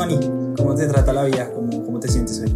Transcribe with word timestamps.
Sony? 0.00 0.54
¿Cómo 0.56 0.74
te 0.74 0.86
trata 0.86 1.12
la 1.12 1.24
vida? 1.24 1.52
¿Cómo, 1.52 1.84
cómo 1.84 2.00
te 2.00 2.08
sientes 2.08 2.40
hoy? 2.40 2.50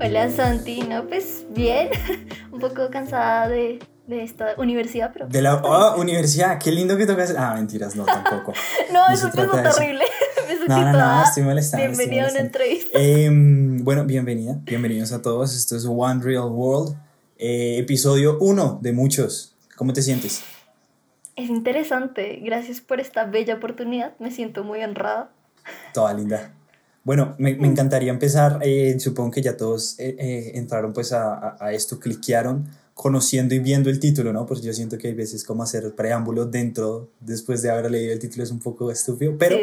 Hola 0.00 0.30
Santi, 0.30 0.80
no, 0.80 1.06
pues 1.06 1.44
bien, 1.50 1.90
un 2.50 2.58
poco 2.58 2.88
cansada 2.88 3.48
de, 3.48 3.80
de 4.06 4.22
esta 4.22 4.54
universidad, 4.56 5.10
pero... 5.12 5.28
De 5.28 5.42
la 5.42 5.56
oh, 5.56 6.00
universidad, 6.00 6.58
qué 6.58 6.72
lindo 6.72 6.96
que 6.96 7.04
tocas. 7.04 7.34
Ah, 7.36 7.52
mentiras, 7.54 7.96
no, 7.96 8.06
tampoco. 8.06 8.54
no, 8.94 9.12
eso 9.12 9.26
es 9.26 9.34
terrible. 9.34 10.04
no, 10.68 10.90
no, 10.90 10.92
no, 10.92 11.22
estoy 11.22 11.42
molestando. 11.42 11.86
Bienvenida 11.86 12.28
a 12.28 12.30
una 12.30 12.40
entrevista. 12.40 12.98
Eh, 12.98 13.28
bueno, 13.30 14.06
bienvenida, 14.06 14.58
bienvenidos 14.62 15.12
a 15.12 15.20
todos. 15.20 15.54
Esto 15.54 15.76
es 15.76 15.84
One 15.84 16.22
Real 16.22 16.48
World, 16.50 16.96
eh, 17.36 17.76
episodio 17.76 18.38
uno 18.40 18.78
de 18.80 18.92
muchos. 18.92 19.54
¿Cómo 19.76 19.92
te 19.92 20.00
sientes? 20.00 20.42
Es 21.36 21.50
interesante, 21.50 22.40
gracias 22.42 22.80
por 22.80 23.00
esta 23.00 23.24
bella 23.24 23.56
oportunidad, 23.56 24.14
me 24.18 24.30
siento 24.30 24.64
muy 24.64 24.82
honrada. 24.82 25.30
Toda 25.92 26.12
linda. 26.14 26.54
Bueno, 27.04 27.34
me, 27.38 27.54
me 27.56 27.68
encantaría 27.68 28.10
empezar, 28.10 28.58
eh, 28.62 28.98
supongo 29.00 29.30
que 29.30 29.40
ya 29.40 29.56
todos 29.56 29.98
eh, 29.98 30.14
eh, 30.18 30.50
entraron 30.54 30.92
pues 30.92 31.12
a, 31.12 31.56
a, 31.58 31.72
esto, 31.72 31.98
cliquearon 31.98 32.68
conociendo 32.92 33.54
y 33.54 33.60
viendo 33.60 33.90
el 33.90 34.00
título, 34.00 34.32
¿no? 34.32 34.44
Pues 34.44 34.60
yo 34.60 34.72
siento 34.72 34.98
que 34.98 35.08
hay 35.08 35.14
veces 35.14 35.44
como 35.44 35.62
hacer 35.62 35.94
preámbulo 35.94 36.46
dentro, 36.46 37.10
después 37.20 37.62
de 37.62 37.70
haber 37.70 37.90
leído 37.90 38.12
el 38.12 38.18
título 38.18 38.42
es 38.42 38.50
un 38.50 38.58
poco 38.58 38.90
estúpido, 38.90 39.36
pero 39.38 39.56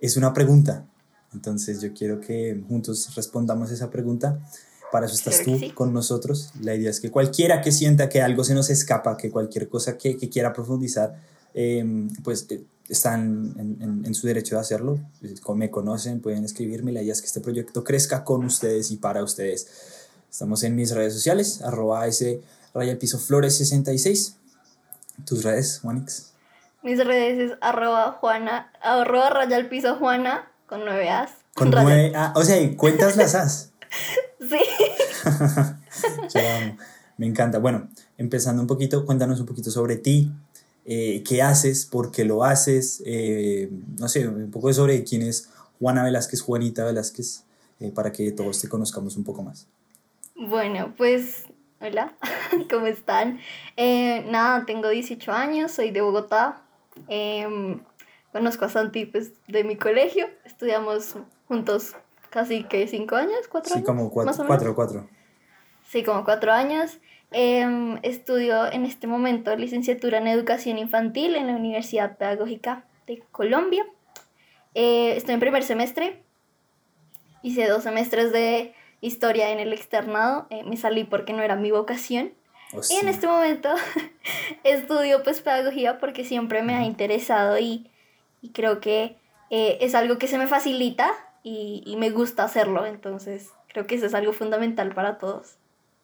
es 0.00 0.16
una 0.16 0.34
pregunta. 0.34 0.84
Entonces 1.32 1.80
yo 1.80 1.92
quiero 1.92 2.20
que 2.20 2.60
juntos 2.68 3.14
respondamos 3.14 3.70
esa 3.70 3.90
pregunta. 3.90 4.40
Para 4.90 5.06
eso 5.06 5.14
estás 5.14 5.42
tú 5.44 5.58
con 5.74 5.92
nosotros. 5.92 6.50
La 6.60 6.74
idea 6.74 6.90
es 6.90 7.00
que 7.00 7.10
cualquiera 7.10 7.60
que 7.60 7.72
sienta 7.72 8.08
que 8.08 8.22
algo 8.22 8.42
se 8.42 8.54
nos 8.54 8.70
escapa, 8.70 9.16
que 9.16 9.30
cualquier 9.30 9.68
cosa 9.68 9.98
que, 9.98 10.16
que 10.16 10.28
quiera 10.28 10.52
profundizar, 10.52 11.14
em, 11.54 12.08
pues 12.24 12.46
eh, 12.50 12.64
están 12.88 13.54
en, 13.58 14.02
en, 14.04 14.14
su 14.14 14.26
derecho 14.26 14.54
de 14.56 14.60
hacerlo. 14.60 14.98
Me 15.54 15.70
conocen, 15.70 16.20
pueden 16.20 16.44
escribirme. 16.44 16.92
La 16.92 17.02
idea 17.02 17.12
es 17.12 17.20
que 17.20 17.26
este 17.26 17.40
proyecto 17.40 17.84
crezca 17.84 18.24
con 18.24 18.44
ustedes 18.44 18.90
y 18.90 18.96
para 18.96 19.22
ustedes. 19.22 19.68
Estamos 20.30 20.62
en 20.62 20.76
mis 20.76 20.90
redes 20.92 21.14
sociales, 21.14 21.62
arroba 21.62 22.06
ese 22.06 22.42
raya 22.74 22.98
piso 22.98 23.18
flores 23.18 23.56
66. 23.58 24.36
¿Tus 25.24 25.42
redes, 25.42 25.80
Juanix? 25.82 26.32
Mis 26.82 27.04
redes 27.04 27.50
es 27.50 27.58
arroba 27.60 28.12
juana, 28.20 28.70
arroba 28.80 29.30
raya 29.30 29.56
al 29.56 29.68
piso 29.68 29.96
juana 29.96 30.50
con 30.66 30.84
nueve 30.84 31.10
as. 31.10 31.30
Con 31.54 31.70
nueve, 31.70 32.12
ah, 32.14 32.32
o 32.36 32.44
sea, 32.44 32.56
cuentas 32.76 33.16
las 33.16 33.34
as. 33.34 33.72
Sí. 34.38 34.58
Me 37.16 37.26
encanta. 37.26 37.58
Bueno, 37.58 37.88
empezando 38.16 38.62
un 38.62 38.68
poquito, 38.68 39.04
cuéntanos 39.04 39.40
un 39.40 39.46
poquito 39.46 39.72
sobre 39.72 39.96
ti, 39.96 40.32
eh, 40.90 41.22
qué 41.22 41.42
haces, 41.42 41.84
por 41.84 42.10
qué 42.10 42.24
lo 42.24 42.44
haces, 42.44 43.02
eh, 43.04 43.68
no 43.98 44.08
sé, 44.08 44.26
un 44.26 44.50
poco 44.50 44.72
sobre 44.72 45.04
quién 45.04 45.20
es 45.20 45.50
Juana 45.78 46.02
Velázquez, 46.02 46.40
Juanita 46.40 46.82
Velázquez, 46.82 47.44
eh, 47.78 47.92
para 47.94 48.10
que 48.10 48.32
todos 48.32 48.58
te 48.58 48.70
conozcamos 48.70 49.14
un 49.18 49.24
poco 49.24 49.42
más. 49.42 49.66
Bueno, 50.34 50.94
pues 50.96 51.44
hola, 51.82 52.14
¿cómo 52.70 52.86
están? 52.86 53.38
nada, 53.76 54.64
tengo 54.64 54.88
18 54.88 55.30
años, 55.30 55.72
soy 55.72 55.90
de 55.90 56.00
Bogotá. 56.00 56.62
Em, 57.06 57.80
conozco 58.32 58.64
a 58.64 58.70
Santi 58.70 59.04
pues, 59.04 59.32
de 59.46 59.64
mi 59.64 59.76
colegio, 59.76 60.26
estudiamos 60.46 61.16
juntos 61.48 61.96
casi 62.30 62.64
que 62.64 62.88
cinco 62.88 63.16
años, 63.16 63.46
cuatro 63.50 63.74
años. 63.74 63.84
Sí, 63.84 63.86
como 63.86 64.10
cuatro, 64.10 64.46
cuatro, 64.46 64.74
cuatro. 64.74 65.08
Sí, 65.86 66.02
como 66.02 66.24
cuatro 66.24 66.50
años. 66.50 66.98
Eh, 67.32 67.98
estudio 68.02 68.72
en 68.72 68.84
este 68.84 69.06
momento 69.06 69.54
licenciatura 69.54 70.18
en 70.18 70.28
educación 70.28 70.78
infantil 70.78 71.34
en 71.34 71.46
la 71.46 71.56
Universidad 71.56 72.16
Pedagógica 72.16 72.84
de 73.06 73.22
Colombia. 73.30 73.86
Eh, 74.74 75.14
estoy 75.16 75.34
en 75.34 75.40
primer 75.40 75.62
semestre. 75.62 76.22
Hice 77.42 77.66
dos 77.66 77.82
semestres 77.82 78.32
de 78.32 78.74
historia 79.00 79.50
en 79.50 79.60
el 79.60 79.72
externado. 79.72 80.46
Eh, 80.50 80.64
me 80.64 80.76
salí 80.76 81.04
porque 81.04 81.32
no 81.32 81.42
era 81.42 81.56
mi 81.56 81.70
vocación. 81.70 82.32
Oh, 82.72 82.80
y 82.88 82.96
en 82.96 83.08
este 83.08 83.26
momento 83.26 83.70
estudio 84.64 85.22
pues 85.22 85.40
pedagogía 85.40 85.98
porque 85.98 86.24
siempre 86.24 86.62
me 86.62 86.74
ha 86.74 86.84
interesado 86.84 87.58
y, 87.58 87.90
y 88.42 88.50
creo 88.50 88.80
que 88.80 89.16
eh, 89.50 89.78
es 89.80 89.94
algo 89.94 90.18
que 90.18 90.28
se 90.28 90.38
me 90.38 90.46
facilita 90.46 91.10
y, 91.42 91.82
y, 91.86 91.96
me 91.96 92.10
gusta 92.10 92.44
hacerlo, 92.44 92.84
entonces 92.84 93.50
creo 93.68 93.86
que 93.86 93.94
eso 93.94 94.04
es 94.04 94.12
algo 94.12 94.34
fundamental 94.34 94.94
para 94.94 95.16
todos. 95.16 95.57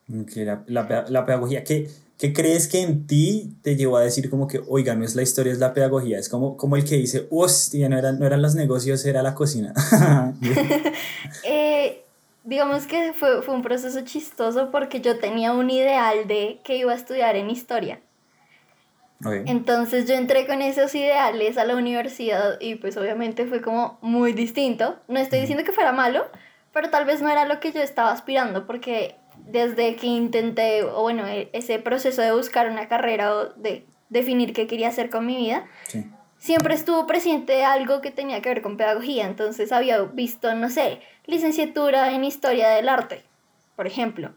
Okay, 0.07 0.45
la, 0.45 0.63
la, 0.67 1.07
la, 1.09 1.25
pedagogía, 1.25 1.65
¿qué, 1.65 1.89
¿qué 2.19 2.33
crees 2.35 2.69
que 2.69 2.83
en 2.83 3.07
ti 3.07 3.57
te 3.63 3.75
llevó 3.75 3.97
a 3.97 4.03
decir 4.03 4.29
como 4.29 4.47
que, 4.47 4.61
oiga, 4.69 4.95
no 4.95 5.05
es 5.05 5.15
la 5.15 5.23
historia, 5.23 5.53
es 5.53 5.59
la 5.59 5.73
pedagogía? 5.73 6.19
Es 6.19 6.29
como, 6.29 6.57
como 6.59 6.77
el 6.77 6.85
que 6.85 6.97
dice, 6.97 7.27
hostia, 7.31 7.89
no 7.89 7.97
eran, 7.97 8.19
no 8.19 8.27
eran 8.27 8.43
los 8.43 8.55
negocios, 8.55 9.05
era 9.07 9.23
la 9.23 9.35
cocina. 9.35 9.73
eh, 11.45 12.05
digamos 12.45 12.87
que 12.87 13.15
fue, 13.15 13.43
fue 13.43 13.55
un 13.55 13.63
proceso 13.63 14.03
chistoso 14.03 14.71
porque 14.71 15.01
yo 15.01 15.19
tenía 15.19 15.53
un 15.53 15.71
ideal 15.71 16.29
de 16.29 16.61
que 16.63 16.77
iba 16.77 16.93
a 16.93 16.97
estudiar 16.97 17.37
en 17.37 17.51
historia. 17.51 18.01
Entonces 19.47 20.07
yo 20.07 20.15
entré 20.15 20.47
con 20.47 20.61
esos 20.61 20.95
ideales 20.95 21.57
a 21.57 21.65
la 21.65 21.77
universidad 21.77 22.61
y 22.61 22.75
pues 22.75 22.97
obviamente 22.99 23.47
fue 23.47 23.63
como 23.63 23.99
muy 24.03 24.35
distinto. 24.35 24.97
No 25.09 25.19
estoy 25.19 25.41
diciendo 25.41 25.65
que 25.65 25.73
fuera 25.73 25.93
malo, 25.93 26.27
pero 26.75 26.91
tal 26.91 27.07
vez 27.07 27.23
no 27.23 27.31
era 27.31 27.47
lo 27.47 27.59
que 27.59 27.73
yo 27.73 27.81
estaba 27.81 28.13
aspirando 28.13 28.67
porque 28.67 29.17
desde 29.45 29.97
que 29.97 30.07
intenté, 30.07 30.83
o 30.83 31.03
bueno, 31.03 31.27
e, 31.27 31.51
ese 31.53 31.79
proceso 31.79 32.23
de 32.23 32.33
buscar 32.33 32.71
una 32.71 32.89
carrera 32.89 33.35
o 33.35 33.45
de 33.55 33.87
definir 34.09 34.53
qué 34.53 34.67
quería 34.67 34.89
hacer 34.89 35.11
con 35.11 35.27
mi 35.27 35.37
vida, 35.37 35.67
siempre 36.39 36.75
estuvo 36.75 37.07
presente 37.07 37.65
algo 37.65 38.01
que 38.01 38.11
tenía 38.11 38.41
que 38.43 38.49
ver 38.49 38.63
con 38.63 38.77
pedagogía. 38.77 39.27
Entonces 39.27 39.73
había 39.73 40.03
visto, 40.03 40.55
no 40.55 40.71
sé, 40.71 41.01
licenciatura 41.27 42.13
en 42.13 42.25
historia 42.25 42.71
del 42.71 42.89
arte, 42.89 43.25
por 43.77 43.87
ejemplo. 43.87 44.35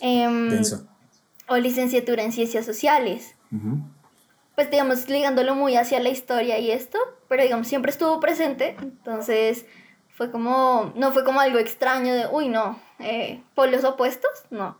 Em, 0.00 0.60
o 1.48 1.56
licenciatura 1.56 2.22
en 2.22 2.32
ciencias 2.32 2.66
sociales 2.66 3.34
pues 4.54 4.70
digamos, 4.70 5.08
ligándolo 5.08 5.54
muy 5.54 5.76
hacia 5.76 6.00
la 6.00 6.10
historia 6.10 6.58
y 6.58 6.70
esto, 6.70 6.98
pero 7.28 7.42
digamos, 7.42 7.66
siempre 7.68 7.90
estuvo 7.90 8.20
presente, 8.20 8.76
entonces 8.80 9.66
fue 10.12 10.30
como, 10.30 10.92
no 10.94 11.12
fue 11.12 11.24
como 11.24 11.40
algo 11.40 11.58
extraño 11.58 12.14
de, 12.14 12.26
uy, 12.30 12.48
no, 12.48 12.78
eh, 12.98 13.42
polos 13.54 13.84
opuestos, 13.84 14.30
no. 14.50 14.78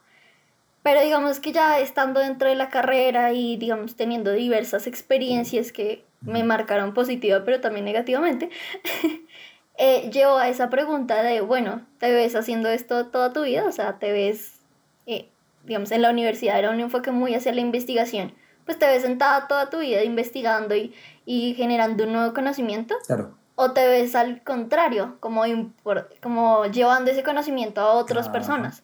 Pero 0.83 1.01
digamos 1.01 1.41
que 1.41 1.53
ya 1.53 1.79
estando 1.79 2.21
dentro 2.21 2.49
de 2.49 2.57
la 2.57 2.69
carrera 2.69 3.33
y 3.33 3.57
digamos 3.57 3.97
teniendo 3.97 4.33
diversas 4.33 4.87
experiencias 4.87 5.71
que 5.71 6.05
me 6.21 6.43
marcaron 6.43 6.93
positiva 6.93 7.45
pero 7.45 7.61
también 7.61 7.85
negativamente, 7.85 8.51
eh, 9.79 10.11
llevo 10.11 10.37
a 10.37 10.49
esa 10.49 10.71
pregunta 10.71 11.23
de, 11.23 11.41
bueno, 11.41 11.87
¿te 11.99 12.13
ves 12.13 12.35
haciendo 12.35 12.69
esto 12.69 13.07
toda 13.07 13.33
tu 13.33 13.43
vida? 13.43 13.65
O 13.65 13.73
sea, 13.73 13.99
¿te 13.99 14.13
ves, 14.13 14.61
eh, 15.07 15.29
digamos, 15.65 15.93
en 15.93 16.03
la 16.03 16.11
universidad 16.11 16.59
era 16.59 16.71
un 16.71 16.81
enfoque 16.81 17.11
muy 17.11 17.35
hacia 17.35 17.53
la 17.53 17.61
investigación? 17.61 18.35
pues 18.65 18.79
te 18.79 18.87
ves 18.87 19.03
sentada 19.03 19.49
toda 19.49 19.71
tu 19.71 19.81
vida 19.81 20.05
investigando 20.05 20.77
y, 20.77 20.95
y 21.27 21.55
generando 21.55 22.05
un 22.05 22.13
nuevo 22.13 22.33
conocimiento. 22.33 22.95
Claro. 23.07 23.35
O 23.55 23.73
te 23.73 23.87
ves 23.87 24.15
al 24.15 24.43
contrario, 24.43 25.17
como, 25.21 25.43
como 26.21 26.67
llevando 26.67 27.11
ese 27.11 27.23
conocimiento 27.23 27.81
a 27.81 27.93
otras 27.93 28.29
personas. 28.29 28.83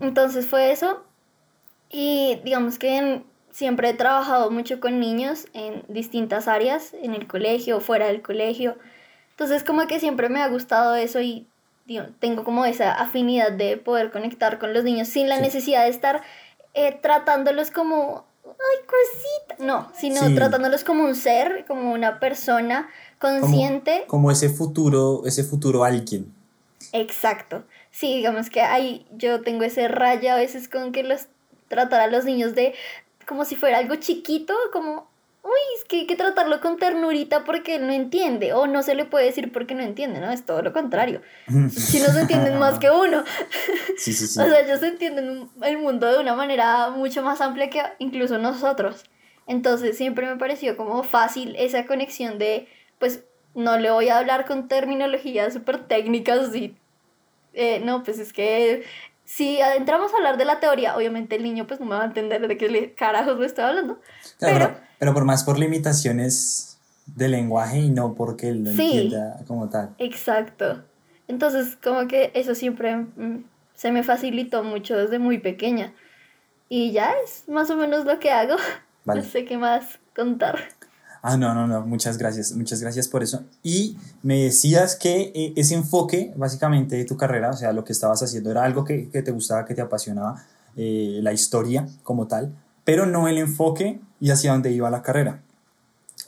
Entonces 0.00 0.46
fue 0.46 0.72
eso. 0.72 1.04
Y 1.90 2.40
digamos 2.44 2.78
que 2.78 3.22
siempre 3.50 3.90
he 3.90 3.94
trabajado 3.94 4.50
mucho 4.50 4.80
con 4.80 5.00
niños 5.00 5.46
en 5.52 5.84
distintas 5.88 6.48
áreas, 6.48 6.94
en 6.94 7.14
el 7.14 7.26
colegio, 7.26 7.80
fuera 7.80 8.06
del 8.06 8.22
colegio. 8.22 8.76
Entonces 9.30 9.64
como 9.64 9.86
que 9.86 10.00
siempre 10.00 10.28
me 10.28 10.42
ha 10.42 10.48
gustado 10.48 10.94
eso 10.94 11.20
y 11.20 11.46
tengo 12.20 12.44
como 12.44 12.64
esa 12.64 12.92
afinidad 12.92 13.52
de 13.52 13.76
poder 13.76 14.10
conectar 14.10 14.58
con 14.58 14.72
los 14.72 14.84
niños 14.84 15.08
sin 15.08 15.28
la 15.28 15.40
necesidad 15.40 15.82
de 15.82 15.90
estar 15.90 16.22
eh, 16.74 16.92
tratándolos 17.02 17.70
como 17.72 18.24
ay, 18.60 18.86
cosita. 18.86 19.64
No, 19.64 19.90
sino 19.94 20.34
tratándolos 20.34 20.84
como 20.84 21.04
un 21.04 21.14
ser, 21.14 21.64
como 21.66 21.92
una 21.92 22.20
persona 22.20 22.88
consciente. 23.18 24.04
Como, 24.06 24.30
ese 24.30 24.48
futuro, 24.48 25.22
ese 25.26 25.44
futuro 25.44 25.84
alguien. 25.84 26.32
Exacto. 26.92 27.64
Sí, 27.90 28.16
digamos 28.16 28.50
que 28.50 28.62
ahí 28.62 29.06
yo 29.12 29.42
tengo 29.42 29.64
ese 29.64 29.88
raya 29.88 30.34
a 30.34 30.38
veces 30.38 30.68
con 30.68 30.92
que 30.92 31.02
los 31.02 31.26
tratar 31.68 32.00
a 32.00 32.06
los 32.06 32.24
niños 32.24 32.54
de 32.54 32.74
como 33.26 33.44
si 33.44 33.54
fuera 33.54 33.78
algo 33.78 33.94
chiquito, 33.96 34.54
como 34.72 35.09
uy, 35.42 35.78
es 35.78 35.84
que 35.84 36.00
hay 36.00 36.06
que 36.06 36.16
tratarlo 36.16 36.60
con 36.60 36.76
ternurita 36.76 37.44
porque 37.44 37.76
él 37.76 37.86
no 37.86 37.92
entiende, 37.92 38.52
o 38.52 38.66
no 38.66 38.82
se 38.82 38.94
le 38.94 39.04
puede 39.04 39.26
decir 39.26 39.52
porque 39.52 39.74
no 39.74 39.82
entiende, 39.82 40.20
¿no? 40.20 40.30
Es 40.30 40.44
todo 40.44 40.62
lo 40.62 40.72
contrario. 40.72 41.22
Si 41.70 42.00
no 42.00 42.06
se 42.06 42.20
entienden 42.20 42.58
más 42.58 42.78
que 42.78 42.90
uno. 42.90 43.24
Sí, 43.96 44.14
sí, 44.14 44.26
sí. 44.26 44.40
o 44.40 44.44
sea, 44.44 44.60
ellos 44.60 44.82
entienden 44.82 45.50
el 45.62 45.78
mundo 45.78 46.10
de 46.10 46.18
una 46.18 46.34
manera 46.34 46.88
mucho 46.88 47.22
más 47.22 47.42
amplia 47.42 47.68
que 47.68 47.82
incluso 47.98 48.38
nosotros. 48.38 49.04
Entonces 49.46 49.96
siempre 49.96 50.26
me 50.26 50.36
pareció 50.36 50.76
como 50.76 51.02
fácil 51.02 51.54
esa 51.58 51.84
conexión 51.84 52.38
de, 52.38 52.66
pues, 52.98 53.24
no 53.54 53.76
le 53.78 53.90
voy 53.90 54.08
a 54.08 54.18
hablar 54.18 54.46
con 54.46 54.68
terminologías 54.68 55.52
súper 55.52 55.86
técnicas 55.86 56.54
y, 56.54 56.76
eh, 57.52 57.80
no, 57.84 58.02
pues 58.02 58.18
es 58.18 58.32
que 58.32 58.84
si 59.30 59.60
adentramos 59.60 60.12
a 60.12 60.16
hablar 60.16 60.38
de 60.38 60.44
la 60.44 60.58
teoría, 60.58 60.96
obviamente 60.96 61.36
el 61.36 61.44
niño 61.44 61.64
pues 61.64 61.78
no 61.78 61.86
me 61.86 61.94
va 61.94 62.02
a 62.02 62.06
entender 62.06 62.48
de 62.48 62.58
qué 62.58 62.94
carajos 62.96 63.38
me 63.38 63.46
estoy 63.46 63.62
hablando. 63.62 64.00
pero 64.40 64.74
pero 64.98 65.14
por 65.14 65.24
más 65.24 65.44
por 65.44 65.56
limitaciones 65.56 66.80
de 67.06 67.28
lenguaje 67.28 67.78
y 67.78 67.90
no 67.90 68.14
porque 68.14 68.48
él 68.48 68.64
lo 68.64 68.70
entienda 68.70 69.36
como 69.46 69.68
tal. 69.68 69.94
Exacto. 69.98 70.82
Entonces, 71.28 71.76
como 71.76 72.08
que 72.08 72.32
eso 72.34 72.56
siempre 72.56 72.96
mm, 72.96 73.44
se 73.74 73.92
me 73.92 74.02
facilitó 74.02 74.64
mucho 74.64 74.96
desde 74.96 75.20
muy 75.20 75.38
pequeña. 75.38 75.94
Y 76.68 76.90
ya 76.90 77.12
es 77.24 77.48
más 77.48 77.70
o 77.70 77.76
menos 77.76 78.04
lo 78.04 78.18
que 78.18 78.30
hago. 78.30 78.56
No 79.06 79.22
sé 79.22 79.44
qué 79.44 79.56
más 79.56 79.98
contar. 80.14 80.58
Ah, 81.22 81.36
no, 81.36 81.54
no, 81.54 81.66
no, 81.66 81.86
muchas 81.86 82.16
gracias, 82.16 82.52
muchas 82.52 82.80
gracias 82.80 83.08
por 83.08 83.22
eso. 83.22 83.42
Y 83.62 83.96
me 84.22 84.44
decías 84.44 84.96
que 84.96 85.32
eh, 85.34 85.52
ese 85.56 85.74
enfoque, 85.74 86.32
básicamente, 86.36 86.96
de 86.96 87.04
tu 87.04 87.16
carrera, 87.16 87.50
o 87.50 87.56
sea, 87.56 87.72
lo 87.72 87.84
que 87.84 87.92
estabas 87.92 88.22
haciendo 88.22 88.50
era 88.50 88.64
algo 88.64 88.84
que, 88.84 89.10
que 89.10 89.22
te 89.22 89.30
gustaba, 89.30 89.66
que 89.66 89.74
te 89.74 89.82
apasionaba, 89.82 90.42
eh, 90.76 91.20
la 91.22 91.32
historia 91.32 91.86
como 92.02 92.26
tal, 92.26 92.54
pero 92.84 93.04
no 93.04 93.28
el 93.28 93.38
enfoque 93.38 94.00
y 94.20 94.30
hacia 94.30 94.52
dónde 94.52 94.70
iba 94.72 94.88
la 94.88 95.02
carrera. 95.02 95.42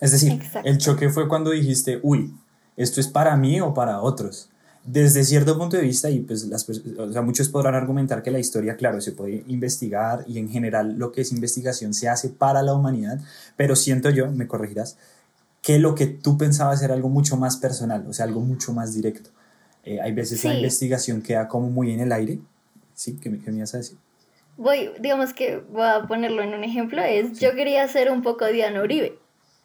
Es 0.00 0.10
decir, 0.10 0.42
el 0.64 0.78
choque 0.78 1.08
fue 1.10 1.28
cuando 1.28 1.50
dijiste, 1.50 2.00
uy, 2.02 2.34
esto 2.76 3.00
es 3.00 3.08
para 3.08 3.36
mí 3.36 3.60
o 3.60 3.72
para 3.72 4.00
otros 4.00 4.50
desde 4.84 5.24
cierto 5.24 5.56
punto 5.56 5.76
de 5.76 5.82
vista, 5.82 6.10
y 6.10 6.20
pues 6.20 6.44
las, 6.46 6.68
o 6.68 7.12
sea, 7.12 7.22
muchos 7.22 7.48
podrán 7.48 7.74
argumentar 7.74 8.22
que 8.22 8.30
la 8.30 8.40
historia, 8.40 8.76
claro, 8.76 9.00
se 9.00 9.12
puede 9.12 9.44
investigar 9.46 10.24
y 10.26 10.38
en 10.38 10.48
general 10.48 10.98
lo 10.98 11.12
que 11.12 11.20
es 11.20 11.32
investigación 11.32 11.94
se 11.94 12.08
hace 12.08 12.30
para 12.30 12.62
la 12.62 12.74
humanidad, 12.74 13.20
pero 13.56 13.76
siento 13.76 14.10
yo, 14.10 14.30
me 14.30 14.48
corregirás, 14.48 14.96
que 15.62 15.78
lo 15.78 15.94
que 15.94 16.06
tú 16.06 16.36
pensabas 16.36 16.82
era 16.82 16.94
algo 16.94 17.08
mucho 17.08 17.36
más 17.36 17.56
personal, 17.56 18.04
o 18.08 18.12
sea, 18.12 18.26
algo 18.26 18.40
mucho 18.40 18.72
más 18.72 18.94
directo. 18.94 19.30
Eh, 19.84 20.00
hay 20.00 20.12
veces 20.12 20.44
la 20.44 20.54
investigación 20.54 21.22
queda 21.22 21.48
como 21.48 21.70
muy 21.70 21.92
en 21.92 22.00
el 22.00 22.12
aire. 22.12 22.38
¿Sí? 22.94 23.18
¿Qué, 23.20 23.30
qué 23.38 23.50
me 23.50 23.58
ibas 23.58 23.74
a 23.74 23.78
decir? 23.78 23.98
Voy, 24.56 24.90
digamos 25.00 25.32
que 25.32 25.56
voy 25.56 25.86
a 25.86 26.06
ponerlo 26.06 26.42
en 26.42 26.54
un 26.54 26.62
ejemplo, 26.62 27.02
es 27.02 27.38
yo 27.40 27.54
quería 27.54 27.84
hacer 27.84 28.10
un 28.10 28.22
poco 28.22 28.46
Diana 28.46 28.82
Uribe, 28.82 29.18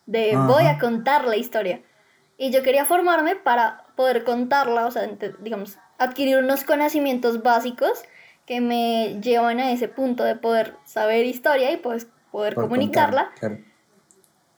de 0.05 0.35
voy 0.35 0.63
a 0.63 0.79
contar 0.79 1.25
la 1.25 1.35
historia. 1.35 1.81
Y 2.37 2.51
yo 2.51 2.63
quería 2.63 2.85
formarme 2.85 3.35
para 3.35 3.86
poder 3.97 4.23
contarla, 4.23 4.85
o 4.85 4.91
sea, 4.91 5.09
digamos, 5.41 5.77
adquirir 5.97 6.38
unos 6.38 6.63
conocimientos 6.63 7.44
básicos 7.44 8.03
que 8.45 8.61
me 8.61 9.19
llevan 9.19 9.59
a 9.59 9.71
ese 9.71 9.89
punto 9.89 10.23
de 10.23 10.35
poder 10.35 10.75
saber 10.85 11.25
historia 11.25 11.71
y 11.71 11.77
pues 11.77 12.07
poder 12.31 12.55
comunicarla. 12.55 13.31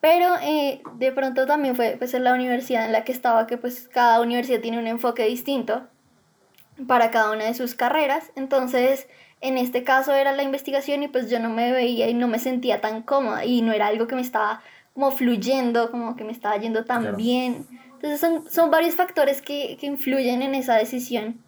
Pero 0.01 0.35
eh, 0.41 0.81
de 0.95 1.11
pronto 1.11 1.47
también 1.47 1.75
fue 1.75 1.95
pues, 1.97 2.13
en 2.13 2.23
la 2.23 2.33
universidad 2.33 2.85
en 2.85 2.91
la 2.91 3.03
que 3.03 3.11
estaba, 3.11 3.47
que 3.47 3.57
pues 3.57 3.89
cada 3.89 4.21
universidad 4.21 4.61
tiene 4.61 4.77
un 4.77 4.87
enfoque 4.87 5.25
distinto 5.25 5.87
para 6.87 7.09
cada 7.09 7.31
una 7.31 7.45
de 7.45 7.53
sus 7.53 7.75
carreras. 7.75 8.31
Entonces, 8.35 9.07
en 9.41 9.57
este 9.57 9.83
caso 9.83 10.13
era 10.13 10.33
la 10.33 10.43
investigación 10.43 11.01
y 11.03 11.07
pues 11.07 11.29
yo 11.29 11.39
no 11.39 11.49
me 11.49 11.71
veía 11.71 12.09
y 12.09 12.13
no 12.13 12.27
me 12.27 12.39
sentía 12.39 12.81
tan 12.81 13.01
cómoda 13.01 13.45
y 13.45 13.61
no 13.61 13.71
era 13.73 13.87
algo 13.87 14.07
que 14.07 14.15
me 14.15 14.21
estaba 14.21 14.61
como 14.93 15.11
fluyendo, 15.11 15.91
como 15.91 16.15
que 16.15 16.25
me 16.25 16.31
estaba 16.31 16.57
yendo 16.57 16.83
tan 16.85 17.15
bien. 17.15 17.65
Entonces 18.01 18.21
son, 18.21 18.49
son 18.49 18.71
varios 18.71 18.95
factores 18.95 19.41
que, 19.41 19.75
que, 19.77 19.85
influyen 19.85 20.41
en 20.41 20.55
esa 20.55 20.75
decisión, 20.75 21.41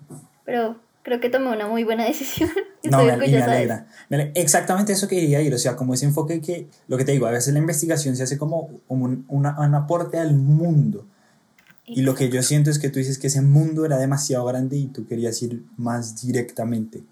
pero 0.44 0.76
creo 1.02 1.22
que 1.22 1.30
tomé 1.30 1.50
una 1.50 1.66
muy 1.66 1.86
buena 1.86 2.04
decisión. 2.08 2.50
no, 2.84 3.06
me, 3.06 3.12
alegra. 3.12 3.88
Exactamente 4.36 4.92
eso 4.92 5.08
que 5.08 5.16
quería 5.16 5.42
ir, 5.42 5.54
o 5.54 5.58
sea, 5.58 5.78
como 5.78 5.94
ese 5.94 6.06
enfoque 6.06 6.42
que, 6.42 6.68
lo 6.90 6.98
que 6.98 7.06
te 7.06 7.14
digo, 7.14 7.26
a 7.26 7.32
veces 7.32 7.54
la 7.54 7.60
investigación 7.60 8.18
se 8.18 8.24
hace 8.24 8.38
como, 8.38 8.70
un, 8.90 9.24
una, 9.30 9.58
un 9.62 9.76
aporte 9.76 10.20
al 10.20 10.36
mundo. 10.36 11.06
Y 11.86 12.02
lo 12.02 12.16
que 12.16 12.30
yo 12.30 12.44
siento 12.44 12.70
es 12.70 12.80
que 12.80 12.90
tú 12.90 13.00
dices 13.00 13.18
que 13.18 13.28
ese 13.28 13.42
mundo 13.42 13.86
era 13.86 13.98
demasiado 13.98 14.46
grande 14.46 14.76
y 14.78 14.88
tú 14.88 15.08
querías 15.08 15.42
ir 15.42 15.64
más 15.78 16.22
directamente. 16.22 17.04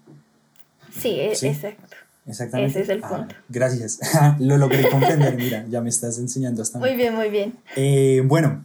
Sí, 0.90 1.10
e, 1.10 1.32
exacto. 1.32 1.96
Exactamente. 2.26 2.70
Ese 2.70 2.82
es 2.82 2.88
el 2.90 3.04
ah, 3.04 3.08
punto. 3.08 3.34
gracias. 3.48 3.98
Lo 4.38 4.58
logré 4.58 4.88
comprender, 4.88 5.36
mira, 5.36 5.64
ya 5.68 5.80
me 5.80 5.88
estás 5.88 6.18
enseñando 6.18 6.62
hasta 6.62 6.78
Muy 6.78 6.94
bien, 6.94 7.14
muy 7.14 7.28
bien. 7.28 7.54
Eh, 7.76 8.22
bueno, 8.24 8.62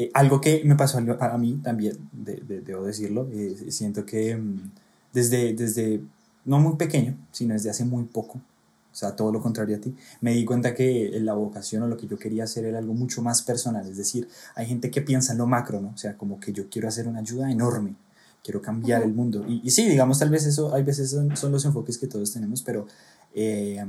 eh, 0.00 0.10
algo 0.14 0.40
que 0.40 0.62
me 0.64 0.76
pasó 0.76 0.96
a 0.96 1.38
mí 1.38 1.60
también, 1.62 2.08
de, 2.12 2.62
debo 2.62 2.84
decirlo, 2.84 3.28
eh, 3.32 3.54
siento 3.68 4.06
que 4.06 4.34
mm, 4.34 4.70
desde, 5.12 5.52
desde, 5.52 6.00
no 6.46 6.58
muy 6.58 6.76
pequeño, 6.76 7.18
sino 7.32 7.52
desde 7.52 7.68
hace 7.68 7.84
muy 7.84 8.04
poco, 8.04 8.38
o 8.38 8.94
sea, 8.94 9.14
todo 9.14 9.30
lo 9.30 9.42
contrario 9.42 9.76
a 9.76 9.78
ti, 9.78 9.94
me 10.22 10.32
di 10.32 10.46
cuenta 10.46 10.74
que 10.74 11.18
la 11.20 11.34
vocación 11.34 11.82
o 11.82 11.86
lo 11.86 11.98
que 11.98 12.06
yo 12.06 12.18
quería 12.18 12.44
hacer 12.44 12.64
era 12.64 12.78
algo 12.78 12.94
mucho 12.94 13.20
más 13.20 13.42
personal, 13.42 13.86
es 13.86 13.98
decir, 13.98 14.26
hay 14.54 14.66
gente 14.66 14.90
que 14.90 15.02
piensa 15.02 15.32
en 15.32 15.38
lo 15.38 15.46
macro, 15.46 15.82
¿no? 15.82 15.90
O 15.94 15.98
sea, 15.98 16.16
como 16.16 16.40
que 16.40 16.54
yo 16.54 16.70
quiero 16.70 16.88
hacer 16.88 17.06
una 17.06 17.20
ayuda 17.20 17.50
enorme, 17.50 17.94
quiero 18.42 18.62
cambiar 18.62 19.02
el 19.02 19.12
mundo. 19.12 19.44
Y, 19.46 19.60
y, 19.62 19.70
sí, 19.70 19.86
digamos, 19.86 20.18
tal 20.18 20.30
vez 20.30 20.46
eso, 20.46 20.74
hay 20.74 20.82
veces 20.82 21.10
son, 21.10 21.36
son 21.36 21.52
los 21.52 21.62
enfoques 21.66 21.98
que 21.98 22.06
todos 22.06 22.32
tenemos, 22.32 22.62
pero 22.62 22.86
eh, 23.34 23.84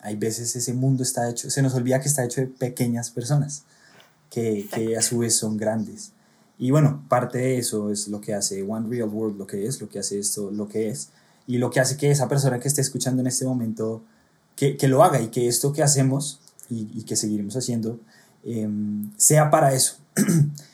hay 0.00 0.16
veces 0.16 0.54
ese 0.54 0.74
mundo 0.74 1.02
está 1.02 1.30
hecho, 1.30 1.48
se 1.48 1.62
nos 1.62 1.74
olvida 1.74 1.98
que 2.00 2.08
está 2.08 2.24
hecho 2.24 2.42
de 2.42 2.46
pequeñas 2.46 3.10
personas, 3.10 3.64
que, 4.34 4.66
que, 4.72 4.96
a 4.96 5.02
su 5.02 5.18
vez 5.18 5.36
son 5.36 5.56
grandes. 5.56 6.12
Y 6.58 6.72
bueno, 6.72 7.04
parte 7.08 7.38
de 7.38 7.58
eso 7.58 7.90
es 7.90 8.08
lo 8.08 8.20
que 8.20 8.34
hace 8.34 8.62
One 8.62 8.88
Real 8.88 9.08
World, 9.08 9.38
lo 9.38 9.46
que 9.46 9.66
es, 9.66 9.80
lo 9.80 9.88
que 9.88 10.00
hace 10.00 10.18
esto, 10.18 10.50
lo 10.50 10.68
que 10.68 10.88
es, 10.88 11.10
y 11.46 11.58
lo 11.58 11.70
que 11.70 11.78
hace 11.78 11.96
que 11.96 12.10
esa 12.10 12.28
persona 12.28 12.58
que 12.58 12.68
esté 12.68 12.80
escuchando 12.80 13.20
en 13.20 13.28
este 13.28 13.44
momento, 13.44 14.02
que, 14.56 14.76
que 14.76 14.88
lo 14.88 15.04
haga 15.04 15.20
y 15.20 15.28
que 15.28 15.46
esto 15.46 15.72
que 15.72 15.82
hacemos 15.82 16.40
y, 16.68 16.90
y 16.94 17.02
que 17.04 17.16
seguiremos 17.16 17.56
haciendo, 17.56 18.00
eh, 18.42 18.68
sea 19.16 19.50
para 19.50 19.72
eso. 19.72 19.98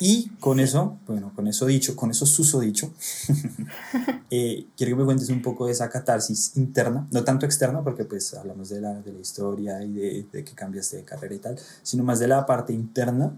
Y 0.00 0.30
con 0.40 0.60
eso, 0.60 0.98
bueno, 1.06 1.30
con 1.36 1.46
eso 1.46 1.66
dicho, 1.66 1.94
con 1.94 2.10
eso 2.10 2.24
susodicho, 2.24 2.90
eh, 4.30 4.66
quiero 4.74 4.96
que 4.96 5.00
me 5.00 5.04
cuentes 5.04 5.28
un 5.28 5.42
poco 5.42 5.66
de 5.66 5.72
esa 5.72 5.90
catarsis 5.90 6.56
interna, 6.56 7.06
no 7.12 7.22
tanto 7.22 7.44
externa, 7.44 7.82
porque 7.82 8.06
pues 8.06 8.32
hablamos 8.32 8.70
de 8.70 8.80
la, 8.80 8.94
de 8.94 9.12
la 9.12 9.20
historia 9.20 9.82
y 9.84 9.92
de, 9.92 10.26
de 10.32 10.44
que 10.44 10.54
cambiaste 10.54 10.96
de 10.96 11.04
carrera 11.04 11.34
y 11.34 11.38
tal, 11.38 11.58
sino 11.82 12.02
más 12.02 12.18
de 12.18 12.28
la 12.28 12.46
parte 12.46 12.72
interna, 12.72 13.36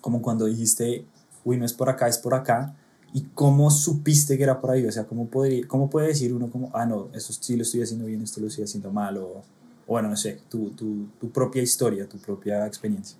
como 0.00 0.20
cuando 0.22 0.46
dijiste, 0.46 1.06
uy, 1.44 1.56
no 1.56 1.64
es 1.64 1.72
por 1.72 1.88
acá, 1.88 2.08
es 2.08 2.18
por 2.18 2.34
acá, 2.34 2.74
y 3.12 3.22
cómo 3.32 3.70
supiste 3.70 4.36
que 4.36 4.42
era 4.42 4.60
por 4.60 4.72
ahí, 4.72 4.84
o 4.84 4.90
sea, 4.90 5.04
cómo, 5.04 5.28
podría, 5.28 5.68
cómo 5.68 5.88
puede 5.88 6.08
decir 6.08 6.34
uno 6.34 6.50
como, 6.50 6.72
ah, 6.74 6.84
no, 6.84 7.10
eso 7.14 7.32
sí 7.32 7.56
lo 7.56 7.62
estoy 7.62 7.82
haciendo 7.82 8.06
bien, 8.06 8.20
esto 8.22 8.40
lo 8.40 8.48
estoy 8.48 8.64
haciendo 8.64 8.90
mal, 8.90 9.18
o, 9.18 9.28
o 9.28 9.42
bueno, 9.86 10.08
no 10.08 10.16
sé, 10.16 10.40
tu, 10.48 10.70
tu, 10.70 11.06
tu 11.20 11.30
propia 11.30 11.62
historia, 11.62 12.08
tu 12.08 12.18
propia 12.18 12.66
experiencia. 12.66 13.16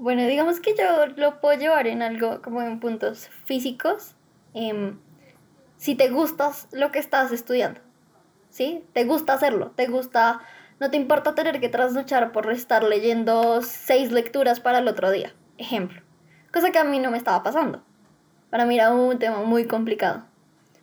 Bueno, 0.00 0.26
digamos 0.26 0.60
que 0.60 0.74
yo 0.74 1.08
lo 1.16 1.42
puedo 1.42 1.60
llevar 1.60 1.86
en 1.86 2.00
algo 2.00 2.40
como 2.40 2.62
en 2.62 2.80
puntos 2.80 3.28
físicos. 3.44 4.14
Em, 4.54 4.98
si 5.76 5.94
te 5.94 6.08
gusta 6.08 6.52
lo 6.72 6.90
que 6.90 6.98
estás 6.98 7.32
estudiando, 7.32 7.82
¿sí? 8.48 8.82
Te 8.94 9.04
gusta 9.04 9.34
hacerlo, 9.34 9.72
te 9.72 9.88
gusta, 9.88 10.40
no 10.78 10.90
te 10.90 10.96
importa 10.96 11.34
tener 11.34 11.60
que 11.60 11.68
trasnochar 11.68 12.32
por 12.32 12.50
estar 12.50 12.82
leyendo 12.82 13.60
seis 13.60 14.10
lecturas 14.10 14.58
para 14.58 14.78
el 14.78 14.88
otro 14.88 15.10
día, 15.10 15.34
ejemplo. 15.58 16.00
Cosa 16.50 16.70
que 16.70 16.78
a 16.78 16.84
mí 16.84 16.98
no 16.98 17.10
me 17.10 17.18
estaba 17.18 17.42
pasando. 17.42 17.82
Para 18.48 18.64
mí 18.64 18.76
era 18.76 18.94
un 18.94 19.18
tema 19.18 19.42
muy 19.42 19.66
complicado. 19.66 20.24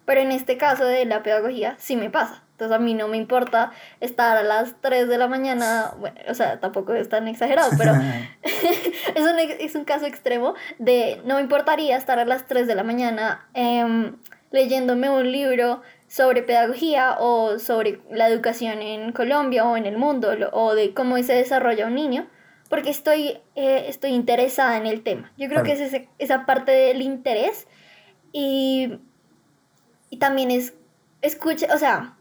Pero 0.06 0.22
en 0.22 0.32
este 0.32 0.58
caso 0.58 0.86
de 0.86 1.06
la 1.06 1.24
pedagogía 1.24 1.76
sí 1.80 1.96
me 1.96 2.12
pasa. 2.12 2.44
Entonces 2.58 2.76
a 2.76 2.80
mí 2.80 2.96
no 2.96 3.08
me 3.08 3.18
importa 3.18 3.72
estar 4.00 4.36
a 4.36 4.42
las 4.42 4.82
3 4.82 5.08
de 5.08 5.20
la 5.20 5.28
mañana, 5.28 5.94
bueno, 6.00 6.20
o 6.28 6.34
sea, 6.34 6.60
tampoco 6.60 6.96
es 6.96 7.08
tan 7.08 7.28
exagerado, 7.28 7.70
pero 7.78 7.94
es, 8.44 9.22
un, 9.22 9.38
es 9.38 9.76
un 9.76 9.86
caso 9.86 10.08
extremo 10.08 10.56
de 10.80 11.22
no 11.24 11.36
me 11.36 11.42
importaría 11.42 11.96
estar 11.96 12.18
a 12.18 12.26
las 12.26 12.48
3 12.48 12.66
de 12.66 12.74
la 12.74 12.82
mañana 12.82 13.48
em, 13.54 14.16
leyéndome 14.50 15.08
un 15.08 15.32
libro 15.32 15.84
sobre 16.08 16.42
pedagogía 16.42 17.18
o 17.20 17.60
sobre 17.60 18.02
la 18.10 18.28
educación 18.28 18.82
en 18.82 19.12
Colombia 19.12 19.64
o 19.64 19.78
en 19.78 19.86
el 19.86 20.00
mundo 20.00 20.32
o 20.52 20.74
de 20.74 20.96
cómo 20.96 21.16
se 21.22 21.34
desarrolla 21.34 21.86
un 21.86 21.94
niño, 21.94 22.26
porque 22.72 22.90
estoy, 22.90 23.40
eh, 23.54 23.86
estoy 23.88 24.14
interesada 24.14 24.78
en 24.78 24.88
el 24.88 25.04
tema. 25.04 25.32
Yo 25.38 25.48
creo 25.48 25.62
que 25.62 25.74
es 25.74 26.02
esa 26.18 26.48
parte 26.48 26.72
del 26.72 27.04
interés 27.04 27.68
y, 28.32 28.98
y 30.10 30.18
también 30.18 30.50
es, 30.50 30.74
escucha, 31.22 31.68
o 31.72 31.78
sea, 31.78 32.17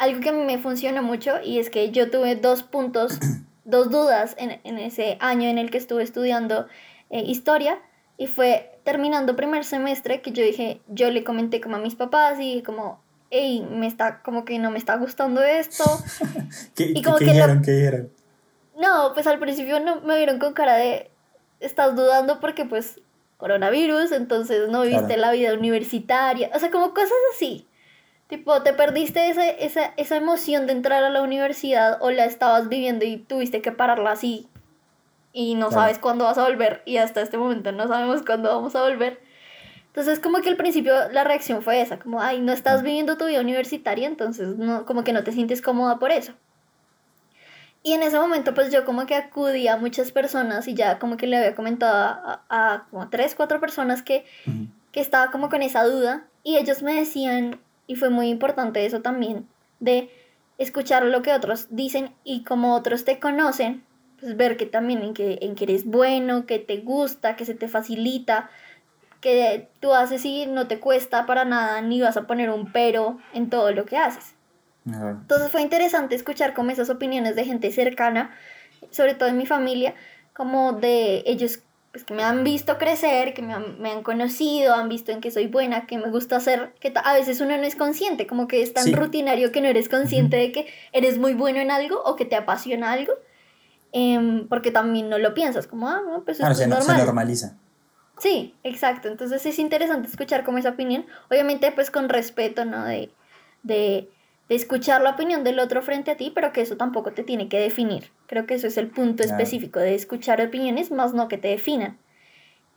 algo 0.00 0.20
que 0.20 0.30
a 0.30 0.32
mí 0.32 0.42
me 0.42 0.58
funciona 0.58 1.02
mucho 1.02 1.40
y 1.44 1.58
es 1.58 1.68
que 1.68 1.90
yo 1.90 2.10
tuve 2.10 2.34
dos 2.34 2.62
puntos, 2.62 3.18
dos 3.64 3.90
dudas 3.90 4.34
en, 4.38 4.58
en 4.64 4.78
ese 4.78 5.18
año 5.20 5.48
en 5.48 5.58
el 5.58 5.70
que 5.70 5.78
estuve 5.78 6.02
estudiando 6.02 6.66
eh, 7.10 7.22
historia 7.22 7.78
y 8.16 8.26
fue 8.26 8.78
terminando 8.82 9.36
primer 9.36 9.64
semestre 9.64 10.22
que 10.22 10.32
yo 10.32 10.42
dije, 10.42 10.80
yo 10.88 11.10
le 11.10 11.22
comenté 11.22 11.60
como 11.60 11.76
a 11.76 11.78
mis 11.80 11.94
papás 11.94 12.38
y 12.40 12.62
como, 12.62 13.02
hey, 13.30 13.66
me 13.70 13.86
está, 13.86 14.22
como 14.22 14.44
que 14.44 14.58
no 14.58 14.70
me 14.70 14.78
está 14.78 14.96
gustando 14.96 15.42
esto. 15.42 15.84
¿Qué, 16.74 16.92
y 16.94 17.02
como 17.02 17.18
¿qué 17.18 17.26
que 17.26 17.32
dijeron? 17.32 17.62
¿Qué 17.62 17.70
dijeron? 17.72 18.10
No, 18.78 19.12
pues 19.12 19.26
al 19.26 19.38
principio 19.38 19.80
no 19.80 20.00
me 20.00 20.16
vieron 20.16 20.38
con 20.38 20.54
cara 20.54 20.76
de, 20.76 21.10
estás 21.60 21.94
dudando 21.94 22.40
porque 22.40 22.64
pues 22.64 23.00
coronavirus, 23.36 24.12
entonces 24.12 24.68
no 24.70 24.82
viviste 24.82 25.18
la 25.18 25.30
vida 25.32 25.52
universitaria, 25.52 26.50
o 26.54 26.58
sea, 26.58 26.70
como 26.70 26.94
cosas 26.94 27.12
así. 27.34 27.66
Tipo, 28.30 28.62
te 28.62 28.72
perdiste 28.72 29.28
esa, 29.28 29.50
esa, 29.50 29.92
esa 29.96 30.16
emoción 30.16 30.68
de 30.68 30.72
entrar 30.72 31.02
a 31.02 31.10
la 31.10 31.20
universidad 31.20 31.98
o 32.00 32.12
la 32.12 32.26
estabas 32.26 32.68
viviendo 32.68 33.04
y 33.04 33.16
tuviste 33.16 33.60
que 33.60 33.72
pararla 33.72 34.12
así 34.12 34.48
y 35.32 35.56
no 35.56 35.72
sabes 35.72 35.98
cuándo 35.98 36.24
vas 36.24 36.38
a 36.38 36.44
volver 36.44 36.82
y 36.86 36.98
hasta 36.98 37.22
este 37.22 37.38
momento 37.38 37.72
no 37.72 37.88
sabemos 37.88 38.22
cuándo 38.22 38.48
vamos 38.48 38.76
a 38.76 38.82
volver. 38.82 39.20
Entonces 39.88 40.20
como 40.20 40.40
que 40.42 40.48
al 40.48 40.56
principio 40.56 40.94
la 41.10 41.24
reacción 41.24 41.60
fue 41.62 41.80
esa, 41.80 41.98
como, 41.98 42.22
ay, 42.22 42.40
no 42.40 42.52
estás 42.52 42.84
viviendo 42.84 43.16
tu 43.16 43.26
vida 43.26 43.40
universitaria, 43.40 44.06
entonces 44.06 44.56
no, 44.56 44.86
como 44.86 45.02
que 45.02 45.12
no 45.12 45.24
te 45.24 45.32
sientes 45.32 45.60
cómoda 45.60 45.98
por 45.98 46.12
eso. 46.12 46.32
Y 47.82 47.94
en 47.94 48.04
ese 48.04 48.20
momento 48.20 48.54
pues 48.54 48.72
yo 48.72 48.84
como 48.84 49.06
que 49.06 49.16
acudí 49.16 49.66
a 49.66 49.76
muchas 49.76 50.12
personas 50.12 50.68
y 50.68 50.74
ya 50.74 51.00
como 51.00 51.16
que 51.16 51.26
le 51.26 51.36
había 51.36 51.56
comentado 51.56 51.96
a, 51.96 52.44
a 52.48 52.86
como 52.90 53.08
tres, 53.08 53.34
cuatro 53.34 53.58
personas 53.58 54.02
que, 54.02 54.24
que 54.92 55.00
estaba 55.00 55.32
como 55.32 55.48
con 55.48 55.62
esa 55.62 55.82
duda 55.82 56.28
y 56.44 56.58
ellos 56.58 56.84
me 56.84 56.94
decían, 56.94 57.58
y 57.90 57.96
fue 57.96 58.08
muy 58.08 58.28
importante 58.28 58.86
eso 58.86 59.00
también, 59.00 59.48
de 59.80 60.10
escuchar 60.58 61.04
lo 61.04 61.22
que 61.22 61.32
otros 61.32 61.66
dicen 61.70 62.14
y 62.22 62.44
como 62.44 62.76
otros 62.76 63.04
te 63.04 63.18
conocen, 63.18 63.82
pues 64.20 64.36
ver 64.36 64.56
que 64.56 64.64
también 64.64 65.02
en 65.02 65.12
que, 65.12 65.40
en 65.42 65.56
que 65.56 65.64
eres 65.64 65.84
bueno, 65.84 66.46
que 66.46 66.60
te 66.60 66.76
gusta, 66.76 67.34
que 67.34 67.44
se 67.44 67.54
te 67.54 67.66
facilita, 67.66 68.48
que 69.20 69.68
tú 69.80 69.92
haces 69.92 70.24
y 70.24 70.46
no 70.46 70.68
te 70.68 70.78
cuesta 70.78 71.26
para 71.26 71.44
nada, 71.44 71.80
ni 71.82 72.00
vas 72.00 72.16
a 72.16 72.28
poner 72.28 72.50
un 72.50 72.70
pero 72.70 73.18
en 73.34 73.50
todo 73.50 73.72
lo 73.72 73.86
que 73.86 73.96
haces. 73.96 74.36
Entonces 74.86 75.50
fue 75.50 75.62
interesante 75.62 76.14
escuchar 76.14 76.54
como 76.54 76.70
esas 76.70 76.90
opiniones 76.90 77.34
de 77.34 77.44
gente 77.44 77.72
cercana, 77.72 78.30
sobre 78.92 79.14
todo 79.14 79.28
en 79.28 79.36
mi 79.36 79.46
familia, 79.46 79.96
como 80.32 80.74
de 80.74 81.24
ellos 81.26 81.58
pues, 81.92 82.04
que 82.04 82.14
me 82.14 82.22
han 82.22 82.44
visto 82.44 82.78
crecer, 82.78 83.34
que 83.34 83.42
me 83.42 83.52
han, 83.52 83.80
me 83.80 83.90
han, 83.90 84.02
conocido, 84.02 84.74
han 84.74 84.88
visto 84.88 85.10
en 85.10 85.20
que 85.20 85.30
soy 85.30 85.48
buena, 85.48 85.86
que 85.86 85.98
me 85.98 86.10
gusta 86.10 86.36
hacer, 86.36 86.72
que 86.78 86.92
a 86.94 87.14
veces 87.14 87.40
uno 87.40 87.56
no 87.56 87.64
es 87.64 87.74
consciente, 87.74 88.26
como 88.26 88.46
que 88.46 88.62
es 88.62 88.72
tan 88.72 88.92
rutinario 88.92 89.50
que 89.50 89.60
no 89.60 89.68
eres 89.68 89.88
consciente 89.88 90.36
de 90.36 90.52
que 90.52 90.66
eres 90.92 91.18
muy 91.18 91.34
bueno 91.34 91.58
en 91.58 91.70
algo 91.70 92.00
o 92.04 92.14
que 92.14 92.24
te 92.24 92.36
apasiona 92.36 92.92
algo, 92.92 93.12
em, 93.92 94.46
porque 94.46 94.70
también 94.70 95.08
no 95.08 95.18
lo 95.18 95.34
piensas, 95.34 95.66
como, 95.66 95.88
ah, 95.88 96.00
no, 96.06 96.22
pues 96.24 96.38
esto 96.38 96.50
es 96.52 96.68
normal. 96.68 96.96
se 96.96 97.04
normaliza. 97.04 97.56
Sí, 98.18 98.54
exacto, 98.62 99.08
entonces 99.08 99.44
es 99.46 99.58
interesante 99.58 100.08
escuchar 100.08 100.44
como 100.44 100.58
esa 100.58 100.70
opinión, 100.70 101.06
obviamente 101.28 101.72
pues 101.72 101.90
con 101.90 102.08
respeto, 102.08 102.64
¿no? 102.64 102.84
De, 102.84 103.10
de 103.62 104.10
de 104.50 104.56
escuchar 104.56 105.00
la 105.00 105.10
opinión 105.10 105.44
del 105.44 105.60
otro 105.60 105.80
frente 105.80 106.10
a 106.10 106.16
ti, 106.16 106.32
pero 106.34 106.52
que 106.52 106.60
eso 106.60 106.76
tampoco 106.76 107.12
te 107.12 107.22
tiene 107.22 107.48
que 107.48 107.60
definir. 107.60 108.10
Creo 108.26 108.46
que 108.46 108.54
eso 108.54 108.66
es 108.66 108.76
el 108.78 108.88
punto 108.88 109.22
específico 109.22 109.78
de 109.78 109.94
escuchar 109.94 110.42
opiniones, 110.42 110.90
más 110.90 111.14
no 111.14 111.28
que 111.28 111.38
te 111.38 111.46
definan. 111.46 111.98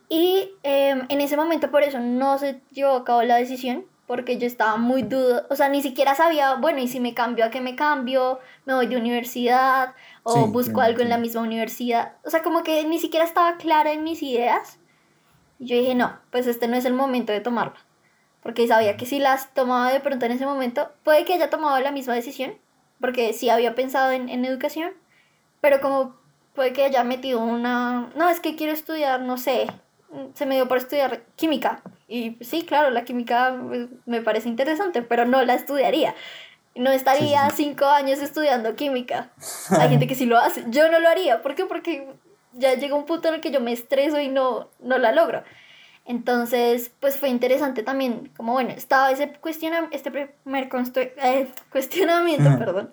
Y 0.07 0.51
em, 0.61 1.07
en 1.09 1.19
ese 1.19 1.35
momento 1.35 1.71
por 1.71 1.81
eso 1.81 1.99
no 1.99 2.37
se 2.37 2.61
llevó 2.69 2.91
a 2.97 3.03
cabo 3.03 3.23
la 3.23 3.37
decisión, 3.37 3.85
porque 4.05 4.37
yo 4.37 4.45
estaba 4.45 4.77
muy 4.77 5.01
duda, 5.01 5.47
o 5.49 5.55
sea, 5.55 5.67
ni 5.67 5.81
siquiera 5.81 6.13
sabía, 6.13 6.53
bueno, 6.55 6.77
¿y 6.77 6.87
si 6.87 6.99
me 6.99 7.15
cambio 7.15 7.43
a 7.43 7.49
qué 7.49 7.59
me 7.59 7.75
cambio? 7.75 8.39
¿Me 8.65 8.75
voy 8.75 8.85
de 8.85 8.97
universidad? 8.97 9.95
¿O 10.21 10.45
busco 10.45 10.79
algo 10.79 11.01
en 11.01 11.09
la 11.09 11.17
misma 11.17 11.41
universidad? 11.41 12.17
O 12.23 12.29
sea, 12.29 12.43
como 12.43 12.61
que 12.61 12.83
ni 12.83 12.99
siquiera 12.99 13.25
estaba 13.25 13.57
clara 13.57 13.93
en 13.93 14.03
mis 14.03 14.21
ideas. 14.21 14.77
Yo 15.57 15.75
dije, 15.75 15.95
no, 15.95 16.19
pues 16.29 16.45
este 16.45 16.67
no 16.67 16.75
es 16.75 16.85
el 16.85 16.93
momento 16.93 17.33
de 17.33 17.39
tomarla 17.39 17.79
porque 18.43 18.67
sabía 18.67 18.97
que 18.97 19.05
si 19.05 19.19
las 19.19 19.53
tomaba 19.53 19.91
de 19.91 19.99
pronto 19.99 20.25
en 20.25 20.33
ese 20.33 20.45
momento, 20.45 20.91
puede 21.03 21.25
que 21.25 21.33
haya 21.33 21.49
tomado 21.49 21.79
la 21.79 21.91
misma 21.91 22.13
decisión, 22.13 22.53
porque 23.01 23.33
sí 23.33 23.49
había 23.49 23.73
pensado 23.73 24.11
en, 24.11 24.29
en 24.29 24.45
educación, 24.45 24.91
pero 25.61 25.81
como 25.81 26.15
puede 26.53 26.73
que 26.73 26.83
haya 26.83 27.03
metido 27.03 27.39
una, 27.39 28.11
no, 28.15 28.29
es 28.29 28.39
que 28.39 28.55
quiero 28.55 28.73
estudiar, 28.73 29.21
no 29.21 29.37
sé, 29.37 29.67
se 30.33 30.45
me 30.45 30.55
dio 30.55 30.67
por 30.67 30.77
estudiar 30.77 31.23
química. 31.35 31.81
Y 32.07 32.37
sí, 32.41 32.63
claro, 32.63 32.91
la 32.91 33.03
química 33.03 33.57
me 34.05 34.21
parece 34.21 34.49
interesante, 34.49 35.01
pero 35.01 35.25
no 35.25 35.43
la 35.43 35.55
estudiaría. 35.55 36.13
No 36.75 36.91
estaría 36.91 37.49
cinco 37.51 37.85
años 37.85 38.19
estudiando 38.19 38.75
química. 38.75 39.31
Hay 39.69 39.89
gente 39.89 40.07
que 40.07 40.15
sí 40.15 40.25
lo 40.25 40.37
hace. 40.37 40.63
Yo 40.67 40.89
no 40.91 40.99
lo 40.99 41.09
haría. 41.09 41.41
¿Por 41.41 41.55
qué? 41.55 41.65
Porque 41.65 42.07
ya 42.53 42.75
llega 42.75 42.95
un 42.95 43.05
punto 43.05 43.27
en 43.27 43.35
el 43.35 43.41
que 43.41 43.51
yo 43.51 43.61
me 43.61 43.71
estreso 43.71 44.19
y 44.19 44.27
no, 44.27 44.69
no 44.79 44.97
la 44.97 45.11
logro. 45.11 45.43
Entonces, 46.05 46.91
pues 46.99 47.17
fue 47.17 47.29
interesante 47.29 47.81
también, 47.81 48.29
como 48.35 48.53
bueno, 48.53 48.71
estaba 48.71 49.11
ese 49.11 49.31
cuestiona 49.39 49.87
este 49.91 50.11
primer 50.11 50.69
eh, 50.95 51.47
cuestionamiento, 51.71 52.57
perdón. 52.57 52.91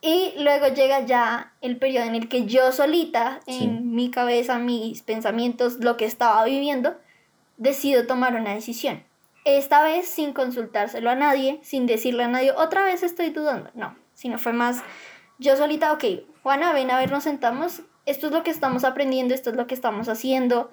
Y 0.00 0.34
luego 0.38 0.68
llega 0.68 1.00
ya 1.00 1.52
el 1.60 1.78
periodo 1.78 2.06
en 2.06 2.14
el 2.14 2.28
que 2.28 2.46
yo 2.46 2.70
solita, 2.72 3.40
en 3.46 3.94
mi 3.94 4.10
cabeza, 4.10 4.58
mis 4.58 5.02
pensamientos, 5.02 5.78
lo 5.80 5.96
que 5.96 6.04
estaba 6.04 6.44
viviendo, 6.44 6.96
decido 7.56 8.06
tomar 8.06 8.34
una 8.34 8.54
decisión. 8.54 9.02
Esta 9.44 9.82
vez 9.82 10.08
sin 10.08 10.32
consultárselo 10.32 11.10
a 11.10 11.14
nadie, 11.14 11.60
sin 11.62 11.86
decirle 11.86 12.24
a 12.24 12.28
nadie, 12.28 12.52
otra 12.52 12.84
vez 12.84 13.02
estoy 13.02 13.30
dudando. 13.30 13.70
No, 13.74 13.96
sino 14.14 14.38
fue 14.38 14.52
más 14.52 14.82
yo 15.38 15.56
solita, 15.56 15.92
ok, 15.92 16.04
Juana, 16.42 16.72
ven 16.72 16.90
a 16.90 16.98
ver, 16.98 17.10
nos 17.10 17.24
sentamos, 17.24 17.82
esto 18.06 18.28
es 18.28 18.32
lo 18.32 18.42
que 18.42 18.50
estamos 18.50 18.84
aprendiendo, 18.84 19.34
esto 19.34 19.50
es 19.50 19.56
lo 19.56 19.66
que 19.66 19.74
estamos 19.74 20.08
haciendo 20.08 20.70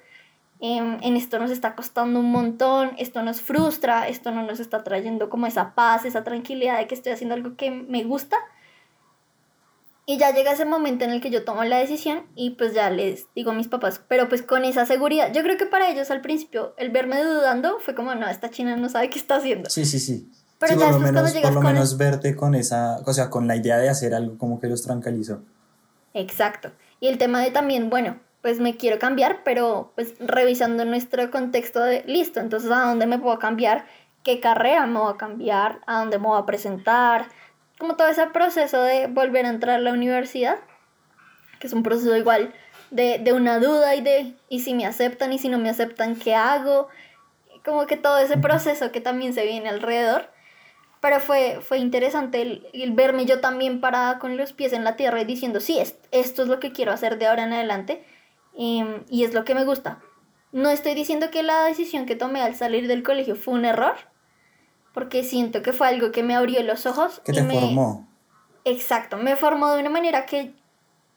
en, 0.66 1.18
esto 1.18 1.40
nos 1.40 1.52
está 1.52 1.76
costando 1.76 2.22
un 2.22 2.32
montón, 2.32 2.92
esto 2.98 3.22
nos 3.22 3.42
frustra, 3.42 4.08
esto 4.08 4.32
no 4.32 4.44
nos 4.44 4.62
está 4.62 4.82
trayendo 4.82 5.30
como 5.30 5.46
esa 5.46 5.76
paz, 5.76 6.06
esa 6.06 6.24
tranquilidad 6.24 6.78
de 6.78 6.88
que 6.88 6.96
estoy 6.96 7.12
haciendo 7.12 7.36
algo 7.36 7.58
que 7.58 7.70
me 7.70 8.06
gusta. 8.06 8.38
Y 10.06 10.18
ya 10.18 10.32
llega 10.32 10.54
ese 10.54 10.64
momento 10.64 11.04
en 11.04 11.12
el 11.12 11.20
que 11.20 11.30
yo 11.30 11.44
tomo 11.44 11.66
la 11.66 11.80
decisión 11.80 12.24
y 12.36 12.52
pues 12.52 12.74
ya 12.74 12.90
les 12.90 13.26
digo 13.36 13.52
a 13.52 13.54
mis 13.54 13.68
papás, 13.68 14.02
pero 14.08 14.30
pues 14.30 14.42
con 14.42 14.64
esa 14.64 14.86
seguridad. 14.86 15.34
Yo 15.34 15.44
creo 15.44 15.58
que 15.58 15.66
para 15.66 15.90
ellos 15.90 16.10
al 16.12 16.22
principio 16.22 16.74
el 16.78 16.92
verme 16.92 17.22
dudando 17.22 17.80
fue 17.82 17.94
como, 17.94 18.16
no, 18.16 18.30
esta 18.30 18.50
china 18.50 18.78
no 18.78 18.88
sabe 18.88 19.10
qué 19.10 19.20
está 19.20 19.36
haciendo. 19.36 19.70
Sí, 19.70 19.84
sí, 19.84 20.00
sí. 20.00 20.32
Pero 20.60 20.80
ya 20.80 20.92
por 20.92 20.94
lo 20.94 21.00
menos, 21.02 21.34
por 21.34 21.54
lo 21.54 21.62
menos 21.62 21.98
verte 21.98 22.38
con 22.38 22.56
esa, 22.56 23.02
o 23.06 23.12
sea, 23.12 23.30
con 23.30 23.50
la 23.50 23.58
idea 23.58 23.78
de 23.80 23.90
hacer 23.90 24.14
algo 24.14 24.38
como 24.38 24.62
que 24.62 24.68
los 24.68 24.82
tranquilizó. 24.82 25.42
Exacto. 26.14 26.72
Y 27.02 27.08
el 27.08 27.18
tema 27.18 27.42
de 27.42 27.52
también, 27.52 27.90
bueno, 27.90 28.22
pues 28.44 28.60
me 28.60 28.76
quiero 28.76 29.00
cambiar, 29.00 29.42
pero 29.46 29.94
pues 29.96 30.16
revisando 30.20 30.84
nuestro 30.84 31.32
contexto 31.32 31.82
de, 31.82 32.04
listo, 32.06 32.42
entonces 32.42 32.70
a 32.70 32.82
dónde 32.82 33.08
me 33.08 33.18
puedo 33.18 33.40
cambiar, 33.40 33.86
qué 34.22 34.42
carrera 34.42 34.86
me 34.86 35.00
voy 35.00 35.14
a 35.14 35.18
cambiar, 35.18 35.80
a 35.88 36.00
dónde 36.00 36.20
me 36.20 36.28
voy 36.28 36.42
a 36.42 36.46
presentar, 36.46 37.30
como 37.80 37.96
todo 37.96 38.10
ese 38.10 38.28
proceso 38.28 38.82
de 38.82 39.08
volver 39.08 39.46
a 39.46 39.50
entrar 39.50 39.78
a 39.78 39.82
la 39.82 39.94
universidad, 39.94 40.60
que 41.62 41.68
es 41.68 41.74
un 41.74 41.84
proceso 41.84 42.18
igual 42.18 42.54
de, 42.92 43.18
de 43.18 43.32
una 43.32 43.60
duda 43.60 43.96
y 43.96 44.02
de, 44.02 44.34
y 44.50 44.60
si 44.60 44.74
me 44.74 44.86
aceptan 44.86 45.32
y 45.32 45.40
si 45.40 45.48
no 45.48 45.58
me 45.58 45.70
aceptan, 45.70 46.18
¿qué 46.18 46.36
hago? 46.36 46.90
Como 47.64 47.88
que 47.88 47.96
todo 47.96 48.18
ese 48.18 48.38
proceso 48.38 48.92
que 48.92 49.00
también 49.00 49.34
se 49.34 49.46
viene 49.46 49.70
alrededor. 49.70 50.30
Pero 51.00 51.22
fue, 51.22 51.60
fue 51.62 51.80
interesante 51.80 52.42
el, 52.42 52.92
verme 52.92 53.26
yo 53.26 53.40
también 53.40 53.82
parada 53.82 54.20
con 54.20 54.36
los 54.36 54.52
pies 54.52 54.74
en 54.74 54.84
la 54.84 54.96
tierra 54.98 55.22
y 55.22 55.26
diciendo, 55.26 55.60
sí, 55.62 55.80
esto 56.12 56.44
es 56.44 56.48
lo 56.48 56.60
que 56.60 56.72
quiero 56.72 56.92
hacer 56.92 57.18
de 57.18 57.28
ahora 57.28 57.44
en 57.44 57.54
adelante 57.54 58.06
Em, 58.56 59.04
y 59.10 59.24
es 59.24 59.34
lo 59.34 59.44
que 59.46 59.56
me 59.56 59.66
gusta. 59.66 60.00
No 60.52 60.70
estoy 60.70 60.94
diciendo 60.94 61.32
que 61.32 61.44
la 61.44 61.64
decisión 61.64 62.06
que 62.06 62.16
tomé 62.16 62.42
al 62.42 62.56
salir 62.56 62.88
del 62.88 63.04
colegio 63.04 63.36
fue 63.36 63.56
un 63.56 63.66
error, 63.66 63.96
porque 64.94 65.24
siento 65.24 65.62
que 65.62 65.74
fue 65.74 65.88
algo 65.88 66.12
que 66.12 66.24
me 66.24 66.36
abrió 66.36 66.62
los 66.64 66.86
ojos. 66.86 67.22
Que 67.26 67.34
te 67.34 67.44
formó. 67.44 68.08
Exacto, 68.66 69.18
me 69.18 69.36
formó 69.36 69.72
de 69.72 69.82
una 69.82 69.90
manera 69.90 70.26
que, 70.26 70.54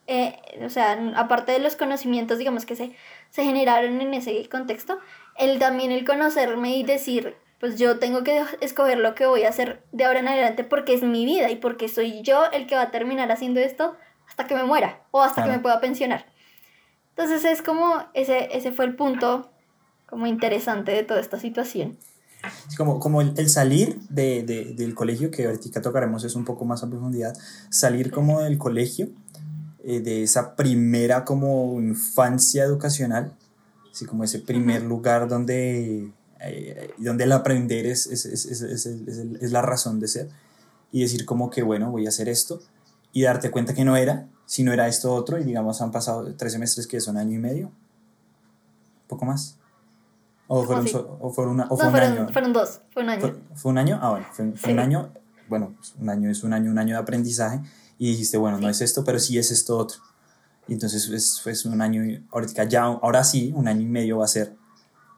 eh, 0.06 0.40
o 0.64 0.70
sea, 0.70 1.12
aparte 1.16 1.52
de 1.52 1.58
los 1.58 1.76
conocimientos, 1.76 2.38
digamos, 2.38 2.66
que 2.66 2.74
se, 2.74 2.96
se 3.30 3.44
generaron 3.44 4.00
en 4.00 4.14
ese 4.14 4.48
contexto, 4.48 4.98
el 5.36 5.58
también 5.58 5.92
el 5.92 6.04
conocerme 6.04 6.76
y 6.76 6.82
decir, 6.82 7.36
pues 7.60 7.78
yo 7.78 7.98
tengo 7.98 8.24
que 8.24 8.42
escoger 8.60 8.98
lo 8.98 9.14
que 9.14 9.26
voy 9.26 9.44
a 9.44 9.48
hacer 9.48 9.82
de 9.92 10.04
ahora 10.04 10.20
en 10.20 10.28
adelante 10.28 10.64
porque 10.64 10.94
es 10.94 11.02
mi 11.02 11.24
vida 11.24 11.50
y 11.50 11.56
porque 11.56 11.88
soy 11.88 12.22
yo 12.22 12.46
el 12.52 12.66
que 12.66 12.74
va 12.74 12.82
a 12.82 12.90
terminar 12.90 13.30
haciendo 13.30 13.60
esto 13.60 13.96
hasta 14.28 14.46
que 14.46 14.54
me 14.54 14.64
muera 14.64 15.00
o 15.10 15.22
hasta 15.22 15.44
que 15.44 15.50
me 15.50 15.58
pueda 15.58 15.80
pensionar. 15.80 16.26
Entonces 17.16 17.44
es 17.50 17.62
como, 17.62 17.96
ese, 18.12 18.54
ese 18.56 18.72
fue 18.72 18.84
el 18.84 18.94
punto 18.94 19.50
como 20.06 20.26
interesante 20.26 20.92
de 20.92 21.02
toda 21.02 21.20
esta 21.20 21.40
situación. 21.40 21.96
como, 22.76 23.00
como 23.00 23.22
el, 23.22 23.48
salir 23.48 23.98
de, 24.10 24.42
de, 24.42 24.74
del 24.74 24.94
colegio, 24.94 25.30
que 25.30 25.46
ahorita 25.46 25.80
tocaremos 25.80 26.24
es 26.24 26.36
un 26.36 26.44
poco 26.44 26.64
más 26.66 26.82
a 26.82 26.90
profundidad, 26.90 27.36
salir 27.70 28.10
como 28.10 28.42
del 28.42 28.58
colegio, 28.58 29.08
eh, 29.82 30.00
de 30.00 30.24
esa 30.24 30.56
primera 30.56 31.24
como 31.24 31.80
infancia 31.80 32.64
educacional, 32.64 33.32
así 33.90 34.04
como 34.04 34.24
ese 34.24 34.40
primer 34.40 34.82
lugar 34.82 35.26
donde, 35.26 36.10
eh, 36.40 36.90
donde 36.98 37.24
el 37.24 37.32
aprender 37.32 37.86
es, 37.86 38.06
es, 38.08 38.26
es, 38.26 38.60
es, 38.60 39.52
la 39.52 39.62
razón 39.62 40.00
de 40.00 40.08
ser, 40.08 40.28
y 40.92 41.02
decir 41.02 41.24
como 41.24 41.50
que 41.50 41.62
bueno, 41.62 41.90
voy 41.90 42.04
a 42.04 42.10
hacer 42.10 42.28
esto, 42.28 42.60
y 43.12 43.22
darte 43.22 43.50
cuenta 43.50 43.74
que 43.74 43.84
no 43.84 43.96
era, 43.96 44.28
si 44.46 44.62
no 44.62 44.72
era 44.72 44.88
esto 44.88 45.12
otro, 45.12 45.38
y 45.38 45.44
digamos 45.44 45.82
han 45.82 45.90
pasado 45.90 46.34
tres 46.36 46.52
semestres 46.52 46.86
que 46.86 47.00
son 47.00 47.16
año 47.18 47.34
y 47.34 47.38
medio, 47.38 47.66
un 47.66 49.08
poco 49.08 49.26
más. 49.26 49.58
¿O 50.48 50.62
fueron, 50.62 50.86
o 51.20 51.30
fueron, 51.30 51.54
una, 51.54 51.66
o 51.68 51.76
fue 51.76 51.88
un 51.88 51.96
año? 51.96 52.28
Fueron 52.32 52.52
dos, 52.52 52.80
fue 52.90 53.02
un 53.02 53.08
año. 53.10 53.34
¿Fue, 53.54 53.72
un 53.72 53.78
año? 53.78 53.98
Ah, 54.00 54.10
bueno, 54.10 54.26
fue, 54.32 54.72
un 54.72 54.78
año, 54.78 55.10
bueno, 55.48 55.74
pues, 55.76 55.94
un 55.98 56.08
año 56.08 56.30
es 56.30 56.44
un 56.44 56.52
año, 56.52 56.70
un 56.70 56.78
año 56.78 56.94
de 56.94 57.00
aprendizaje, 57.00 57.60
y 57.98 58.10
dijiste, 58.10 58.38
bueno, 58.38 58.58
no 58.58 58.68
es 58.68 58.80
esto, 58.80 59.02
pero 59.04 59.18
sí 59.18 59.38
es 59.38 59.50
esto 59.50 59.76
otro. 59.76 59.98
Y 60.68 60.74
entonces 60.74 61.08
es, 61.08 61.40
fue 61.40 61.52
un 61.70 61.80
año, 61.80 62.24
ahorita 62.30 62.64
ya, 62.64 62.84
ahora 62.84 63.24
sí, 63.24 63.52
un 63.56 63.66
año 63.66 63.82
y 63.82 63.86
medio 63.86 64.18
va 64.18 64.24
a 64.24 64.28
ser 64.28 64.56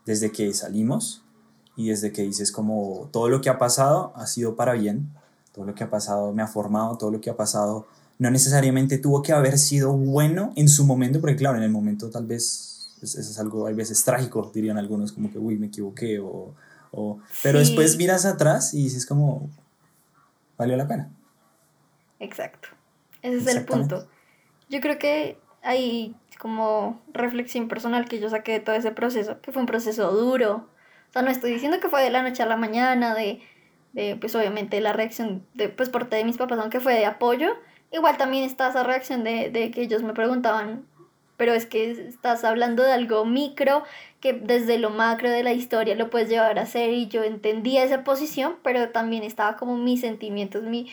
desde 0.06 0.32
que 0.32 0.52
salimos 0.54 1.22
y 1.76 1.88
desde 1.88 2.12
que 2.12 2.22
dices 2.22 2.50
como 2.50 3.08
todo 3.12 3.28
lo 3.28 3.40
que 3.40 3.50
ha 3.50 3.58
pasado 3.58 4.12
ha 4.16 4.26
sido 4.26 4.56
para 4.56 4.72
bien, 4.72 5.12
todo 5.52 5.66
lo 5.66 5.74
que 5.74 5.84
ha 5.84 5.90
pasado 5.90 6.32
me 6.32 6.42
ha 6.42 6.46
formado, 6.46 6.96
todo 6.96 7.10
lo 7.10 7.20
que 7.20 7.30
ha 7.30 7.36
pasado 7.36 7.86
no 8.18 8.30
necesariamente 8.30 8.98
tuvo 8.98 9.22
que 9.22 9.32
haber 9.32 9.58
sido 9.58 9.92
bueno 9.92 10.52
en 10.56 10.68
su 10.68 10.84
momento, 10.84 11.20
porque 11.20 11.36
claro, 11.36 11.56
en 11.56 11.62
el 11.62 11.70
momento 11.70 12.10
tal 12.10 12.26
vez 12.26 12.96
eso 13.02 13.20
es 13.20 13.38
algo, 13.38 13.66
a 13.66 13.72
veces 13.72 14.02
trágico, 14.04 14.50
dirían 14.52 14.76
algunos, 14.76 15.12
como 15.12 15.30
que, 15.30 15.38
uy, 15.38 15.56
me 15.56 15.68
equivoqué, 15.68 16.18
o, 16.18 16.54
o 16.90 17.18
pero 17.42 17.58
después 17.60 17.96
miras 17.96 18.24
atrás 18.24 18.74
y 18.74 18.84
dices 18.84 19.06
como, 19.06 19.48
valió 20.56 20.76
la 20.76 20.88
pena. 20.88 21.10
Exacto. 22.18 22.68
Ese 23.22 23.36
es 23.36 23.46
el 23.56 23.64
punto. 23.64 24.08
Yo 24.68 24.80
creo 24.80 24.98
que 24.98 25.38
hay 25.62 26.14
como 26.38 27.00
reflexión 27.12 27.68
personal 27.68 28.08
que 28.08 28.20
yo 28.20 28.28
saqué 28.28 28.52
de 28.52 28.60
todo 28.60 28.76
ese 28.76 28.90
proceso, 28.90 29.40
que 29.40 29.52
fue 29.52 29.62
un 29.62 29.66
proceso 29.66 30.10
duro. 30.12 30.68
O 31.08 31.12
sea, 31.12 31.22
no 31.22 31.30
estoy 31.30 31.52
diciendo 31.52 31.78
que 31.80 31.88
fue 31.88 32.02
de 32.02 32.10
la 32.10 32.22
noche 32.22 32.42
a 32.42 32.46
la 32.46 32.56
mañana, 32.56 33.14
de, 33.14 33.40
de 33.92 34.16
pues 34.16 34.34
obviamente 34.34 34.80
la 34.80 34.92
reacción 34.92 35.46
de, 35.54 35.68
pues 35.68 35.88
parte 35.88 36.16
de 36.16 36.24
mis 36.24 36.36
papás, 36.36 36.58
aunque 36.58 36.80
fue 36.80 36.94
de 36.94 37.06
apoyo, 37.06 37.54
igual 37.92 38.16
también 38.16 38.44
está 38.44 38.68
esa 38.68 38.82
reacción 38.82 39.24
de, 39.24 39.50
de 39.50 39.70
que 39.70 39.82
ellos 39.82 40.02
me 40.02 40.12
preguntaban, 40.12 40.84
pero 41.38 41.54
es 41.54 41.66
que 41.66 41.90
estás 41.90 42.44
hablando 42.44 42.82
de 42.82 42.92
algo 42.92 43.24
micro 43.24 43.84
que 44.20 44.32
desde 44.32 44.78
lo 44.78 44.90
macro 44.90 45.30
de 45.30 45.44
la 45.44 45.52
historia 45.52 45.94
lo 45.94 46.10
puedes 46.10 46.28
llevar 46.28 46.58
a 46.58 46.66
ser 46.66 46.90
y 46.90 47.06
yo 47.06 47.22
entendía 47.22 47.84
esa 47.84 48.02
posición, 48.02 48.56
pero 48.62 48.90
también 48.90 49.22
estaba 49.22 49.56
como 49.56 49.76
mis 49.76 50.00
sentimientos, 50.00 50.64
mi, 50.64 50.90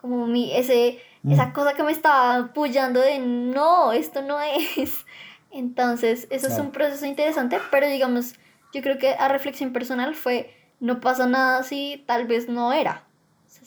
como 0.00 0.26
mi, 0.26 0.56
ese, 0.56 1.00
esa 1.28 1.46
mm. 1.46 1.52
cosa 1.52 1.74
que 1.74 1.82
me 1.82 1.90
estaba 1.90 2.36
apoyando 2.36 3.00
de 3.00 3.18
no, 3.18 3.92
esto 3.92 4.22
no 4.22 4.40
es. 4.40 5.04
Entonces, 5.50 6.28
eso 6.30 6.46
es 6.46 6.58
un 6.58 6.70
proceso 6.70 7.06
interesante, 7.06 7.58
pero 7.70 7.88
digamos, 7.88 8.34
yo 8.72 8.82
creo 8.82 8.98
que 8.98 9.14
a 9.14 9.28
reflexión 9.28 9.72
personal 9.72 10.14
fue, 10.14 10.54
no 10.78 11.00
pasa 11.00 11.26
nada 11.26 11.62
si 11.64 12.04
tal 12.06 12.26
vez 12.26 12.48
no 12.48 12.72
era. 12.72 13.07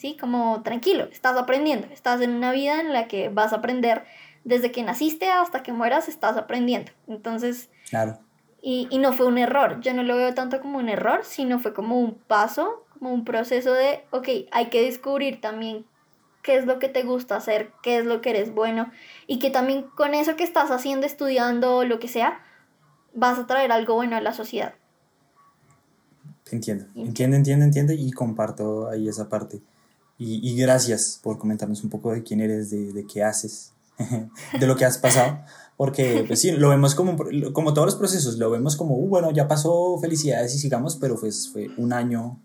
Así 0.01 0.17
como 0.17 0.63
tranquilo, 0.63 1.03
estás 1.11 1.37
aprendiendo, 1.37 1.85
estás 1.93 2.21
en 2.21 2.31
una 2.31 2.51
vida 2.51 2.81
en 2.81 2.91
la 2.91 3.07
que 3.07 3.29
vas 3.29 3.53
a 3.53 3.57
aprender 3.57 4.03
desde 4.43 4.71
que 4.71 4.81
naciste 4.81 5.29
hasta 5.29 5.61
que 5.61 5.73
mueras, 5.73 6.07
estás 6.07 6.37
aprendiendo. 6.37 6.91
Entonces, 7.07 7.69
claro. 7.87 8.17
y, 8.63 8.87
y 8.89 8.97
no 8.97 9.13
fue 9.13 9.27
un 9.27 9.37
error, 9.37 9.79
yo 9.81 9.93
no 9.93 10.01
lo 10.01 10.17
veo 10.17 10.33
tanto 10.33 10.59
como 10.59 10.79
un 10.79 10.89
error, 10.89 11.19
sino 11.23 11.59
fue 11.59 11.75
como 11.75 11.99
un 11.99 12.15
paso, 12.15 12.83
como 12.97 13.13
un 13.13 13.23
proceso 13.23 13.73
de, 13.73 14.03
ok, 14.09 14.27
hay 14.51 14.69
que 14.71 14.81
descubrir 14.81 15.39
también 15.39 15.85
qué 16.41 16.55
es 16.55 16.65
lo 16.65 16.79
que 16.79 16.89
te 16.89 17.03
gusta 17.03 17.35
hacer, 17.35 17.71
qué 17.83 17.99
es 17.99 18.05
lo 18.07 18.21
que 18.21 18.31
eres 18.31 18.55
bueno 18.55 18.91
y 19.27 19.37
que 19.37 19.51
también 19.51 19.83
con 19.83 20.15
eso 20.15 20.35
que 20.35 20.43
estás 20.43 20.71
haciendo, 20.71 21.05
estudiando 21.05 21.75
o 21.75 21.83
lo 21.83 21.99
que 21.99 22.07
sea, 22.07 22.39
vas 23.13 23.37
a 23.37 23.45
traer 23.45 23.71
algo 23.71 23.93
bueno 23.93 24.15
a 24.15 24.21
la 24.21 24.33
sociedad. 24.33 24.73
Entiendo, 26.51 26.85
entiendo, 26.95 27.37
entiendo, 27.37 27.65
entiendo 27.65 27.93
y 27.93 28.11
comparto 28.11 28.89
ahí 28.89 29.07
esa 29.07 29.29
parte. 29.29 29.61
Y, 30.23 30.47
y 30.47 30.55
gracias 30.55 31.19
por 31.23 31.39
comentarnos 31.39 31.83
un 31.83 31.89
poco 31.89 32.11
de 32.11 32.21
quién 32.21 32.41
eres, 32.41 32.69
de, 32.69 32.93
de 32.93 33.07
qué 33.07 33.23
haces, 33.23 33.71
de 34.59 34.67
lo 34.67 34.75
que 34.75 34.85
has 34.85 34.99
pasado. 34.99 35.39
Porque, 35.77 36.25
pues 36.27 36.39
sí, 36.39 36.51
lo 36.51 36.69
vemos 36.69 36.93
como, 36.93 37.17
como 37.53 37.73
todos 37.73 37.87
los 37.87 37.95
procesos, 37.95 38.37
lo 38.37 38.51
vemos 38.51 38.75
como, 38.75 38.93
uh, 38.97 39.07
bueno, 39.07 39.31
ya 39.31 39.47
pasó, 39.47 39.97
felicidades 39.99 40.53
y 40.53 40.59
sigamos, 40.59 40.95
pero 40.97 41.19
pues 41.19 41.49
fue 41.51 41.69
un 41.75 41.91
año 41.91 42.39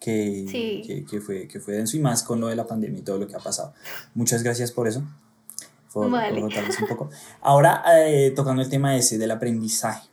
que, 0.00 1.04
que, 1.08 1.20
fue, 1.20 1.46
que 1.46 1.60
fue 1.60 1.74
denso 1.74 1.96
y 1.96 2.00
más 2.00 2.24
con 2.24 2.40
lo 2.40 2.48
de 2.48 2.56
la 2.56 2.66
pandemia 2.66 2.98
y 2.98 3.02
todo 3.02 3.18
lo 3.18 3.28
que 3.28 3.36
ha 3.36 3.40
pasado. 3.40 3.72
Muchas 4.14 4.42
gracias 4.42 4.72
por 4.72 4.88
eso, 4.88 5.04
por, 5.92 6.10
contarnos 6.10 6.80
un 6.80 6.88
poco. 6.88 7.10
Ahora, 7.40 7.84
eh, 8.04 8.32
tocando 8.34 8.62
el 8.62 8.68
tema 8.68 8.96
ese 8.96 9.16
del 9.16 9.30
aprendizaje, 9.30 10.08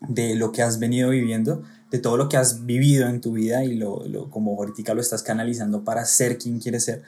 de 0.00 0.36
lo 0.36 0.52
que 0.52 0.62
has 0.62 0.78
venido 0.78 1.10
viviendo, 1.10 1.64
de 1.94 2.00
todo 2.00 2.16
lo 2.16 2.28
que 2.28 2.36
has 2.36 2.66
vivido 2.66 3.08
en 3.08 3.20
tu 3.20 3.34
vida 3.34 3.62
y 3.62 3.76
lo, 3.76 4.04
lo, 4.08 4.28
como 4.28 4.56
ahorita 4.56 4.94
lo 4.94 5.00
estás 5.00 5.22
canalizando 5.22 5.84
para 5.84 6.04
ser 6.04 6.38
quien 6.38 6.58
quieres 6.58 6.86
ser. 6.86 7.04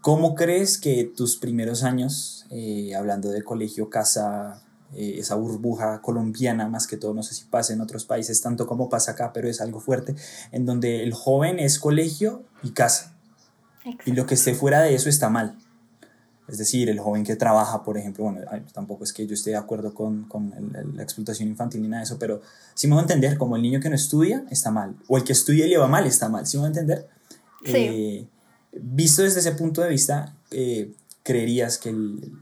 ¿Cómo 0.00 0.34
crees 0.34 0.78
que 0.78 1.04
tus 1.04 1.36
primeros 1.36 1.84
años, 1.84 2.44
eh, 2.50 2.96
hablando 2.96 3.28
de 3.28 3.44
colegio, 3.44 3.88
casa, 3.88 4.64
eh, 4.96 5.14
esa 5.18 5.36
burbuja 5.36 6.02
colombiana, 6.02 6.68
más 6.68 6.88
que 6.88 6.96
todo, 6.96 7.14
no 7.14 7.22
sé 7.22 7.34
si 7.34 7.44
pasa 7.44 7.72
en 7.72 7.80
otros 7.80 8.04
países 8.04 8.42
tanto 8.42 8.66
como 8.66 8.88
pasa 8.88 9.12
acá, 9.12 9.32
pero 9.32 9.48
es 9.48 9.60
algo 9.60 9.78
fuerte, 9.78 10.16
en 10.50 10.66
donde 10.66 11.04
el 11.04 11.14
joven 11.14 11.60
es 11.60 11.78
colegio 11.78 12.42
y 12.64 12.70
casa. 12.70 13.14
Y 14.06 14.10
lo 14.10 14.26
que 14.26 14.34
esté 14.34 14.56
fuera 14.56 14.80
de 14.80 14.96
eso 14.96 15.08
está 15.08 15.30
mal. 15.30 15.56
Es 16.48 16.58
decir, 16.58 16.88
el 16.88 17.00
joven 17.00 17.24
que 17.24 17.36
trabaja, 17.36 17.82
por 17.82 17.98
ejemplo, 17.98 18.24
bueno, 18.24 18.40
tampoco 18.72 19.04
es 19.04 19.12
que 19.12 19.26
yo 19.26 19.34
esté 19.34 19.50
de 19.50 19.56
acuerdo 19.56 19.92
con, 19.94 20.24
con 20.24 20.52
la 20.94 21.02
explotación 21.02 21.48
infantil 21.48 21.82
ni 21.82 21.88
nada 21.88 22.00
de 22.00 22.04
eso, 22.04 22.18
pero 22.18 22.40
sí 22.74 22.86
me 22.86 22.94
voy 22.94 23.00
a 23.00 23.02
entender, 23.02 23.36
como 23.36 23.56
el 23.56 23.62
niño 23.62 23.80
que 23.80 23.88
no 23.88 23.96
estudia 23.96 24.44
está 24.50 24.70
mal, 24.70 24.96
o 25.08 25.16
el 25.16 25.24
que 25.24 25.32
estudia 25.32 25.66
y 25.66 25.70
le 25.70 25.78
va 25.78 25.88
mal 25.88 26.06
está 26.06 26.28
mal, 26.28 26.46
¿sí 26.46 26.56
me 26.56 26.62
voy 26.62 26.66
a 26.66 26.68
entender? 26.68 27.08
Sí. 27.64 27.72
Eh, 27.74 28.26
visto 28.72 29.22
desde 29.22 29.40
ese 29.40 29.52
punto 29.52 29.80
de 29.82 29.88
vista, 29.88 30.34
eh, 30.50 30.92
creerías 31.22 31.78
que 31.78 31.92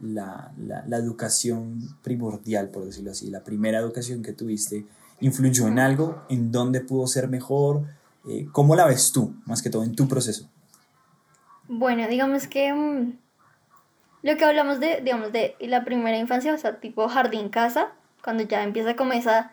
la, 0.03 0.53
la, 0.59 0.85
la, 0.87 0.97
educación 0.99 1.97
primordial, 2.03 2.69
por 2.69 2.85
decirlo 2.85 3.13
así, 3.13 3.31
la 3.31 3.43
primera 3.43 3.79
educación 3.79 4.23
que 4.23 4.35
tuviste, 4.35 4.85
influyó 5.21 5.69
en 5.69 5.79
algo? 5.79 6.23
¿En 6.29 6.53
dónde 6.53 6.81
pudo 6.81 7.07
ser 7.07 7.29
mejor? 7.29 7.85
Eh, 8.29 8.47
¿Cómo 8.53 8.77
la 8.77 8.87
ves 8.87 9.13
tú, 9.13 9.35
más 9.47 9.63
que 9.63 9.71
todo, 9.71 9.85
en 9.85 9.95
tu 9.95 10.07
proceso? 10.09 10.49
Bueno, 11.69 12.07
digamos 12.09 12.47
que 12.47 12.73
mm, 12.73 13.19
lo 14.25 14.37
que 14.37 14.45
hablamos 14.45 14.81
de, 14.81 15.01
digamos, 15.03 15.31
de 15.31 15.55
la 15.61 15.85
primera 15.85 16.19
infancia, 16.19 16.53
o 16.53 16.59
sea, 16.59 16.81
tipo 16.81 17.09
jardín-casa, 17.09 17.93
cuando 18.25 18.43
ya 18.43 18.65
empieza 18.65 18.97
como 18.97 19.13
esa 19.13 19.53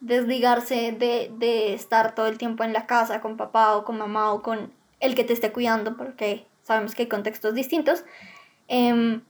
desligarse 0.00 0.92
de, 0.92 1.30
de 1.36 1.74
estar 1.74 2.14
todo 2.14 2.28
el 2.28 2.38
tiempo 2.38 2.64
en 2.64 2.72
la 2.72 2.86
casa 2.86 3.20
con 3.20 3.36
papá 3.36 3.76
o 3.76 3.84
con 3.84 3.98
mamá 3.98 4.32
o 4.32 4.42
con 4.42 4.72
el 5.00 5.14
que 5.14 5.24
te 5.24 5.34
esté 5.34 5.52
cuidando, 5.52 5.98
porque 5.98 6.46
sabemos 6.62 6.94
que 6.94 7.02
hay 7.02 7.08
contextos 7.08 7.54
distintos, 7.54 8.04
Em, 8.74 9.22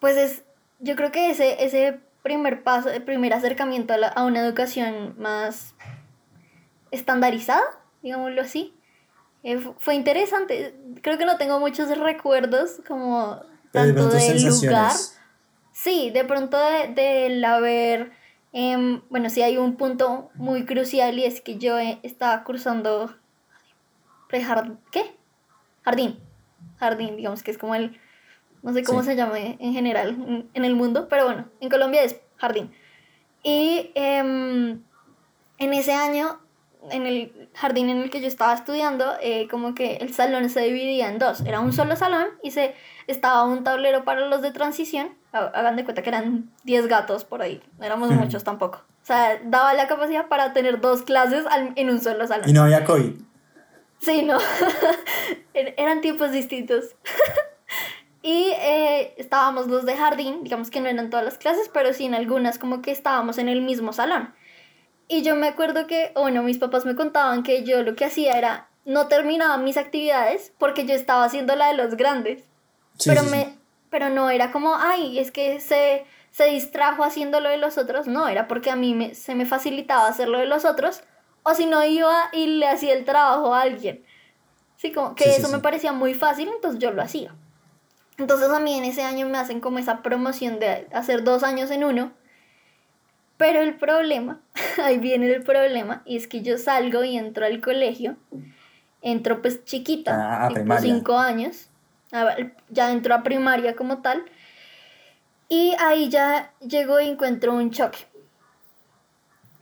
pues 0.00 0.16
es, 0.16 0.44
yo 0.80 0.96
creo 0.96 1.12
que 1.12 1.30
ese, 1.30 1.64
ese 1.64 2.00
primer 2.24 2.64
paso, 2.64 2.90
el 2.90 3.04
primer 3.04 3.32
acercamiento 3.32 3.94
a, 3.94 4.24
una 4.24 4.40
educación 4.40 5.14
más 5.16 5.76
estandarizada, 6.90 7.62
digámoslo 8.02 8.42
así, 8.42 8.74
eh, 9.44 9.60
fue 9.78 9.94
interesante. 9.94 10.74
Creo 11.02 11.18
que 11.18 11.24
no 11.24 11.36
tengo 11.36 11.60
muchos 11.60 11.96
recuerdos 11.96 12.80
como 12.86 13.40
tanto 13.84 14.08
del 14.08 14.44
lugar. 14.44 14.92
Sí, 15.72 16.10
de 16.10 16.24
pronto 16.24 16.58
del 16.58 16.94
de, 16.94 17.46
haber, 17.46 18.12
em, 18.52 19.02
bueno, 19.10 19.30
sí 19.30 19.42
hay 19.42 19.58
un 19.58 19.76
punto 19.76 20.30
muy 20.34 20.64
crucial 20.64 21.18
y 21.18 21.24
es 21.24 21.40
que 21.40 21.58
yo 21.58 21.78
eh, 21.78 21.98
estaba 22.02 22.42
cursando 22.44 23.14
¿qué? 24.90 25.16
Jardín. 25.82 26.18
Jardín, 26.78 27.16
digamos 27.16 27.42
que 27.42 27.50
es 27.50 27.58
como 27.58 27.74
el 27.74 27.98
no 28.62 28.72
sé 28.72 28.82
cómo 28.82 29.04
se 29.04 29.14
llama 29.14 29.38
en 29.38 29.72
general 29.72 30.48
en 30.52 30.64
el 30.64 30.74
mundo, 30.74 31.06
pero 31.08 31.24
bueno, 31.24 31.48
en 31.60 31.68
Colombia 31.68 32.02
es 32.02 32.20
jardín. 32.36 32.72
Y 33.44 33.92
em, 33.94 34.82
en 35.58 35.72
ese 35.72 35.92
año, 35.92 36.40
en 36.90 37.06
el 37.06 37.45
jardín 37.56 37.88
en 37.88 38.02
el 38.02 38.10
que 38.10 38.20
yo 38.20 38.28
estaba 38.28 38.54
estudiando, 38.54 39.14
eh, 39.20 39.48
como 39.48 39.74
que 39.74 39.96
el 39.96 40.12
salón 40.12 40.48
se 40.50 40.60
dividía 40.60 41.08
en 41.08 41.18
dos. 41.18 41.40
Era 41.40 41.60
un 41.60 41.72
solo 41.72 41.96
salón 41.96 42.26
y 42.42 42.50
se 42.50 42.74
estaba 43.06 43.44
un 43.44 43.64
tablero 43.64 44.04
para 44.04 44.26
los 44.26 44.42
de 44.42 44.52
transición. 44.52 45.08
Hagan 45.32 45.76
de 45.76 45.84
cuenta 45.84 46.02
que 46.02 46.10
eran 46.10 46.50
10 46.64 46.86
gatos 46.86 47.24
por 47.24 47.42
ahí, 47.42 47.62
no 47.78 47.84
éramos 47.84 48.10
muchos 48.10 48.44
tampoco. 48.44 48.78
O 49.02 49.06
sea, 49.06 49.40
daba 49.44 49.74
la 49.74 49.86
capacidad 49.86 50.28
para 50.28 50.52
tener 50.52 50.80
dos 50.80 51.02
clases 51.02 51.44
en 51.76 51.90
un 51.90 52.00
solo 52.00 52.26
salón. 52.26 52.48
Y 52.48 52.52
no 52.52 52.62
había 52.62 52.84
COVID. 52.84 53.12
Sí, 54.00 54.22
no. 54.22 54.38
Er, 55.54 55.74
eran 55.78 56.00
tiempos 56.00 56.32
distintos. 56.32 56.94
Y 58.22 58.50
eh, 58.60 59.14
estábamos 59.18 59.68
los 59.68 59.86
de 59.86 59.96
jardín, 59.96 60.42
digamos 60.42 60.68
que 60.68 60.80
no 60.80 60.88
eran 60.88 61.10
todas 61.10 61.24
las 61.24 61.38
clases, 61.38 61.70
pero 61.72 61.92
sí 61.92 62.06
en 62.06 62.14
algunas 62.16 62.58
como 62.58 62.82
que 62.82 62.90
estábamos 62.90 63.38
en 63.38 63.48
el 63.48 63.62
mismo 63.62 63.92
salón. 63.92 64.34
Y 65.08 65.22
yo 65.22 65.36
me 65.36 65.48
acuerdo 65.48 65.86
que, 65.86 66.12
bueno, 66.14 66.42
mis 66.42 66.58
papás 66.58 66.84
me 66.84 66.96
contaban 66.96 67.42
que 67.42 67.62
yo 67.64 67.82
lo 67.82 67.94
que 67.94 68.04
hacía 68.04 68.36
era 68.36 68.68
no 68.84 69.08
terminaba 69.08 69.56
mis 69.58 69.76
actividades 69.76 70.52
porque 70.58 70.86
yo 70.86 70.94
estaba 70.94 71.24
haciendo 71.24 71.54
la 71.56 71.68
de 71.68 71.74
los 71.74 71.96
grandes. 71.96 72.44
pero, 73.04 73.22
me, 73.24 73.56
pero 73.90 74.08
no 74.10 74.30
era 74.30 74.52
como, 74.52 74.76
ay, 74.76 75.18
es 75.18 75.30
que 75.30 75.60
se, 75.60 76.06
se 76.30 76.44
distrajo 76.46 77.04
haciendo 77.04 77.40
lo 77.40 77.48
de 77.48 77.58
los 77.58 77.78
otros. 77.78 78.06
No, 78.06 78.28
era 78.28 78.48
porque 78.48 78.70
a 78.70 78.76
mí 78.76 78.94
me, 78.94 79.14
se 79.14 79.34
me 79.34 79.46
facilitaba 79.46 80.08
hacer 80.08 80.28
lo 80.28 80.38
de 80.38 80.46
los 80.46 80.64
otros. 80.64 81.02
O 81.42 81.54
si 81.54 81.66
no 81.66 81.84
iba 81.84 82.28
y 82.32 82.46
le 82.46 82.66
hacía 82.66 82.94
el 82.94 83.04
trabajo 83.04 83.54
a 83.54 83.62
alguien. 83.62 84.04
Sí, 84.76 84.92
como 84.92 85.14
que 85.14 85.36
eso 85.36 85.48
me 85.48 85.60
parecía 85.60 85.92
muy 85.92 86.12
fácil, 86.14 86.48
entonces 86.48 86.80
yo 86.80 86.90
lo 86.90 87.02
hacía. 87.02 87.34
Entonces 88.18 88.50
a 88.50 88.60
mí 88.60 88.76
en 88.76 88.84
ese 88.84 89.02
año 89.02 89.28
me 89.28 89.38
hacen 89.38 89.60
como 89.60 89.78
esa 89.78 90.02
promoción 90.02 90.58
de 90.58 90.86
hacer 90.92 91.22
dos 91.24 91.42
años 91.42 91.70
en 91.70 91.84
uno. 91.84 92.12
Pero 93.36 93.60
el 93.60 93.76
problema, 93.76 94.40
ahí 94.82 94.98
viene 94.98 95.32
el 95.32 95.42
problema, 95.42 96.02
y 96.04 96.16
es 96.16 96.26
que 96.26 96.42
yo 96.42 96.58
salgo 96.58 97.04
y 97.04 97.16
entro 97.16 97.46
al 97.46 97.60
colegio, 97.60 98.16
entro 99.02 99.42
pues 99.42 99.64
chiquita, 99.64 100.46
ah, 100.46 100.78
cinco 100.80 101.18
años, 101.18 101.68
ya 102.70 102.92
entro 102.92 103.14
a 103.14 103.22
primaria 103.22 103.76
como 103.76 103.98
tal, 103.98 104.24
y 105.48 105.74
ahí 105.78 106.08
ya 106.08 106.52
llego 106.60 107.00
y 107.00 107.08
encuentro 107.08 107.54
un 107.54 107.70
choque. 107.70 107.98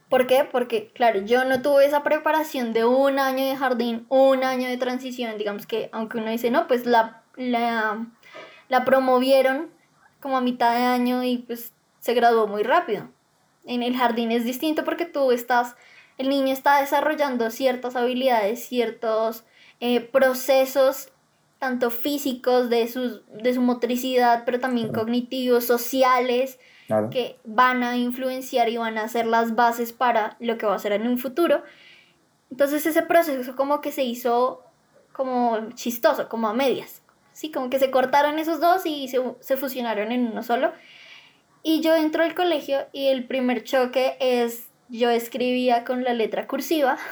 ¿Por 0.08 0.26
qué? 0.28 0.48
Porque, 0.50 0.90
claro, 0.94 1.20
yo 1.22 1.44
no 1.44 1.60
tuve 1.60 1.86
esa 1.86 2.04
preparación 2.04 2.72
de 2.72 2.84
un 2.84 3.18
año 3.18 3.44
de 3.44 3.56
jardín, 3.56 4.06
un 4.08 4.44
año 4.44 4.68
de 4.68 4.76
transición, 4.76 5.36
digamos 5.36 5.66
que, 5.66 5.88
aunque 5.92 6.18
uno 6.18 6.30
dice, 6.30 6.50
no, 6.50 6.68
pues 6.68 6.86
la, 6.86 7.22
la 7.36 8.06
la 8.68 8.84
promovieron 8.84 9.70
como 10.20 10.36
a 10.36 10.40
mitad 10.40 10.74
de 10.74 10.84
año 10.84 11.22
y 11.22 11.38
pues 11.38 11.72
se 12.00 12.14
graduó 12.14 12.46
muy 12.46 12.62
rápido. 12.62 13.08
En 13.64 13.82
el 13.82 13.96
jardín 13.96 14.30
es 14.32 14.44
distinto 14.44 14.84
porque 14.84 15.06
tú 15.06 15.32
estás, 15.32 15.74
el 16.18 16.28
niño 16.28 16.52
está 16.52 16.80
desarrollando 16.80 17.50
ciertas 17.50 17.96
habilidades, 17.96 18.66
ciertos 18.66 19.44
eh, 19.80 20.00
procesos 20.00 21.08
tanto 21.58 21.90
físicos, 21.90 22.68
de, 22.68 22.86
sus, 22.88 23.22
de 23.32 23.54
su 23.54 23.62
motricidad, 23.62 24.42
pero 24.44 24.60
también 24.60 24.92
cognitivos, 24.92 25.64
sociales, 25.64 26.58
que 27.10 27.38
van 27.44 27.82
a 27.82 27.96
influenciar 27.96 28.68
y 28.68 28.76
van 28.76 28.98
a 28.98 29.08
ser 29.08 29.24
las 29.24 29.54
bases 29.54 29.92
para 29.92 30.36
lo 30.40 30.58
que 30.58 30.66
va 30.66 30.74
a 30.74 30.78
ser 30.78 30.92
en 30.92 31.06
un 31.06 31.16
futuro. 31.16 31.62
Entonces 32.50 32.84
ese 32.84 33.00
proceso 33.00 33.56
como 33.56 33.80
que 33.80 33.92
se 33.92 34.04
hizo 34.04 34.62
como 35.12 35.70
chistoso, 35.74 36.28
como 36.28 36.48
a 36.48 36.52
medias. 36.52 37.00
Sí, 37.32 37.50
como 37.50 37.70
que 37.70 37.78
se 37.78 37.90
cortaron 37.90 38.38
esos 38.38 38.60
dos 38.60 38.84
y 38.84 39.08
se, 39.08 39.18
se 39.40 39.56
fusionaron 39.56 40.12
en 40.12 40.26
uno 40.26 40.42
solo. 40.42 40.72
Y 41.64 41.80
yo 41.80 41.96
entro 41.96 42.22
al 42.22 42.34
colegio 42.34 42.86
y 42.92 43.08
el 43.08 43.26
primer 43.26 43.64
choque 43.64 44.16
es, 44.20 44.68
yo 44.88 45.10
escribía 45.10 45.84
con 45.84 46.04
la 46.04 46.12
letra 46.12 46.46
cursiva. 46.46 46.96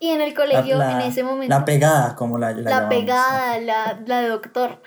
Y 0.00 0.10
en 0.10 0.20
el 0.20 0.32
colegio, 0.32 0.80
en 0.80 1.00
ese 1.00 1.24
momento... 1.24 1.52
La 1.52 1.64
pegada, 1.64 2.14
como 2.14 2.38
la... 2.38 2.52
La, 2.52 2.82
la 2.82 2.88
pegada, 2.88 3.58
la, 3.58 4.00
la 4.06 4.20
de 4.20 4.28
doctor. 4.28 4.80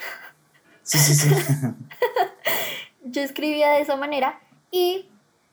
Sí, 0.83 0.97
sí, 0.97 1.13
sí. 1.13 1.29
yo 3.03 3.21
escribía 3.21 3.71
de 3.71 3.81
esa 3.81 3.97
manera 3.97 4.39
y 4.71 5.09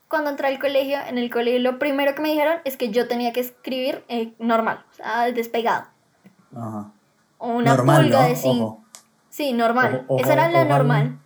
cuando 0.07 0.29
entré 0.29 0.47
al 0.47 0.59
colegio, 0.59 0.97
en 1.05 1.17
el 1.17 1.29
colegio 1.29 1.59
lo 1.59 1.77
primero 1.77 2.15
que 2.15 2.21
me 2.21 2.29
dijeron 2.29 2.59
es 2.63 2.77
que 2.77 2.89
yo 2.89 3.09
tenía 3.09 3.33
que 3.33 3.41
escribir 3.41 4.05
eh, 4.07 4.33
normal, 4.39 4.85
o 4.91 4.95
sea, 4.95 5.31
despegado. 5.33 5.87
Ajá. 6.55 6.91
Una 7.37 7.75
pulga 7.77 8.27
de 8.27 8.35
cinco. 8.35 8.83
Sí, 9.29 9.53
normal. 9.53 10.05
Esa 10.19 10.33
era 10.33 10.49
la 10.49 10.65
normal. 10.65 11.19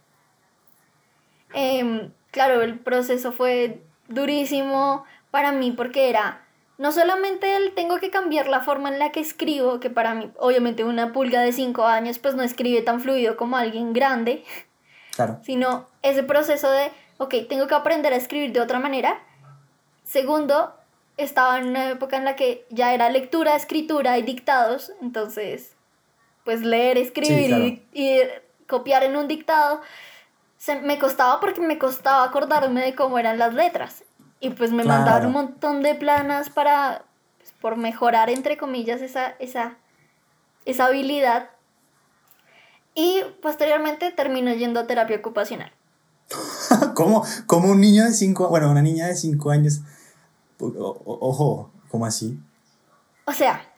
Em, 1.54 2.12
claro, 2.32 2.62
el 2.62 2.80
proceso 2.80 3.32
fue 3.32 3.82
durísimo 4.08 5.06
para 5.32 5.52
mí 5.52 5.72
porque 5.72 6.10
era 6.10 6.44
no 6.78 6.92
solamente 6.92 7.56
el 7.56 7.74
tengo 7.74 8.00
que 8.00 8.10
cambiar 8.10 8.48
la 8.48 8.62
forma 8.62 8.90
en 8.90 9.00
la 9.00 9.12
que 9.12 9.20
escribo, 9.20 9.80
que 9.80 9.90
para 9.90 10.16
mí, 10.16 10.32
obviamente, 10.38 10.84
una 10.84 11.14
pulga 11.14 11.42
de 11.42 11.52
5 11.52 11.86
años, 11.86 12.20
pues 12.20 12.36
no 12.36 12.44
escribe 12.44 12.82
tan 12.82 13.00
fluido 13.00 13.38
como 13.38 13.58
alguien 13.58 13.94
grande. 13.94 14.44
Claro. 15.16 15.40
Sino 15.44 15.86
ese 16.02 16.24
proceso 16.24 16.72
de, 16.72 16.92
ok, 17.20 17.36
tengo 17.48 17.68
que 17.68 17.76
aprender 17.76 18.14
a 18.14 18.16
escribir 18.16 18.52
de 18.52 18.62
otra 18.62 18.80
manera. 18.80 19.22
Segundo, 20.04 20.74
estaba 21.18 21.60
en 21.60 21.70
una 21.70 21.92
época 21.92 22.18
en 22.18 22.26
la 22.26 22.36
que 22.36 22.66
ya 22.70 22.94
era 22.94 23.10
lectura, 23.10 23.56
escritura 23.56 24.18
y 24.18 24.24
dictados, 24.24 24.92
entonces, 25.02 25.76
pues 26.44 26.62
leer, 26.62 26.98
escribir 26.98 27.84
y, 27.94 28.20
copiar 28.68 29.04
en 29.04 29.16
un 29.16 29.28
dictado 29.28 29.82
se, 30.64 30.80
me 30.80 30.98
costaba 30.98 31.42
porque 31.42 31.60
me 31.60 31.78
costaba 31.78 32.24
acordarme 32.24 32.86
de 32.86 32.96
cómo 32.96 33.20
eran 33.20 33.38
las 33.38 33.54
letras. 33.54 34.06
Y 34.40 34.52
pues 34.52 34.72
me 34.72 34.86
mandaron 34.86 35.28
un 35.28 35.34
montón 35.34 35.82
de 35.82 35.94
planas 35.94 36.50
para, 36.50 37.04
pues, 37.38 37.52
por 37.60 37.76
mejorar, 37.76 38.30
entre 38.30 38.58
comillas, 38.58 39.02
esa, 39.02 39.28
esa, 39.40 39.76
esa 40.64 40.86
habilidad. 40.86 41.50
Y 42.96 43.24
posteriormente 43.42 44.12
terminó 44.12 44.54
yendo 44.54 44.80
a 44.80 44.88
terapia 44.88 45.18
ocupacional. 45.18 45.74
¿Cómo, 46.94 47.26
¿Cómo, 47.46 47.72
un 47.72 47.82
niño 47.82 48.06
de 48.06 48.14
5 48.14 48.48
bueno, 48.48 48.72
una 48.72 48.82
niña 48.82 49.08
de 49.08 49.18
5 49.18 49.52
años? 49.52 49.82
ojo, 50.60 51.72
¿cómo 51.90 52.06
así? 52.06 52.40
O 53.26 53.34
sea, 53.34 53.70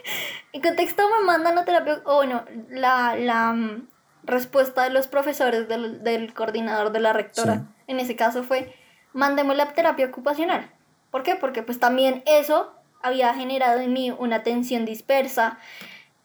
en 0.52 0.60
contexto 0.60 1.02
me 1.18 1.24
mandan 1.24 1.56
a 1.56 1.64
terapia, 1.64 2.02
o 2.04 2.16
bueno, 2.16 2.44
la, 2.68 3.16
la 3.16 3.52
mm, 3.54 3.86
respuesta 4.26 4.82
de 4.82 4.90
los 4.90 5.06
profesores 5.06 5.68
del, 5.68 6.02
del 6.02 6.34
coordinador 6.34 6.92
de 6.92 7.00
la 7.00 7.12
rectora, 7.12 7.66
en 7.86 8.00
ese 8.00 8.16
caso 8.16 8.42
fue, 8.42 8.74
mandemos 9.12 9.56
la 9.56 9.72
terapia 9.72 10.06
ocupacional. 10.06 10.70
¿Por 11.10 11.22
qué? 11.22 11.36
Porque 11.36 11.62
pues 11.62 11.78
también 11.78 12.22
eso 12.26 12.72
había 13.02 13.32
generado 13.34 13.80
en 13.80 13.92
mí 13.92 14.10
una 14.10 14.42
tensión 14.42 14.84
dispersa, 14.84 15.58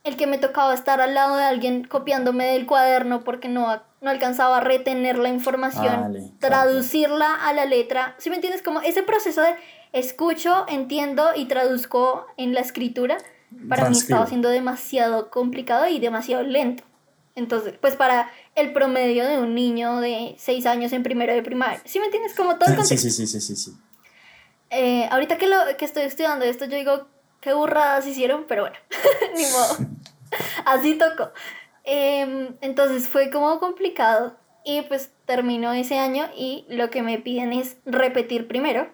el 0.04 0.18
que 0.18 0.26
me 0.26 0.40
tocaba 0.40 0.74
estar 0.74 1.00
al 1.00 1.14
lado 1.14 1.38
de 1.38 1.44
alguien 1.44 1.84
copiándome 1.84 2.46
del 2.46 2.66
cuaderno 2.66 3.24
porque 3.24 3.48
no, 3.48 3.82
no 4.02 4.10
alcanzaba 4.10 4.58
a 4.58 4.62
retener 4.62 5.18
la 5.20 5.30
información, 5.30 6.34
traducirla 6.40 7.36
a 7.36 7.54
la 7.54 7.66
letra. 7.66 8.16
¿Sí 8.18 8.30
me 8.30 8.36
entiendes? 8.36 8.64
Como 8.64 8.82
ese 8.82 9.04
proceso 9.04 9.42
de 9.42 9.54
escucho, 9.94 10.66
entiendo 10.68 11.30
y 11.36 11.46
traduzco 11.46 12.26
en 12.38 12.56
la 12.56 12.62
escritura, 12.62 13.18
para 13.70 13.90
mí 13.90 13.98
estaba 13.98 14.26
siendo 14.26 14.50
demasiado 14.50 15.30
complicado 15.30 15.88
y 15.88 16.00
demasiado 16.00 16.42
lento. 16.44 16.84
Entonces, 17.36 17.74
pues 17.80 17.96
para 17.96 18.30
el 18.56 18.74
promedio 18.74 19.26
de 19.26 19.39
un 19.39 19.56
niño 19.56 20.00
de 20.02 20.36
6 20.38 20.65
años 20.65 20.91
en 20.94 21.04
primero 21.04 21.34
de 21.34 21.41
primaria. 21.41 21.82
¿Sí 21.86 22.00
me 22.00 22.06
entiendes? 22.06 22.36
Como 22.36 22.58
todo 22.58 22.70
el 22.70 22.76
contexto. 22.76 23.10
Sí, 23.10 23.12
sí, 23.12 23.28
sí, 23.28 23.41
sí, 23.41 23.56
sí. 23.56 23.72
Eh, 24.70 25.08
ahorita 25.12 25.38
que, 25.38 25.48
lo, 25.48 25.58
que 25.78 25.86
estoy 25.86 26.04
estudiando 26.04 26.46
esto, 26.46 26.65
yo 26.65 26.78
digo, 26.78 27.08
qué 27.41 27.54
burradas 27.54 28.08
hicieron, 28.08 28.46
pero 28.48 28.63
bueno, 28.63 28.78
ni 29.36 29.44
modo. 29.44 29.78
Así 30.65 30.98
tocó. 30.98 31.32
Em, 31.84 32.56
entonces 32.62 33.08
fue 33.08 33.30
como 33.30 33.60
complicado. 33.60 34.38
Y 34.63 34.84
pues 34.84 35.12
terminó 35.26 35.74
ese 35.74 35.98
año 35.98 36.30
y 36.38 36.65
lo 36.70 36.91
que 36.91 37.02
me 37.02 37.17
piden 37.17 37.52
es 37.52 37.78
repetir 37.86 38.48
primero. 38.48 38.91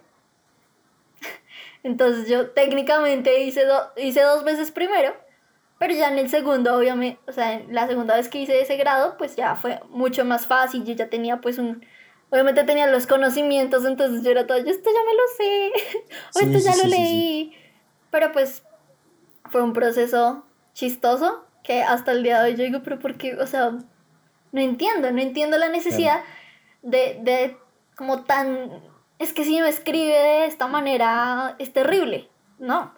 Entonces 1.83 2.29
yo 2.29 2.51
técnicamente 2.51 3.43
hice, 3.43 3.63
hice 3.97 4.21
dos 4.21 4.45
veces 4.45 4.71
primero, 4.71 5.13
pero 5.79 5.93
ya 5.93 6.09
en 6.09 6.17
el 6.17 6.29
segundo, 6.29 6.75
obviamente, 6.75 7.19
o 7.27 7.31
sea, 7.31 7.61
la 7.69 7.87
segunda 7.87 8.15
vez 8.15 8.29
que 8.29 8.39
hice 8.39 8.61
ese 8.61 8.77
grado, 8.77 9.15
pues 9.17 9.35
ya 9.35 9.55
fue 9.55 9.79
mucho 9.89 10.25
más 10.25 10.47
fácil. 10.47 10.83
Yo 10.83 10.93
ya 10.93 11.09
tenía 11.09 11.39
pues 11.39 11.59
un, 11.59 11.85
obviamente 12.31 12.63
tenía 12.63 12.87
los 12.87 13.05
conocimientos, 13.05 13.85
entonces 13.85 14.23
yo 14.23 14.31
era 14.31 14.47
todo, 14.47 14.57
yo 14.57 14.71
esto 14.71 14.89
ya 14.91 15.03
me 15.03 15.13
lo 15.13 15.27
sé, 15.37 15.71
o 16.35 16.39
esto 16.39 16.69
ya 16.69 16.83
lo 16.83 16.89
leí. 16.89 17.53
Pero 18.09 18.31
pues 18.31 18.63
fue 19.51 19.61
un 19.61 19.73
proceso 19.73 20.45
chistoso 20.73 21.45
que 21.63 21.83
hasta 21.83 22.11
el 22.11 22.23
día 22.23 22.41
de 22.41 22.51
hoy 22.51 22.57
yo 22.57 22.63
digo, 22.63 22.81
pero 22.83 22.97
¿por 22.97 23.15
qué? 23.17 23.35
O 23.35 23.45
sea, 23.45 23.71
no 24.51 24.61
entiendo, 24.61 25.11
no 25.11 25.21
entiendo 25.21 25.57
la 25.57 25.69
necesidad 25.69 26.23
de, 26.81 27.19
de 27.21 27.57
como 27.95 28.23
tan... 28.23 28.81
Es 29.19 29.33
que 29.33 29.43
si 29.43 29.59
me 29.59 29.69
escribe 29.69 30.13
de 30.13 30.45
esta 30.45 30.67
manera 30.67 31.55
es 31.59 31.73
terrible, 31.73 32.29
¿no? 32.59 32.93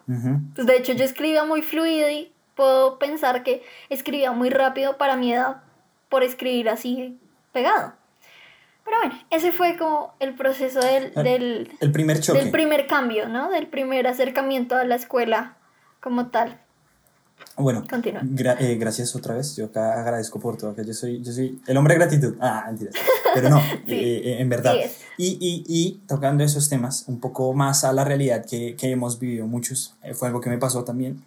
pues 0.54 0.66
de 0.66 0.76
hecho 0.76 0.92
yo 0.92 1.04
escribía 1.04 1.44
muy 1.44 1.62
fluido 1.62 2.08
y 2.08 2.32
puedo 2.54 2.98
pensar 2.98 3.42
que 3.42 3.62
escribía 3.88 4.32
muy 4.32 4.50
rápido 4.50 4.96
para 4.98 5.16
mi 5.16 5.32
edad 5.32 5.62
por 6.08 6.22
escribir 6.22 6.68
así 6.68 7.18
pegado. 7.52 7.94
Pero 8.84 8.96
bueno, 9.02 9.22
ese 9.30 9.52
fue 9.52 9.76
como 9.76 10.14
el 10.18 10.34
proceso 10.34 10.80
del, 10.80 11.14
del, 11.14 11.70
el 11.80 11.92
primer 11.92 12.20
choque. 12.20 12.40
del 12.40 12.50
primer 12.50 12.86
cambio, 12.86 13.28
¿no? 13.28 13.50
Del 13.50 13.68
primer 13.68 14.06
acercamiento 14.06 14.76
a 14.76 14.84
la 14.84 14.96
escuela 14.96 15.56
como 16.00 16.28
tal. 16.28 16.60
Bueno, 17.56 17.84
eh, 18.58 18.76
gracias 18.80 19.14
otra 19.14 19.34
vez. 19.34 19.54
Yo 19.56 19.66
acá 19.66 20.00
agradezco 20.00 20.40
por 20.40 20.56
todo. 20.56 20.74
Que 20.74 20.84
yo 20.84 20.94
soy, 20.94 21.22
yo 21.22 21.32
soy 21.32 21.60
el 21.66 21.76
hombre 21.76 21.94
de 21.94 22.00
gratitud. 22.00 22.36
Ah, 22.40 22.64
mentira. 22.66 22.90
Pero 23.34 23.50
no, 23.50 23.58
eh, 23.86 24.22
eh, 24.24 24.36
en 24.40 24.48
verdad. 24.48 24.74
y, 25.16 25.26
y, 25.26 25.64
y, 25.68 26.00
tocando 26.06 26.42
esos 26.42 26.68
temas, 26.68 27.04
un 27.06 27.20
poco 27.20 27.52
más 27.52 27.84
a 27.84 27.92
la 27.92 28.04
realidad 28.04 28.44
que, 28.44 28.76
que 28.76 28.90
hemos 28.90 29.18
vivido 29.18 29.46
muchos, 29.46 29.94
fue 30.14 30.28
algo 30.28 30.40
que 30.40 30.50
me 30.50 30.58
pasó 30.58 30.84
también. 30.84 31.22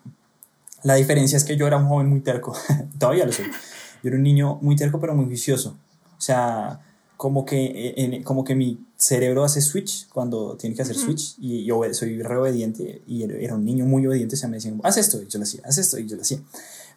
La 0.83 0.95
diferencia 0.95 1.37
es 1.37 1.43
que 1.43 1.55
yo 1.55 1.67
era 1.67 1.77
un 1.77 1.87
joven 1.87 2.07
muy 2.07 2.21
terco. 2.21 2.55
Todavía 2.99 3.25
lo 3.25 3.31
soy. 3.31 3.45
Yo 3.45 4.09
era 4.09 4.17
un 4.17 4.23
niño 4.23 4.59
muy 4.61 4.75
terco, 4.75 4.99
pero 4.99 5.15
muy 5.15 5.25
vicioso. 5.25 5.77
O 6.17 6.21
sea, 6.21 6.79
como 7.17 7.45
que, 7.45 7.65
eh, 7.65 7.93
en, 7.97 8.23
como 8.23 8.43
que 8.43 8.55
mi 8.55 8.85
cerebro 8.97 9.43
hace 9.43 9.61
switch 9.61 10.07
cuando 10.09 10.57
tiene 10.57 10.75
que 10.75 10.81
hacer 10.81 10.95
switch 10.95 11.35
y 11.39 11.63
yo 11.65 11.81
soy 11.93 12.21
re 12.21 12.37
obediente 12.37 13.01
y 13.07 13.23
era 13.23 13.55
un 13.55 13.65
niño 13.65 13.85
muy 13.85 14.05
obediente, 14.07 14.35
o 14.35 14.37
sea, 14.37 14.49
me 14.49 14.57
decían, 14.57 14.79
haz 14.83 14.97
esto 14.97 15.21
y 15.21 15.27
yo 15.27 15.39
lo 15.39 15.43
hacía, 15.43 15.61
haz 15.65 15.77
esto 15.77 15.99
y 15.99 16.05
yo 16.05 16.15
lo 16.15 16.21
hacía. 16.21 16.39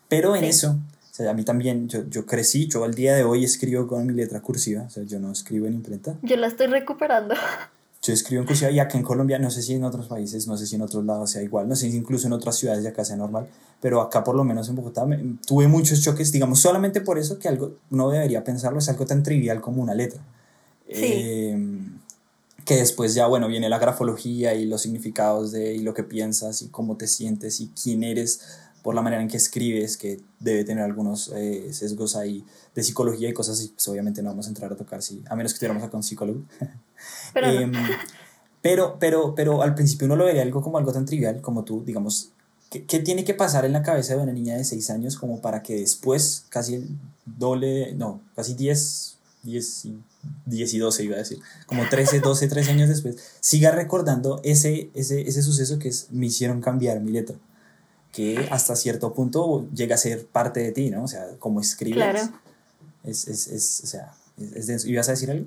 Pero 0.09 0.37
en 0.37 0.45
eso, 0.45 0.71
o 0.73 1.15
sea, 1.15 1.31
a 1.31 1.35
mí 1.35 1.45
también, 1.45 1.89
yo, 1.89 2.09
yo 2.09 2.27
crecí, 2.27 2.69
yo 2.69 2.85
al 2.85 2.95
día 2.95 3.15
de 3.15 3.25
hoy 3.25 3.45
escribo 3.45 3.87
con 3.87 4.07
mi 4.07 4.15
letra 4.15 4.41
cursiva, 4.41 4.83
o 4.83 4.91
sea, 4.91 5.03
yo 5.05 5.19
no 5.19 5.33
escribo 5.33 5.67
en 5.67 5.75
imprenta. 5.75 6.17
Yo 6.23 6.37
la 6.37 6.49
estoy 6.49 6.67
recuperando. 6.67 7.35
Yo 8.07 8.13
escribo 8.13 8.41
en 8.41 8.47
cursiva 8.47 8.71
y 8.71 8.79
acá 8.79 8.97
en 8.97 9.03
Colombia, 9.03 9.37
no 9.41 9.51
sé 9.51 9.63
si 9.63 9.75
en 9.75 9.83
otros 9.83 10.07
países, 10.07 10.47
no 10.47 10.57
sé 10.57 10.65
si 10.65 10.77
en 10.77 10.83
otros 10.83 11.05
lados 11.05 11.29
sea 11.29 11.43
igual, 11.43 11.69
no 11.69 11.75
sé 11.75 11.91
si 11.91 11.97
incluso 11.97 12.29
en 12.29 12.35
otras 12.35 12.57
ciudades 12.57 12.85
de 12.85 12.91
acá 12.91 13.05
sea 13.05 13.17
normal, 13.17 13.49
pero 13.81 14.01
acá 14.01 14.23
por 14.23 14.37
lo 14.37 14.45
menos 14.45 14.69
en 14.69 14.77
Bogotá 14.77 15.05
tuve 15.45 15.67
muchos 15.67 16.01
choques, 16.03 16.31
digamos, 16.31 16.61
solamente 16.61 17.01
por 17.01 17.19
eso 17.19 17.41
que 17.41 17.49
algo, 17.49 17.73
no 17.91 18.09
debería 18.11 18.45
pensarlo, 18.45 18.79
es 18.79 18.89
algo 18.89 19.07
tan 19.07 19.25
trivial 19.25 19.61
como 19.61 19.83
una 19.83 19.93
letra. 19.93 20.21
Em, 20.87 21.99
que 22.65 22.77
después 22.77 23.15
ya, 23.15 23.27
bueno, 23.27 23.49
viene 23.49 23.69
la 23.69 23.81
grafología 23.81 24.55
y 24.55 24.67
los 24.67 24.83
significados 24.83 25.51
de 25.51 25.75
y 25.75 25.81
lo 25.81 25.93
que 25.93 26.05
piensas 26.05 26.63
y 26.63 26.69
cómo 26.69 26.97
te 26.97 27.09
sientes 27.09 27.61
y 27.61 27.71
quién 27.71 28.05
eres 28.05 28.41
por 28.87 28.95
la 28.95 29.03
manera 29.03 29.21
en 29.21 29.27
que 29.27 29.37
escribes, 29.37 29.97
que 29.97 30.21
debe 30.39 30.63
tener 30.63 30.85
algunos 30.85 31.33
eh, 31.35 31.73
sesgos 31.73 32.15
ahí 32.15 32.45
de 32.73 32.85
psicología 32.85 33.29
y 33.29 33.33
cosas 33.33 33.59
así, 33.59 33.73
pues 33.75 33.89
obviamente 33.89 34.23
no 34.23 34.29
vamos 34.29 34.47
a 34.47 34.51
entrar 34.51 34.73
a 34.73 34.77
tocar, 34.77 35.03
sí, 35.03 35.25
a 35.29 35.35
menos 35.35 35.51
que 35.51 35.57
estuviéramos 35.57 35.83
acá 35.83 35.91
con 35.91 36.05
psicólogo. 36.05 36.45
Pero, 37.35 37.49
em, 37.49 37.73
pero, 38.63 38.97
pero, 39.01 39.35
pero 39.35 39.63
al 39.63 39.75
principio 39.75 40.07
uno 40.07 40.15
lo 40.15 40.25
vería 40.25 40.43
algo 40.43 40.63
como 40.63 40.79
algo 40.79 40.93
tan 40.93 41.05
trivial 41.05 41.41
como 41.41 41.65
tú, 41.65 41.83
digamos, 41.85 42.31
¿qué, 42.71 42.85
¿qué, 42.85 43.01
tiene 43.01 43.25
que 43.25 43.35
pasar 43.35 43.65
en 43.65 43.73
la 43.73 43.83
cabeza 43.83 44.15
de 44.15 44.23
una 44.23 44.33
niña 44.33 44.57
de 44.57 44.63
6 44.63 44.89
años 44.91 45.17
como 45.17 45.41
para 45.41 45.65
que 45.65 45.81
después, 45.81 46.47
casi 46.49 46.77
el 46.77 46.89
doble, 47.25 47.93
no, 47.97 48.21
casi 48.37 48.55
10, 48.55 49.19
10 49.43 49.85
y 49.87 49.99
10 50.47 50.75
y 50.75 50.79
12 50.79 51.05
iba 51.05 51.17
a 51.17 51.19
decir, 51.19 51.41
como 51.67 51.89
13, 51.89 52.21
12, 52.21 52.47
13 52.47 52.71
años 52.71 52.89
después, 52.89 53.17
siga 53.41 53.73
recordando 53.73 54.41
ese, 54.45 54.91
ese, 54.95 55.23
ese 55.23 55.43
suceso 55.43 55.81
que 55.81 55.89
es, 55.89 56.07
me 56.13 56.27
hicieron 56.27 56.61
cambiar 56.61 57.01
mi 57.01 57.11
letra? 57.11 57.37
Que 58.17 58.49
hasta 58.51 58.75
cierto 58.77 59.13
punto 59.13 59.69
llega 59.75 59.95
a 59.95 59.99
ser 59.99 60.27
parte 60.27 60.61
de 60.61 60.73
ti, 60.73 60.89
¿no? 60.89 61.05
O 61.05 61.07
sea, 61.07 61.37
como 61.39 61.61
escribes. 61.61 62.03
Claro. 62.03 62.21
Es, 63.05 63.29
es, 63.29 63.47
es, 63.49 63.83
o 63.85 63.87
sea, 63.87 64.13
es, 64.39 64.67
denso. 64.67 64.89
¿Ibas 64.89 65.09
a 65.09 65.13
decir 65.13 65.31
algo? 65.31 65.45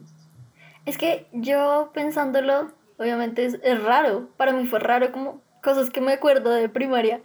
Es 0.86 1.00
que 1.00 1.26
yo 1.34 1.90
pensándolo, 1.96 2.72
obviamente 3.00 3.44
es, 3.44 3.58
es 3.64 3.84
raro. 3.84 4.30
Para 4.38 4.54
mí 4.54 4.68
fue 4.68 4.78
raro 4.78 5.12
como 5.12 5.42
cosas 5.64 5.90
que 5.90 6.00
me 6.00 6.14
acuerdo 6.14 6.52
de 6.52 6.70
primaria. 6.70 7.24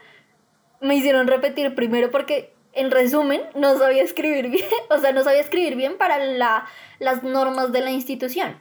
Me 0.81 0.97
hicieron 0.97 1.27
repetir 1.27 1.75
primero 1.75 2.11
porque 2.11 2.55
en 2.73 2.91
resumen, 2.91 3.43
no 3.55 3.77
sabía 3.77 4.03
escribir 4.03 4.49
bien, 4.51 4.65
o 4.89 4.99
sea, 4.99 5.13
no 5.13 5.23
sabía 5.25 5.41
escribir 5.41 5.77
bien 5.77 5.99
para 5.99 6.19
la, 6.19 6.65
las 7.01 7.23
normas 7.23 7.71
de 7.71 7.83
la 7.83 7.91
institución. 7.91 8.57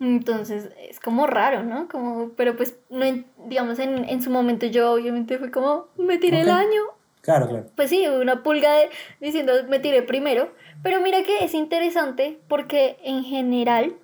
Entonces, 0.00 0.70
es 0.78 0.98
como 0.98 1.26
raro, 1.26 1.62
¿no? 1.62 1.86
Como, 1.88 2.30
pero 2.30 2.56
pues, 2.56 2.76
no, 2.88 3.04
digamos, 3.46 3.78
en, 3.78 4.08
en 4.08 4.22
su 4.22 4.30
momento 4.30 4.66
yo 4.66 4.92
obviamente 4.92 5.38
fue 5.38 5.50
como, 5.50 5.88
me 5.98 6.16
tiré 6.16 6.40
el 6.40 6.50
año. 6.50 6.80
Claro, 7.20 7.48
claro. 7.48 7.66
Pues 7.76 7.90
sí, 7.90 8.08
una 8.08 8.42
pulga 8.42 8.72
de, 8.72 8.88
diciendo, 9.20 9.52
me 9.68 9.78
tiré 9.78 10.02
primero. 10.02 10.52
Pero 10.82 11.02
mira 11.02 11.22
que 11.22 11.44
es 11.44 11.52
interesante 11.52 12.40
porque 12.48 12.98
en 13.04 13.24
general, 13.24 13.94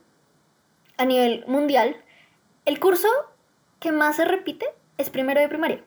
a 0.98 1.06
nivel 1.06 1.44
mundial, 1.46 1.96
el 2.66 2.78
curso 2.78 3.08
que 3.80 3.90
más 3.90 4.16
se 4.16 4.26
repite 4.26 4.66
es 4.98 5.08
primero 5.08 5.40
de 5.40 5.48
primaria. 5.48 5.80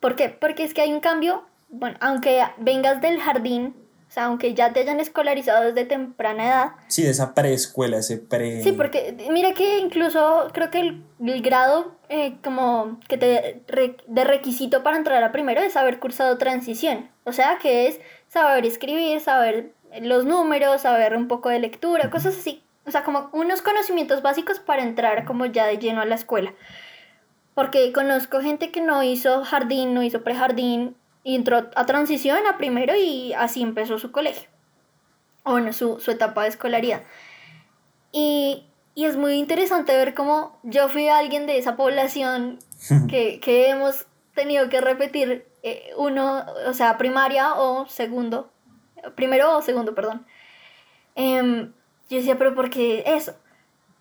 ¿Por 0.00 0.16
qué? 0.16 0.30
Porque 0.30 0.64
es 0.64 0.74
que 0.74 0.80
hay 0.80 0.92
un 0.92 1.00
cambio, 1.00 1.44
bueno, 1.68 1.96
aunque 2.00 2.42
vengas 2.58 3.00
del 3.00 3.20
jardín, 3.20 3.74
o 4.10 4.12
sea, 4.12 4.24
aunque 4.24 4.54
ya 4.54 4.72
te 4.72 4.80
hayan 4.80 4.98
escolarizado 4.98 5.66
desde 5.66 5.84
temprana 5.84 6.44
edad. 6.44 6.70
Sí, 6.88 7.04
de 7.04 7.10
esa 7.10 7.32
preescuela, 7.32 7.98
ese 7.98 8.16
pre... 8.16 8.60
Sí, 8.60 8.72
porque 8.72 9.14
mira 9.30 9.54
que 9.54 9.78
incluso 9.78 10.48
creo 10.52 10.68
que 10.68 10.80
el, 10.80 11.42
grado 11.42 11.92
eh, 12.08 12.34
como 12.42 12.98
que 13.06 13.16
te 13.18 13.62
de 14.08 14.24
requisito 14.24 14.82
para 14.82 14.96
entrar 14.96 15.22
a 15.22 15.30
primero 15.30 15.60
es 15.60 15.76
haber 15.76 16.00
cursado 16.00 16.38
transición. 16.38 17.08
O 17.22 17.30
sea, 17.32 17.58
que 17.62 17.86
es 17.86 18.00
saber 18.26 18.66
escribir, 18.66 19.20
saber 19.20 19.74
los 20.02 20.24
números, 20.24 20.82
saber 20.82 21.16
un 21.16 21.28
poco 21.28 21.48
de 21.48 21.60
lectura, 21.60 22.10
cosas 22.10 22.36
así. 22.36 22.64
O 22.86 22.90
sea, 22.90 23.04
como 23.04 23.30
unos 23.32 23.62
conocimientos 23.62 24.22
básicos 24.22 24.58
para 24.58 24.82
entrar 24.82 25.24
como 25.24 25.46
ya 25.46 25.66
de 25.66 25.78
lleno 25.78 26.00
a 26.00 26.04
la 26.04 26.16
escuela. 26.16 26.52
Porque 27.54 27.92
conozco 27.92 28.40
gente 28.40 28.72
que 28.72 28.80
no 28.80 29.04
hizo 29.04 29.44
jardín, 29.44 29.94
no 29.94 30.02
hizo 30.02 30.24
prejardín, 30.24 30.96
y 31.22 31.34
entró 31.34 31.70
a 31.74 31.86
transición 31.86 32.46
a 32.46 32.56
primero 32.56 32.94
y 32.96 33.32
así 33.34 33.62
empezó 33.62 33.98
su 33.98 34.12
colegio. 34.12 34.48
O 35.44 35.52
bueno, 35.52 35.72
su, 35.72 36.00
su 36.00 36.10
etapa 36.10 36.42
de 36.42 36.48
escolaridad. 36.48 37.02
Y, 38.12 38.66
y, 38.94 39.04
es 39.04 39.16
muy 39.16 39.34
interesante 39.34 39.94
ver 39.96 40.14
cómo 40.14 40.58
yo 40.62 40.88
fui 40.88 41.08
alguien 41.08 41.46
de 41.46 41.58
esa 41.58 41.76
población 41.76 42.58
que, 43.08 43.40
que 43.40 43.68
hemos 43.68 44.06
tenido 44.34 44.68
que 44.68 44.80
repetir 44.80 45.46
eh, 45.62 45.92
uno, 45.96 46.44
o 46.66 46.72
sea, 46.72 46.98
primaria 46.98 47.54
o 47.54 47.86
segundo. 47.86 48.50
Primero 49.14 49.56
o 49.56 49.62
segundo, 49.62 49.94
perdón. 49.94 50.26
Em, 51.14 51.72
yo 52.08 52.16
decía, 52.16 52.36
pero 52.38 52.54
¿por 52.54 52.70
qué 52.70 53.04
eso? 53.06 53.34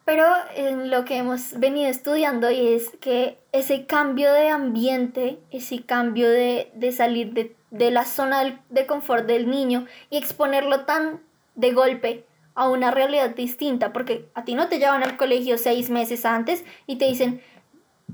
Pero 0.06 0.26
en 0.56 0.90
lo 0.90 1.06
que 1.06 1.18
hemos 1.18 1.60
venido 1.60 1.90
estudiando 1.90 2.50
y 2.50 2.74
es 2.74 2.90
que 3.02 3.39
ese 3.52 3.86
cambio 3.86 4.32
de 4.34 4.50
ambiente, 4.50 5.40
ese 5.52 5.82
cambio 5.84 6.30
de, 6.30 6.72
salir 6.96 7.34
de, 7.34 7.56
de, 7.72 7.92
la 7.92 8.06
zona 8.06 8.62
de 8.70 8.86
confort 8.86 9.26
del 9.26 9.50
niño 9.50 9.86
y 10.10 10.18
exponerlo 10.18 10.86
tan 10.86 11.22
de 11.56 11.74
golpe 11.74 12.26
a 12.56 12.70
una 12.70 12.92
realidad 12.92 13.36
distinta, 13.36 13.94
porque 13.94 14.30
a 14.34 14.44
ti 14.44 14.54
no 14.54 14.68
te 14.68 14.80
llevan 14.80 15.04
al 15.04 15.18
colegio 15.18 15.58
seis 15.58 15.90
meses 15.90 16.26
antes 16.26 16.66
y 16.88 16.98
te 16.98 17.06
dicen, 17.06 17.42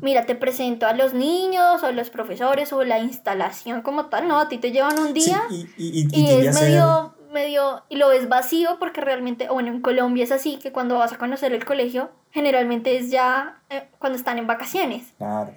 mira, 0.02 0.26
te 0.26 0.36
presento 0.36 0.86
a 0.86 0.93
los 0.93 1.13
niños 1.13 1.82
o 1.84 1.91
los 1.91 2.10
profesores 2.10 2.71
o 2.74 2.84
la 2.84 3.00
instalación 3.00 3.82
como 3.82 4.06
tal, 4.06 4.28
no, 4.28 4.39
a 4.39 4.48
ti 4.48 4.58
te 4.58 4.71
llevan 4.71 5.00
un 5.00 5.13
día 5.13 5.41
y, 5.78 6.08
es 6.30 6.62
medio 6.62 7.14
medio 7.36 7.84
y 7.89 7.98
lo 7.98 8.08
ves 8.08 8.28
vacío 8.30 8.78
porque 8.80 9.02
realmente, 9.02 9.48
bueno, 9.50 9.69
en 9.69 9.82
Colombia 9.82 10.24
es 10.24 10.32
así 10.32 10.58
que 10.58 10.71
cuando 10.71 10.98
vas 10.98 11.13
a 11.13 11.17
conocer 11.17 11.54
el 11.54 11.65
colegio, 11.65 12.10
generalmente 12.32 12.98
es 12.98 13.12
ya 13.12 13.62
eh, 13.69 13.88
cuando 14.00 14.17
están 14.17 14.39
en 14.39 14.48
vacaciones. 14.48 15.13
Claro. 15.17 15.54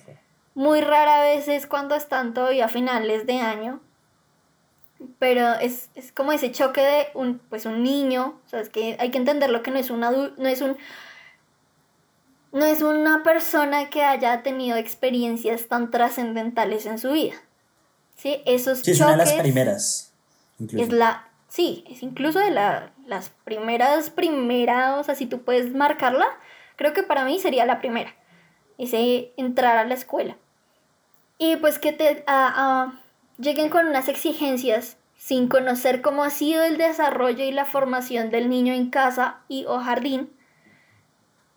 Muy 0.55 0.81
rara 0.81 1.21
vez 1.21 1.47
es 1.47 1.67
cuando 1.67 1.95
están 1.95 2.35
todavía 2.35 2.67
a 2.67 2.69
finales 2.69 3.27
de 3.27 3.39
año. 3.39 3.81
Pero 5.21 5.55
es, 5.55 5.91
es 5.95 6.11
como 6.11 6.33
ese 6.33 6.51
choque 6.51 6.81
de 6.81 7.07
un, 7.15 7.39
pues 7.39 7.65
un 7.67 7.85
niño, 7.85 8.41
o 8.45 8.49
sea, 8.49 8.61
es 8.61 8.69
que 8.69 8.97
hay 8.99 9.13
que 9.13 9.19
entenderlo 9.19 9.63
que 9.63 9.71
no 9.71 9.79
es 9.79 9.91
un 9.91 10.01
no 10.01 10.49
es 10.49 10.61
un 10.61 10.77
no 12.51 12.65
es 12.65 12.83
una 12.83 13.23
persona 13.23 13.91
que 13.91 14.03
haya 14.03 14.43
tenido 14.43 14.77
experiencias 14.77 15.69
tan 15.69 15.93
trascendentales 15.93 16.87
en 16.87 16.99
su 16.99 17.13
vida. 17.13 17.35
¿Sí? 18.17 18.43
Esos 18.45 18.81
sí, 18.81 18.91
es 18.91 19.01
una 19.01 19.13
de 19.13 19.17
las 19.19 19.33
primeras. 19.35 20.13
Es 20.77 20.91
la 20.91 21.28
Sí, 21.59 21.83
es 21.91 22.05
incluso 22.05 22.39
de 22.39 22.53
la, 22.53 22.93
las 23.05 23.31
primeras, 23.31 24.11
primeras, 24.11 24.97
o 24.97 25.03
sea, 25.03 25.17
si 25.17 25.27
tú 25.27 25.43
puedes 25.43 25.75
marcarla, 25.75 26.29
creo 26.77 26.93
que 26.93 27.03
para 27.03 27.25
mí 27.25 27.41
sería 27.41 27.67
la 27.67 27.81
primera, 27.81 28.15
ese 28.79 29.33
entrar 29.37 29.77
a 29.77 29.85
la 29.85 29.95
escuela. 29.95 30.37
Y 31.37 31.57
pues 31.57 31.81
que 31.81 31.91
te 31.91 32.25
lleguen 33.39 33.71
con 33.71 33.89
unas 33.89 34.07
exigencias 34.07 34.99
sin 35.17 35.49
conocer 35.49 36.01
cómo 36.01 36.23
ha 36.23 36.31
sido 36.31 36.63
el 36.63 36.79
desarrollo 36.79 37.43
y 37.43 37.51
la 37.51 37.65
formación 37.65 38.31
del 38.31 38.49
niño 38.49 38.73
en 38.73 38.89
casa 38.89 39.41
y 39.49 39.65
o 39.65 39.81
jardín, 39.81 40.31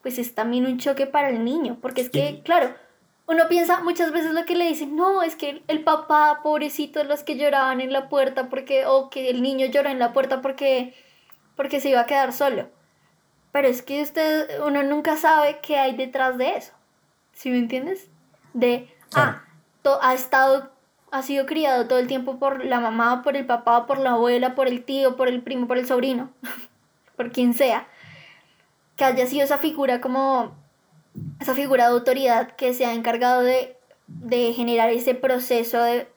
pues 0.02 0.18
es 0.18 0.34
también 0.34 0.66
un 0.66 0.80
choque 0.80 1.06
para 1.06 1.30
el 1.30 1.46
niño, 1.46 1.78
porque 1.80 2.02
es 2.02 2.10
que, 2.10 2.42
claro, 2.44 2.74
uno 3.28 3.48
piensa 3.48 3.82
muchas 3.82 4.12
veces 4.12 4.34
lo 4.34 4.46
que 4.46 4.56
le 4.56 4.68
dicen, 4.68 4.96
no, 4.96 5.22
es 5.24 5.36
que 5.36 5.64
el 5.68 5.84
papá, 5.84 6.42
pobrecito, 6.44 7.04
los 7.04 7.24
que 7.24 7.38
lloraban 7.38 7.80
en 7.80 7.94
la 7.94 8.10
puerta 8.10 8.50
porque, 8.50 8.86
o 8.86 9.10
que 9.10 9.30
el 9.30 9.42
niño 9.42 9.68
llora 9.68 9.92
en 9.92 10.00
la 10.00 10.14
puerta 10.14 10.42
porque, 10.42 10.94
porque 11.56 11.80
se 11.80 11.90
iba 11.90 12.02
a 12.02 12.06
quedar 12.06 12.34
solo. 12.34 12.70
Pero 13.52 13.68
es 13.68 13.82
que 13.82 14.02
usted, 14.02 14.62
uno 14.66 14.84
nunca 14.84 15.18
sabe 15.18 15.60
qué 15.62 15.78
hay 15.78 15.96
detrás 15.96 16.38
de 16.38 16.56
eso. 16.56 16.74
¿Sí 17.34 17.50
me 17.50 17.58
entiendes? 17.58 18.10
De, 18.54 18.94
ah, 19.14 19.44
ha 20.02 20.14
estado, 20.14 20.72
ha 21.12 21.22
sido 21.22 21.46
criado 21.46 21.88
todo 21.88 22.00
el 22.00 22.08
tiempo 22.08 22.40
por 22.40 22.66
la 22.66 22.80
mamá, 22.80 23.24
por 23.24 23.36
el 23.36 23.46
papá, 23.46 23.88
por 23.88 24.00
la 24.00 24.12
abuela, 24.12 24.56
por 24.56 24.68
el 24.68 24.84
tío, 24.84 25.16
por 25.16 25.28
el 25.28 25.42
primo, 25.42 25.68
por 25.68 25.78
el 25.78 25.88
sobrino, 25.88 26.32
por 27.16 27.32
quien 27.32 27.54
sea. 27.54 27.88
Que 28.96 29.06
haya 29.06 29.26
sido 29.26 29.44
esa 29.44 29.58
figura 29.58 30.02
como 30.02 30.61
esa 31.40 31.56
figura 31.56 31.88
de 31.88 31.94
autoridad 31.94 32.52
que 32.52 32.74
se 32.74 32.86
ha 32.86 32.94
encargado 32.94 33.42
de, 33.42 33.78
generar 34.54 34.90
ese 34.90 35.16
proceso 35.16 35.82
de, 35.82 36.08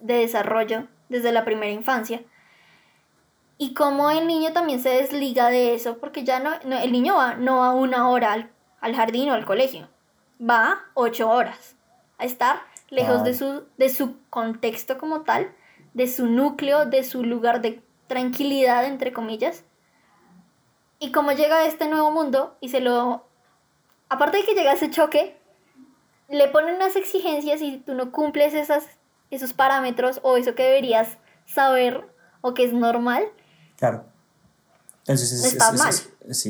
desarrollo 0.00 0.88
desde 1.08 1.32
la 1.32 1.44
primera 1.44 1.72
infancia. 1.72 2.22
Y 3.58 3.72
cómo 3.72 4.10
el 4.10 4.26
niño 4.26 4.52
también 4.52 4.80
se 4.80 4.90
desliga 4.90 5.48
de 5.48 5.74
eso, 5.74 5.98
porque 5.98 6.24
ya 6.24 6.40
no, 6.40 6.52
el 6.76 6.92
niño 6.92 7.16
va 7.16 7.34
no 7.34 7.64
a 7.64 7.74
una 7.74 8.08
hora 8.10 8.50
al, 8.80 8.94
jardín 8.94 9.30
o 9.30 9.34
al 9.34 9.46
colegio, 9.46 9.88
va 10.38 10.82
ocho 10.94 11.30
horas 11.30 11.76
a 12.18 12.24
estar 12.24 12.60
lejos 12.90 13.24
de, 13.24 13.34
su, 13.34 13.64
de 13.78 13.88
su 13.88 14.16
contexto 14.28 14.98
como 14.98 15.22
tal, 15.22 15.52
de 15.94 16.06
su 16.06 16.26
núcleo, 16.26 16.84
de 16.84 17.02
su 17.02 17.24
lugar 17.24 17.62
de 17.62 17.82
tranquilidad, 18.06 18.84
entre 18.84 19.12
comillas. 19.12 19.64
Y 20.98 21.10
cómo 21.10 21.32
llega 21.32 21.56
a 21.56 21.66
este 21.66 21.88
nuevo 21.88 22.10
mundo 22.10 22.56
y 22.60 22.68
se 22.68 22.80
lo 22.80 23.26
aparte 24.08 24.38
de 24.38 24.44
que 24.44 24.54
llega 24.54 24.72
ese 24.72 24.90
choque, 24.90 25.36
le 26.28 26.48
ponen 26.48 26.76
unas 26.76 26.96
exigencias 26.96 27.60
y 27.62 27.78
tú 27.78 27.94
no 27.94 28.12
cumples 28.12 28.54
esas, 28.54 28.84
esos 29.30 29.52
parámetros 29.52 30.20
o 30.22 30.36
eso 30.36 30.54
que 30.54 30.64
deberías 30.64 31.18
saber 31.46 32.04
o 32.40 32.54
que 32.54 32.64
es 32.64 32.72
normal. 32.72 33.24
Claro. 33.76 34.04
Entonces 35.00 35.32
es, 35.32 35.44
está 35.52 35.72
mal. 35.72 35.94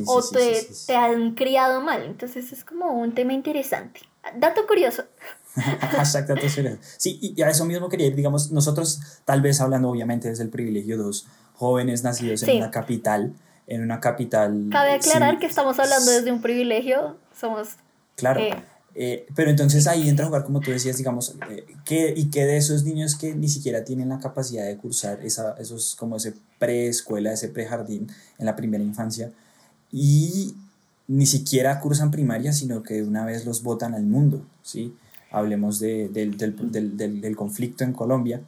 o 0.06 0.22
te, 0.22 0.66
te, 0.86 0.96
han 0.96 1.34
criado 1.34 1.82
mal. 1.82 2.04
Entonces 2.04 2.52
es 2.52 2.64
como 2.64 2.90
un 2.92 3.14
tema 3.14 3.34
interesante. 3.34 4.00
Dato 4.38 4.66
curioso. 4.66 5.04
Hashtag 5.54 6.26
dato 6.26 6.46
curioso. 6.54 6.78
Sí, 6.96 7.18
y 7.20 7.42
a 7.42 7.50
eso 7.50 7.66
mismo 7.66 7.88
quería 7.88 8.06
ir, 8.06 8.14
digamos, 8.14 8.50
nosotros 8.52 9.00
tal 9.24 9.42
vez 9.42 9.60
hablando 9.60 9.90
obviamente 9.90 10.28
desde 10.28 10.44
el 10.44 10.50
privilegio, 10.50 10.96
dos 10.96 11.26
jóvenes 11.54 12.02
nacidos 12.02 12.42
en 12.44 12.58
una 12.58 12.70
capital, 12.70 13.34
en 13.66 13.82
una 13.82 14.00
capital... 14.00 14.68
Cabe 14.70 14.92
aclarar 14.92 15.38
que 15.38 15.46
estamos 15.46 15.78
hablando 15.78 16.10
desde 16.10 16.32
un 16.32 16.42
privilegio 16.42 17.16
somos... 17.38 17.70
Claro. 18.14 18.40
Eh, 18.40 18.54
eh, 18.94 19.26
pero 19.34 19.50
entonces 19.50 19.86
ahí 19.86 20.08
entra 20.08 20.24
a 20.24 20.28
jugar, 20.28 20.44
como 20.44 20.60
tú 20.60 20.70
decías, 20.70 20.96
digamos, 20.96 21.36
eh, 21.50 22.14
y 22.16 22.30
que 22.30 22.46
de 22.46 22.56
esos 22.56 22.84
niños 22.84 23.14
que 23.14 23.34
ni 23.34 23.48
siquiera 23.48 23.84
tienen 23.84 24.08
la 24.08 24.20
capacidad 24.20 24.64
de 24.64 24.76
cursar 24.78 25.20
esa, 25.22 25.54
esos, 25.58 25.96
como 25.96 26.16
ese 26.16 26.32
preescuela, 26.58 27.32
ese 27.32 27.48
prejardín 27.48 28.08
en 28.38 28.46
la 28.46 28.56
primera 28.56 28.82
infancia, 28.82 29.32
y 29.92 30.54
ni 31.08 31.26
siquiera 31.26 31.78
cursan 31.80 32.10
primaria, 32.10 32.54
sino 32.54 32.82
que 32.82 33.02
una 33.02 33.26
vez 33.26 33.44
los 33.44 33.62
botan 33.62 33.94
al 33.94 34.04
mundo, 34.04 34.42
¿sí? 34.62 34.94
Hablemos 35.30 35.78
de, 35.78 36.08
del, 36.08 36.38
del, 36.38 36.96
del, 36.96 37.20
del 37.20 37.36
conflicto 37.36 37.84
en 37.84 37.92
Colombia, 37.92 38.40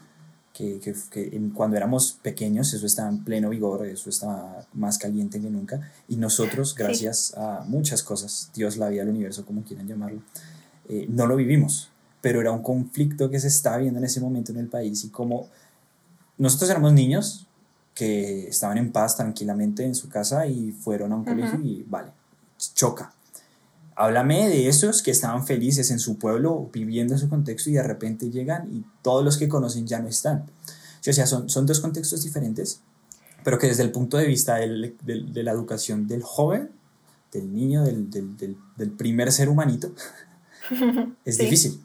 que, 0.58 0.80
que, 0.80 0.92
que, 1.08 1.50
cuando 1.54 1.76
éramos 1.76 2.18
pequeños 2.20 2.74
eso 2.74 2.84
estaba 2.84 3.08
en 3.08 3.22
pleno 3.22 3.50
vigor, 3.50 3.86
eso 3.86 4.10
estaba 4.10 4.66
más 4.72 4.98
caliente 4.98 5.40
que 5.40 5.48
nunca, 5.48 5.88
y 6.08 6.16
nosotros, 6.16 6.74
gracias 6.74 7.32
a 7.36 7.64
muchas 7.68 8.02
cosas, 8.02 8.50
Dios, 8.52 8.76
la 8.76 8.88
vida, 8.88 9.02
el 9.02 9.10
universo, 9.10 9.46
como 9.46 9.62
quieran 9.62 9.86
llamarlo, 9.86 10.20
eh, 10.88 11.06
no 11.08 11.26
lo 11.26 11.36
vivimos. 11.36 11.90
pero 12.20 12.40
era 12.40 12.50
un 12.50 12.62
conflicto 12.64 13.30
que 13.30 13.38
se 13.38 13.46
estaba 13.46 13.76
viendo 13.76 14.00
en 14.00 14.04
ese 14.04 14.20
momento 14.20 14.50
en 14.50 14.58
el 14.58 14.66
país 14.66 15.04
y 15.04 15.10
como 15.10 15.48
nosotros 16.36 16.68
éramos 16.68 16.92
niños 16.92 17.46
que 17.94 18.48
estaban 18.48 18.76
en 18.78 18.90
paz 18.90 19.16
tranquilamente 19.16 19.84
en 19.84 19.94
su 19.94 20.08
casa 20.08 20.44
y 20.48 20.72
fueron 20.72 21.12
a 21.12 21.16
un 21.16 21.24
colegio 21.24 21.60
y 21.60 21.84
vale, 21.88 22.10
choca. 22.74 23.12
Háblame 23.98 24.48
de 24.48 24.68
esos 24.68 25.02
que 25.02 25.10
estaban 25.10 25.46
felices 25.46 25.90
en 25.90 25.98
su 25.98 26.18
pueblo, 26.18 26.70
viviendo 26.72 27.14
en 27.14 27.20
su 27.20 27.28
contexto 27.28 27.70
y 27.70 27.74
de 27.74 27.82
repente 27.82 28.30
llegan 28.30 28.72
y 28.72 28.84
todos 29.02 29.24
los 29.24 29.36
que 29.36 29.48
conocen 29.48 29.86
ya 29.86 29.98
no 29.98 30.08
están. 30.08 30.44
O 31.00 31.12
sea, 31.12 31.26
son, 31.26 31.48
son 31.48 31.66
dos 31.66 31.80
contextos 31.80 32.22
diferentes, 32.22 32.80
pero 33.42 33.58
que 33.58 33.66
desde 33.66 33.82
el 33.82 33.90
punto 33.90 34.16
de 34.16 34.26
vista 34.26 34.56
del, 34.56 34.96
del, 35.02 35.32
de 35.32 35.42
la 35.42 35.52
educación 35.52 36.06
del 36.06 36.22
joven, 36.22 36.70
del 37.32 37.52
niño, 37.52 37.84
del, 37.84 38.10
del 38.10 38.90
primer 38.90 39.32
ser 39.32 39.48
humanito, 39.48 39.90
es 41.24 41.38
difícil. 41.38 41.80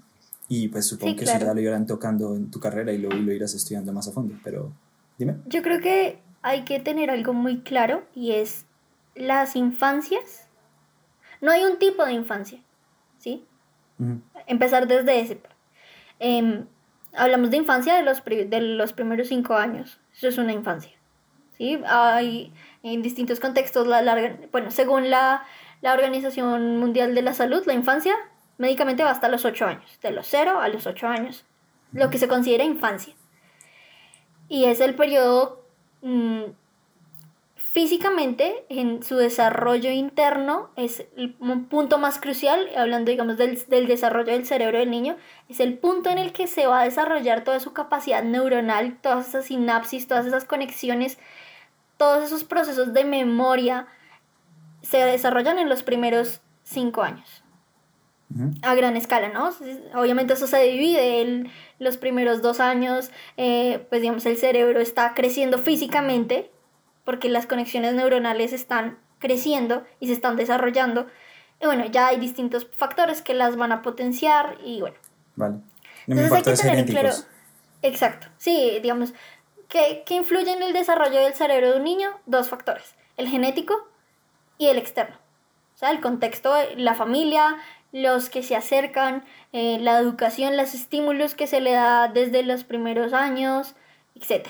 Y 0.50 0.68
pues 0.68 0.86
supongo 0.86 1.16
que 1.16 1.24
eso 1.24 1.40
ya 1.40 1.54
lo 1.54 1.62
irán 1.62 1.88
tocando 1.88 2.36
en 2.36 2.52
tu 2.52 2.60
carrera 2.60 2.92
y 2.92 2.98
luego 2.98 3.16
lo 3.16 3.32
irás 3.32 3.54
estudiando 3.54 3.94
más 3.94 4.08
a 4.08 4.12
fondo, 4.12 4.36
pero 4.44 4.72
dime. 5.18 5.38
Yo 5.48 5.62
creo 5.62 5.80
que 5.82 6.20
hay 6.42 6.64
que 6.64 6.80
tener 6.80 7.10
algo 7.10 7.34
muy 7.34 7.62
claro 7.62 8.04
y 8.14 8.34
es 8.34 8.66
las 9.16 9.56
infancias. 9.56 10.48
No 11.44 11.52
hay 11.52 11.66
un 11.66 11.78
tipo 11.78 12.06
de 12.06 12.14
infancia, 12.14 12.62
¿sí? 13.18 13.46
Empezar 14.48 14.88
desde 14.88 15.20
ese. 15.20 15.42
Em, 16.20 16.68
hablamos 17.14 17.52
de 17.52 17.58
infancia 17.58 17.96
de 17.96 18.02
los, 18.02 18.24
de 18.24 18.62
los 18.62 18.94
primeros 18.94 19.28
cinco 19.28 19.56
años. 19.56 20.00
Eso 20.14 20.30
es 20.30 20.38
una 20.38 20.54
infancia. 20.54 20.94
¿sí? 21.58 21.82
Hay 21.86 22.54
en 22.82 23.02
distintos 23.02 23.42
contextos 23.42 23.88
la 23.88 24.02
larga, 24.02 24.38
bueno, 24.54 24.72
según 24.72 25.10
la, 25.10 25.44
la 25.82 25.94
Organización 25.94 26.78
Mundial 26.78 27.14
de 27.14 27.24
la 27.24 27.34
Salud, 27.34 27.62
la 27.66 27.74
infancia 27.74 28.16
médicamente 28.58 29.04
va 29.04 29.12
hasta 29.12 29.28
los 29.28 29.44
8 29.44 29.66
años, 29.66 30.00
de 30.02 30.12
los 30.12 30.26
0 30.28 30.62
a 30.62 30.70
los 30.70 30.88
8 30.88 31.08
años, 31.08 31.44
lo 31.92 32.10
que 32.10 32.20
se 32.20 32.30
considera 32.30 32.64
infancia. 32.64 33.16
Y 34.48 34.64
es 34.64 34.80
el 34.80 34.96
periodo 34.96 35.66
mm, 36.04 36.44
físicamente 37.74 38.66
en 38.70 39.02
su 39.02 39.16
desarrollo 39.16 39.90
interno, 39.90 40.70
es 40.76 41.08
el 41.18 41.34
punto 41.34 41.98
más 41.98 42.20
crucial, 42.20 42.70
hablando 42.78 43.10
digamos 43.10 43.36
del, 43.36 43.60
del 43.68 43.88
desarrollo 43.88 44.32
del 44.32 44.46
cerebro 44.46 44.78
del 44.78 44.92
niño, 44.92 45.18
es 45.50 45.60
el 45.60 45.80
punto 45.80 46.12
en 46.12 46.20
el 46.20 46.34
que 46.34 46.46
se 46.46 46.68
va 46.68 46.82
a 46.82 46.84
desarrollar 46.84 47.44
toda 47.44 47.60
su 47.60 47.74
capacidad 47.74 48.24
neuronal, 48.24 49.00
todas 49.02 49.30
esas 49.30 49.46
sinapsis, 49.46 50.08
todas 50.08 50.28
esas 50.28 50.46
conexiones, 50.46 51.18
todos 51.98 52.24
esos 52.24 52.44
procesos 52.44 52.94
de 52.94 53.06
memoria 53.06 53.88
se 54.84 54.98
desarrollan 54.98 55.58
en 55.58 55.68
los 55.68 55.82
primeros 55.82 56.42
5 56.66 57.02
años 57.02 57.44
a 58.62 58.76
gran 58.76 58.98
escala, 58.98 59.30
¿no? 59.30 59.50
Obviamente 60.00 60.34
eso 60.34 60.48
se 60.48 60.64
divide, 60.64 61.22
en 61.22 61.50
los 61.80 61.98
primeros 61.98 62.42
dos 62.42 62.60
años, 62.60 63.12
eh, 63.38 63.86
pues 63.90 64.02
digamos, 64.02 64.26
el 64.26 64.38
cerebro 64.38 64.80
está 64.80 65.14
creciendo 65.14 65.58
físicamente, 65.58 66.50
porque 67.04 67.30
las 67.30 67.46
conexiones 67.46 67.94
neuronales 67.94 68.54
están 68.54 68.98
creciendo 69.20 69.86
y 70.00 70.08
se 70.08 70.14
están 70.14 70.36
desarrollando. 70.36 71.08
Y 71.62 71.66
bueno, 71.66 71.86
ya 71.86 72.08
hay 72.08 72.20
distintos 72.20 72.68
factores 72.72 73.22
que 73.22 73.34
las 73.34 73.56
van 73.56 73.72
a 73.72 73.82
potenciar 73.82 74.58
y 74.64 74.82
bueno. 74.82 74.98
Vale. 75.36 75.58
Entonces 76.08 76.32
hay 76.32 76.44
que 76.44 76.62
tener 76.62 76.86
claro. 76.86 77.10
Exacto. 77.82 78.28
Sí, 78.38 78.80
digamos, 78.82 79.14
¿qué, 79.68 80.04
¿qué 80.06 80.16
influye 80.16 80.52
en 80.52 80.64
el 80.64 80.74
desarrollo 80.74 81.22
del 81.22 81.34
cerebro 81.34 81.72
de 81.72 81.78
un 81.78 81.84
niño? 81.84 82.12
Dos 82.26 82.50
factores, 82.50 82.96
el 83.18 83.28
genético 83.28 83.88
y 84.58 84.68
el 84.68 84.78
externo. 84.78 85.18
O 85.76 85.78
sea, 85.78 85.92
el 85.92 86.02
contexto, 86.02 86.54
la 86.78 86.94
familia, 86.94 87.58
los 87.92 88.30
que 88.30 88.44
se 88.44 88.56
acercan, 88.56 89.24
eh, 89.54 89.78
la 89.80 90.00
educación, 90.00 90.58
los 90.58 90.74
estímulos 90.74 91.36
que 91.36 91.48
se 91.48 91.62
le 91.62 91.72
da 91.72 92.08
desde 92.08 92.44
los 92.44 92.64
primeros 92.64 93.14
años, 93.14 93.76
etc. 94.16 94.50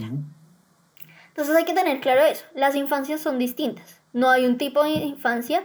Entonces 1.34 1.56
hay 1.56 1.66
que 1.66 1.74
tener 1.74 2.00
claro 2.00 2.22
eso, 2.22 2.46
las 2.54 2.76
infancias 2.76 3.22
son 3.22 3.40
distintas, 3.40 4.00
no 4.14 4.30
hay 4.30 4.46
un 4.46 4.58
tipo 4.58 4.84
de 4.84 4.92
infancia 4.92 5.64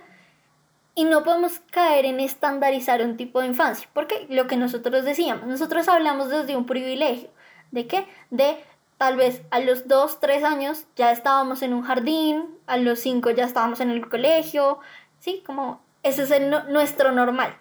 y 0.94 1.04
no 1.04 1.22
podemos 1.22 1.60
caer 1.70 2.06
en 2.06 2.20
estandarizar 2.20 3.02
un 3.02 3.16
tipo 3.16 3.40
de 3.40 3.48
infancia, 3.48 3.88
porque 3.92 4.26
lo 4.30 4.46
que 4.46 4.56
nosotros 4.56 5.04
decíamos, 5.04 5.46
nosotros 5.46 5.86
hablamos 5.88 6.30
desde 6.30 6.56
un 6.56 6.66
privilegio, 6.66 7.28
¿de 7.70 7.86
qué? 7.86 8.06
De 8.30 8.56
tal 8.96 9.16
vez 9.16 9.42
a 9.50 9.60
los 9.60 9.86
2, 9.86 10.20
3 10.20 10.42
años 10.44 10.86
ya 10.96 11.12
estábamos 11.12 11.62
en 11.62 11.74
un 11.74 11.82
jardín, 11.82 12.46
a 12.66 12.78
los 12.78 12.98
5 13.00 13.30
ya 13.30 13.44
estábamos 13.44 13.80
en 13.80 13.90
el 13.90 14.08
colegio, 14.08 14.78
¿sí? 15.20 15.42
Como 15.46 15.80
ese 16.02 16.22
es 16.22 16.30
el 16.30 16.50
nuestro 16.72 17.12
normal 17.12 17.54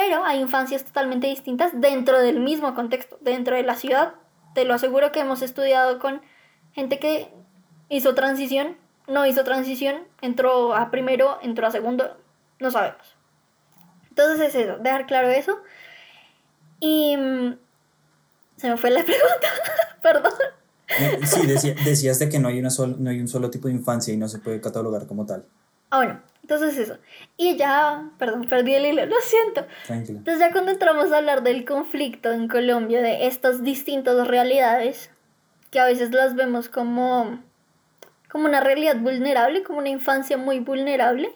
pero 0.00 0.24
hay 0.24 0.40
infancias 0.40 0.84
totalmente 0.84 1.26
distintas 1.26 1.78
dentro 1.78 2.20
del 2.20 2.40
mismo 2.40 2.74
contexto, 2.74 3.18
dentro 3.20 3.56
de 3.56 3.62
la 3.62 3.74
ciudad. 3.74 4.14
Te 4.54 4.64
lo 4.64 4.72
aseguro 4.72 5.12
que 5.12 5.20
hemos 5.20 5.42
estudiado 5.42 5.98
con 5.98 6.22
gente 6.72 6.98
que 6.98 7.28
hizo 7.90 8.14
transición, 8.14 8.78
no 9.06 9.26
hizo 9.26 9.44
transición, 9.44 10.04
entró 10.22 10.74
a 10.74 10.90
primero, 10.90 11.38
entró 11.42 11.66
a 11.66 11.70
segundo, 11.70 12.16
no 12.58 12.70
sabemos. 12.70 13.14
Entonces 14.08 14.48
es 14.48 14.54
eso, 14.54 14.78
dejar 14.78 15.06
claro 15.06 15.28
eso. 15.28 15.60
Y 16.78 17.16
mm, 17.16 17.58
se 18.56 18.70
me 18.70 18.76
fue 18.78 18.90
la 18.90 19.02
pregunta, 19.04 19.48
perdón. 20.00 20.32
Eh, 20.98 21.20
sí, 21.24 21.46
decías 21.84 22.18
de 22.18 22.28
que 22.28 22.38
no 22.38 22.48
hay, 22.48 22.58
una 22.58 22.70
no 22.98 23.10
hay 23.10 23.20
un 23.20 23.28
solo 23.28 23.50
tipo 23.50 23.68
de 23.68 23.74
infancia 23.74 24.12
y 24.12 24.16
no 24.16 24.28
se 24.28 24.38
puede 24.38 24.60
catalogar 24.60 25.06
como 25.06 25.26
tal. 25.26 25.44
Ah, 25.90 25.98
bueno, 25.98 26.20
entonces 26.42 26.78
eso. 26.78 26.98
Y 27.36 27.56
ya, 27.56 28.10
perdón, 28.18 28.46
perdí 28.48 28.74
el 28.74 28.86
hilo, 28.86 29.06
lo 29.06 29.20
siento. 29.20 29.66
Tranquilo. 29.86 30.18
Entonces 30.18 30.40
ya 30.40 30.52
cuando 30.52 30.72
entramos 30.72 31.12
a 31.12 31.18
hablar 31.18 31.42
del 31.42 31.64
conflicto 31.64 32.32
en 32.32 32.48
Colombia, 32.48 33.02
de 33.02 33.26
estas 33.26 33.62
distintas 33.62 34.26
realidades, 34.26 35.10
que 35.70 35.80
a 35.80 35.86
veces 35.86 36.10
las 36.12 36.34
vemos 36.34 36.68
como, 36.68 37.40
como 38.30 38.46
una 38.46 38.60
realidad 38.60 38.96
vulnerable, 38.96 39.62
como 39.62 39.78
una 39.78 39.88
infancia 39.88 40.36
muy 40.36 40.60
vulnerable, 40.60 41.34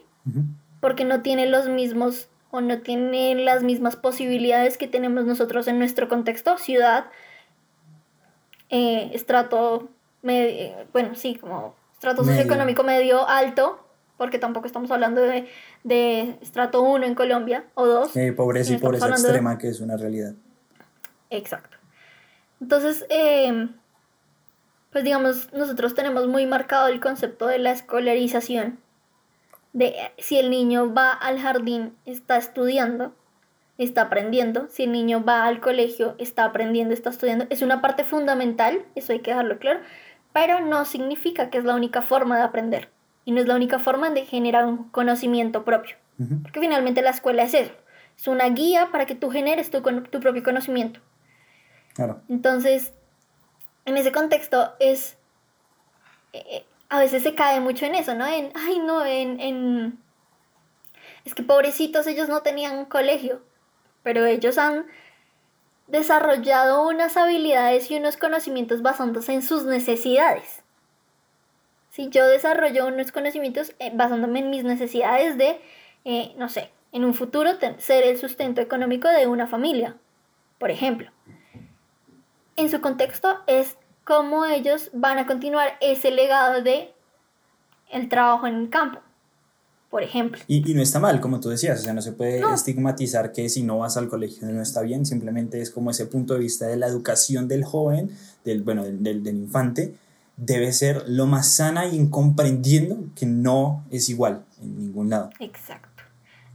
porque 0.81 1.05
no 1.05 1.23
tiene 1.23 1.47
los 1.47 1.69
mismos 1.69 2.29
o 2.51 2.61
no 2.61 2.81
tiene 2.81 3.35
las 3.35 3.63
mismas 3.65 3.97
posibilidades 3.97 4.79
que 4.79 4.87
tenemos 4.87 5.25
nosotros 5.25 5.67
en 5.67 5.79
nuestro 5.79 6.09
contexto, 6.09 6.57
ciudad, 6.57 7.07
eh, 8.71 9.11
estrato, 9.13 9.89
medio, 10.23 10.75
bueno, 10.93 11.15
sí, 11.17 11.35
como 11.35 11.75
estrato 11.93 12.25
socioeconómico 12.25 12.85
medio 12.85 13.29
alto, 13.29 13.85
porque 14.17 14.39
tampoco 14.39 14.67
estamos 14.67 14.91
hablando 14.93 15.21
de, 15.21 15.49
de 15.83 16.39
estrato 16.41 16.83
1 16.83 17.05
en 17.07 17.15
Colombia 17.17 17.65
o 17.75 17.87
2. 17.87 18.13
pobreza 18.37 18.73
y 18.73 18.79
pobreza 18.79 19.09
extrema, 19.09 19.59
que 19.59 19.69
es 19.69 19.81
una 19.81 19.97
realidad. 19.97 20.35
Exacto. 21.31 21.77
Entonces, 22.61 23.05
em, 23.09 23.71
pues 24.95 25.03
digamos, 25.03 25.53
nosotros 25.53 25.97
tenemos 25.97 26.29
muy 26.29 26.47
marcado 26.47 26.87
el 26.87 27.01
concepto 27.01 27.49
de 27.49 27.59
la 27.59 27.73
escolarización, 27.73 28.79
de 29.73 29.93
si 30.19 30.39
el 30.39 30.51
niño 30.51 30.95
va 30.95 31.11
al 31.11 31.41
jardín, 31.41 31.97
está 32.07 32.37
estudiando, 32.37 33.13
está 33.77 34.03
aprendiendo, 34.03 34.69
si 34.71 34.85
el 34.85 34.93
niño 34.93 35.25
va 35.25 35.47
al 35.47 35.59
colegio, 35.59 36.15
está 36.19 36.45
aprendiendo, 36.45 36.95
está 36.95 37.11
estudiando, 37.11 37.45
es 37.51 37.61
una 37.61 37.83
parte 37.83 38.05
fundamental, 38.05 38.85
eso 38.95 39.13
hay 39.13 39.19
que 39.19 39.33
dejarlo 39.33 39.59
claro, 39.59 39.81
pero 40.33 40.61
no 40.61 40.85
significa 40.85 41.51
que 41.51 41.59
es 41.59 41.65
la 41.65 41.75
única 41.75 42.01
forma 42.01 42.37
de 42.37 42.45
aprender. 42.45 42.89
Y 43.25 43.33
no 43.33 43.41
es 43.41 43.49
la 43.49 43.57
única 43.57 43.81
forma 43.81 44.11
de 44.11 44.27
generar 44.27 44.65
un 44.65 44.91
conocimiento 44.91 45.65
propio. 45.65 45.97
Porque 46.43 46.61
finalmente 46.61 47.03
la 47.03 47.11
escuela 47.11 47.43
es 47.43 47.55
eso. 47.55 47.73
Es 48.17 48.29
una 48.29 48.49
guía 48.51 48.91
para 48.93 49.07
que 49.07 49.17
tú 49.17 49.31
generes 49.31 49.71
tu, 49.71 49.81
tu 49.83 50.21
propio 50.21 50.45
conocimiento. 50.45 51.01
Claro. 51.95 52.21
Entonces, 52.29 52.93
en 53.85 53.97
ese 53.97 54.13
contexto 54.13 54.75
es... 54.81 55.17
Eh, 56.33 56.65
a 56.89 56.99
veces 56.99 57.23
se 57.23 57.35
cae 57.35 57.61
mucho 57.61 57.87
en 57.87 57.95
eso, 57.95 58.15
¿no? 58.15 58.27
En, 58.27 58.53
ay, 58.55 58.79
no, 58.79 59.05
en, 59.05 59.41
en... 59.41 59.99
Es 61.25 61.35
que 61.35 61.43
pobrecitos 61.43 62.07
ellos 62.07 62.29
no 62.29 62.43
tenían 62.43 62.85
colegio, 62.85 63.43
pero 64.03 64.27
ellos 64.27 64.59
han 64.59 64.87
desarrollado 65.87 66.87
unas 66.87 67.17
habilidades 67.17 67.91
y 67.91 67.97
unos 67.97 68.17
conocimientos 68.17 68.83
basándose 68.83 69.33
en 69.33 69.43
sus 69.43 69.65
necesidades 69.65 70.65
si 71.95 72.09
yo 72.09 72.27
desarrollo 72.27 72.89
unos 72.89 73.13
conocimientos 73.13 73.73
eh, 73.79 73.93
basándome 73.95 74.41
en 74.41 74.51
mis 74.51 74.65
necesidades 74.65 75.39
de, 75.39 75.61
eh, 76.05 76.35
no 76.37 76.49
sé, 76.49 76.73
en 76.91 77.05
un 77.05 77.15
futuro 77.15 77.51
ser 77.79 78.03
el 78.03 78.19
sustento 78.19 78.61
económico 78.61 79.07
de 79.09 79.29
una 79.29 79.47
familia, 79.47 79.97
por 80.59 80.73
ejemplo. 80.73 81.13
En 82.57 82.71
su 82.71 82.81
contexto 82.81 83.39
es 83.47 83.77
cómo 84.05 84.45
ellos 84.45 84.91
van 84.93 85.19
a 85.19 85.27
continuar 85.27 85.77
ese 85.81 86.11
legado 86.11 86.63
de 86.63 86.93
el 87.91 88.09
trabajo 88.09 88.47
en 88.47 88.55
el 88.57 88.71
campo, 88.71 89.01
por 89.91 90.03
ejemplo. 90.03 90.41
Y, 90.47 90.71
y 90.71 90.75
no 90.75 90.83
está 90.83 91.01
mal, 91.01 91.21
como 91.21 91.41
tú 91.41 91.49
decías, 91.49 91.81
o 91.81 91.83
sea, 91.85 91.95
no 91.95 92.03
se 92.03 92.13
puede 92.13 92.43
estigmatizar 92.53 93.33
que 93.33 93.49
si 93.49 93.63
no 93.63 93.79
vas 93.79 93.97
al 93.97 94.09
colegio 94.09 94.47
no 94.49 94.63
está 94.63 94.83
bien, 94.83 95.07
simplemente 95.07 95.61
es 95.61 95.71
como 95.71 95.91
ese 95.91 96.07
punto 96.07 96.35
de 96.35 96.41
vista 96.41 96.67
de 96.67 96.77
la 96.77 96.87
educación 96.87 97.49
del 97.49 97.65
joven, 97.65 98.11
del, 98.45 98.63
bueno, 98.63 98.85
del, 98.85 99.23
del 99.23 99.37
infante, 99.37 99.95
debe 100.37 100.73
ser 100.73 101.05
lo 101.09 101.27
más 101.27 101.55
sana 101.55 101.87
y 101.87 102.09
comprendiendo 102.11 102.99
que 103.15 103.27
no 103.27 103.85
es 103.91 104.09
igual 104.09 104.45
en 104.61 104.79
ningún 104.79 105.11
lado. 105.11 105.31
Exacto. 105.41 106.03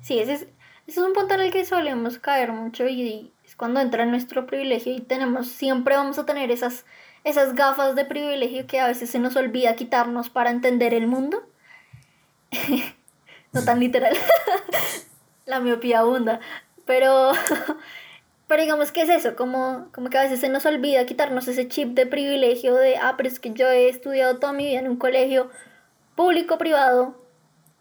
Sí, 0.02 0.20
ese 0.20 0.34
es, 0.34 0.42
ese 0.88 1.00
es 1.00 1.06
un 1.06 1.14
punto 1.14 1.36
en 1.36 1.42
el 1.42 1.52
que 1.52 1.66
solemos 1.66 2.18
caer 2.20 2.52
mucho 2.52 2.88
y 2.88 3.32
cuando 3.60 3.82
entra 3.82 4.06
nuestro 4.06 4.48
privilegio 4.48 4.94
y 4.94 5.02
tenemos, 5.02 5.50
siempre 5.50 5.98
vamos 5.98 6.18
a 6.18 6.26
tener 6.26 6.50
esas, 6.50 6.86
esas 7.26 7.56
gafas 7.56 7.94
de 7.94 8.06
privilegio 8.06 8.66
que 8.66 8.80
a 8.80 8.88
veces 8.88 9.10
se 9.10 9.20
nos 9.20 9.36
olvida 9.36 9.76
quitarnos 9.76 10.30
para 10.30 10.50
entender 10.50 10.94
el 10.94 11.08
mundo. 11.08 11.44
no 13.52 13.66
tan 13.66 13.82
literal. 13.82 14.16
La 15.46 15.60
miopía 15.60 16.00
abunda. 16.00 16.40
Pero, 16.86 17.34
pero 18.48 18.64
digamos 18.64 18.94
que 18.94 19.02
es 19.02 19.10
eso, 19.10 19.36
como, 19.36 19.90
como 19.92 20.10
que 20.10 20.18
a 20.18 20.24
veces 20.24 20.40
se 20.40 20.48
nos 20.48 20.66
olvida 20.66 21.06
quitarnos 21.06 21.50
ese 21.50 21.68
chip 21.68 21.90
de 21.96 22.06
privilegio 22.06 22.76
de, 22.76 22.96
ah, 22.96 23.16
pero 23.18 23.28
es 23.28 23.42
que 23.42 23.52
yo 23.52 23.68
he 23.68 23.90
estudiado 23.90 24.40
toda 24.40 24.54
mi 24.54 24.68
vida 24.68 24.80
en 24.80 24.88
un 24.88 24.96
colegio 24.96 25.50
público, 26.16 26.58
privado, 26.58 27.22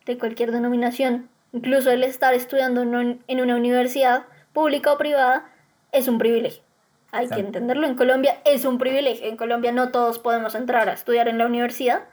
de 0.06 0.18
cualquier 0.18 0.50
denominación. 0.50 1.28
Incluso 1.52 1.92
el 1.92 2.02
estar 2.02 2.34
estudiando 2.34 2.82
en 2.82 3.40
una 3.40 3.54
universidad 3.54 4.26
pública 4.52 4.92
o 4.92 4.98
privada 4.98 5.52
es 5.93 6.09
un 6.09 6.18
privilegio. 6.18 6.62
Hay 7.11 7.28
que 7.28 7.41
entenderlo. 7.41 7.86
En 7.86 7.95
Colombia 7.95 8.39
es 8.45 8.64
un 8.64 8.78
privilegio. 8.78 9.26
En 9.26 9.36
Colombia 9.36 9.72
no 9.72 9.91
todos 9.91 10.18
podemos 10.18 10.55
entrar 10.55 10.89
a 10.89 10.93
estudiar 10.93 11.28
en 11.28 11.39
la 11.39 11.47
universidad 11.47 12.05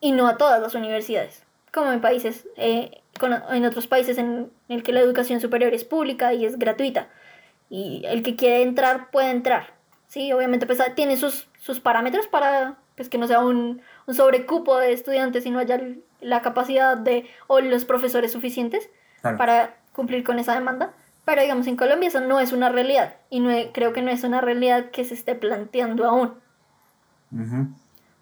y 0.00 0.12
no 0.12 0.28
a 0.28 0.36
todas 0.36 0.60
las 0.60 0.74
universidades, 0.74 1.42
como 1.72 1.90
en 1.92 2.00
países, 2.00 2.46
eh, 2.56 3.02
en 3.50 3.64
otros 3.64 3.86
países 3.86 4.18
en 4.18 4.50
el 4.68 4.82
que 4.82 4.92
la 4.92 5.00
educación 5.00 5.40
superior 5.40 5.74
es 5.74 5.84
pública 5.84 6.32
y 6.32 6.44
es 6.44 6.58
gratuita. 6.58 7.08
Y 7.70 8.02
el 8.06 8.22
que 8.22 8.36
quiere 8.36 8.62
entrar 8.62 9.10
puede 9.10 9.30
entrar. 9.30 9.74
Sí, 10.06 10.32
obviamente 10.32 10.66
pues, 10.66 10.80
tiene 10.94 11.16
sus, 11.16 11.48
sus 11.58 11.80
parámetros 11.80 12.28
para 12.28 12.76
pues, 12.96 13.08
que 13.08 13.18
no 13.18 13.26
sea 13.26 13.40
un, 13.40 13.82
un 14.06 14.14
sobrecupo 14.14 14.76
de 14.78 14.92
estudiantes 14.92 15.44
y 15.46 15.50
no 15.50 15.58
haya 15.58 15.80
la 16.20 16.42
capacidad 16.42 16.96
de 16.96 17.26
o 17.46 17.60
los 17.60 17.84
profesores 17.84 18.32
suficientes 18.32 18.90
para 19.22 19.76
cumplir 19.92 20.22
con 20.22 20.38
esa 20.38 20.54
demanda. 20.54 20.92
Pero 21.24 21.42
digamos, 21.42 21.66
en 21.66 21.76
Colombia 21.76 22.08
eso 22.08 22.20
no 22.20 22.38
es 22.40 22.52
una 22.52 22.68
realidad 22.68 23.16
y 23.30 23.40
no, 23.40 23.50
creo 23.72 23.92
que 23.92 24.02
no 24.02 24.10
es 24.10 24.24
una 24.24 24.40
realidad 24.40 24.90
que 24.90 25.04
se 25.04 25.14
esté 25.14 25.34
planteando 25.34 26.04
aún. 26.06 26.34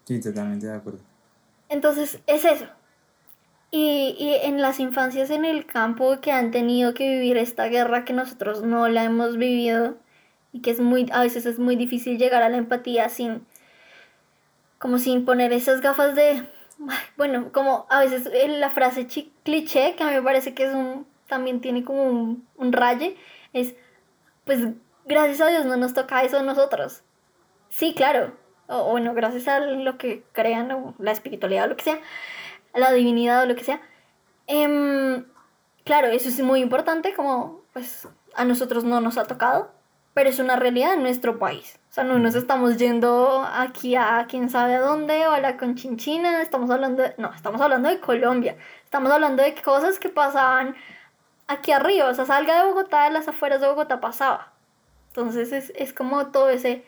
Sí, 0.05 0.19
totalmente 0.21 0.67
de 0.67 0.75
acuerdo. 0.75 0.99
Entonces, 1.69 2.19
es 2.27 2.45
eso. 2.45 2.65
Y, 3.71 4.15
y, 4.19 4.35
en 4.43 4.61
las 4.61 4.79
infancias 4.79 5.29
en 5.31 5.45
el 5.45 5.65
campo 5.65 6.19
que 6.21 6.31
han 6.31 6.51
tenido 6.51 6.93
que 6.93 7.09
vivir 7.09 7.37
esta 7.37 7.65
guerra 7.65 8.05
que 8.05 8.13
nosotros 8.13 8.61
no 8.61 8.87
la 8.87 9.03
hemos 9.03 9.37
vivido 9.37 9.95
y 10.51 10.61
que 10.61 10.71
es 10.71 10.79
muy, 10.79 11.09
a 11.11 11.21
veces 11.21 11.45
es 11.45 11.57
muy 11.59 11.75
difícil 11.75 12.17
llegar 12.19 12.43
a 12.43 12.49
la 12.49 12.57
empatía 12.57 13.09
sin, 13.09 13.45
como 14.77 14.99
sin 14.99 15.25
poner 15.25 15.51
esas 15.51 15.81
gafas 15.81 16.13
de, 16.15 16.47
bueno, 17.17 17.51
como 17.51 17.87
a 17.89 17.99
veces 17.99 18.29
la 18.47 18.69
frase 18.69 19.07
cliché 19.43 19.95
que 19.95 20.03
a 20.03 20.07
mí 20.07 20.13
me 20.13 20.21
parece 20.21 20.53
que 20.53 20.65
es 20.65 20.73
un 20.73 21.07
también 21.27 21.61
tiene 21.61 21.83
como 21.83 22.03
un, 22.03 22.47
un 22.57 22.73
raye, 22.73 23.17
es, 23.53 23.75
pues 24.45 24.59
gracias 25.05 25.41
a 25.41 25.47
Dios 25.47 25.65
no 25.65 25.77
nos 25.77 25.93
toca 25.93 26.23
eso 26.23 26.37
a 26.39 26.43
nosotros. 26.43 27.03
Sí, 27.69 27.93
claro, 27.93 28.33
o 28.67 28.91
bueno, 28.91 29.13
gracias 29.13 29.47
a 29.47 29.59
lo 29.59 29.97
que 29.97 30.23
crean, 30.31 30.71
o 30.71 30.95
la 30.99 31.11
espiritualidad 31.11 31.65
o 31.65 31.67
lo 31.67 31.75
que 31.75 31.83
sea, 31.83 31.99
a 32.73 32.79
la 32.79 32.91
divinidad 32.91 33.43
o 33.43 33.45
lo 33.45 33.55
que 33.55 33.63
sea. 33.63 33.81
Em, 34.47 35.25
claro, 35.83 36.07
eso 36.07 36.29
es 36.29 36.39
muy 36.41 36.61
importante, 36.61 37.13
como 37.13 37.61
pues 37.73 38.07
a 38.35 38.45
nosotros 38.45 38.83
no 38.83 39.01
nos 39.01 39.17
ha 39.17 39.25
tocado, 39.25 39.71
pero 40.13 40.29
es 40.29 40.39
una 40.39 40.55
realidad 40.55 40.93
en 40.93 41.03
nuestro 41.03 41.39
país. 41.39 41.79
O 41.89 41.93
sea, 41.93 42.03
no 42.03 42.19
nos 42.19 42.35
estamos 42.35 42.77
yendo 42.77 43.43
aquí 43.51 43.95
a 43.95 44.25
quién 44.29 44.49
sabe 44.49 44.75
a 44.75 44.81
dónde 44.81 45.27
o 45.27 45.31
a 45.31 45.39
la 45.39 45.57
conchinchina, 45.57 46.41
estamos 46.41 46.69
hablando 46.69 47.03
de, 47.03 47.15
no, 47.17 47.33
estamos 47.33 47.61
hablando 47.61 47.89
de 47.89 47.99
Colombia, 47.99 48.57
estamos 48.83 49.11
hablando 49.11 49.43
de 49.43 49.55
cosas 49.55 49.99
que 49.99 50.09
pasaban 50.09 50.75
aquí 51.53 51.71
arriba, 51.71 52.09
o 52.09 52.13
sea, 52.13 52.25
salga 52.25 52.61
de 52.61 52.69
Bogotá, 52.69 53.05
de 53.05 53.11
las 53.11 53.27
afueras 53.27 53.61
de 53.61 53.67
Bogotá 53.67 53.99
pasaba. 54.01 54.53
Entonces 55.07 55.71
es, 55.75 55.93
como 55.93 56.27
todo 56.27 56.49
ese, 56.49 56.83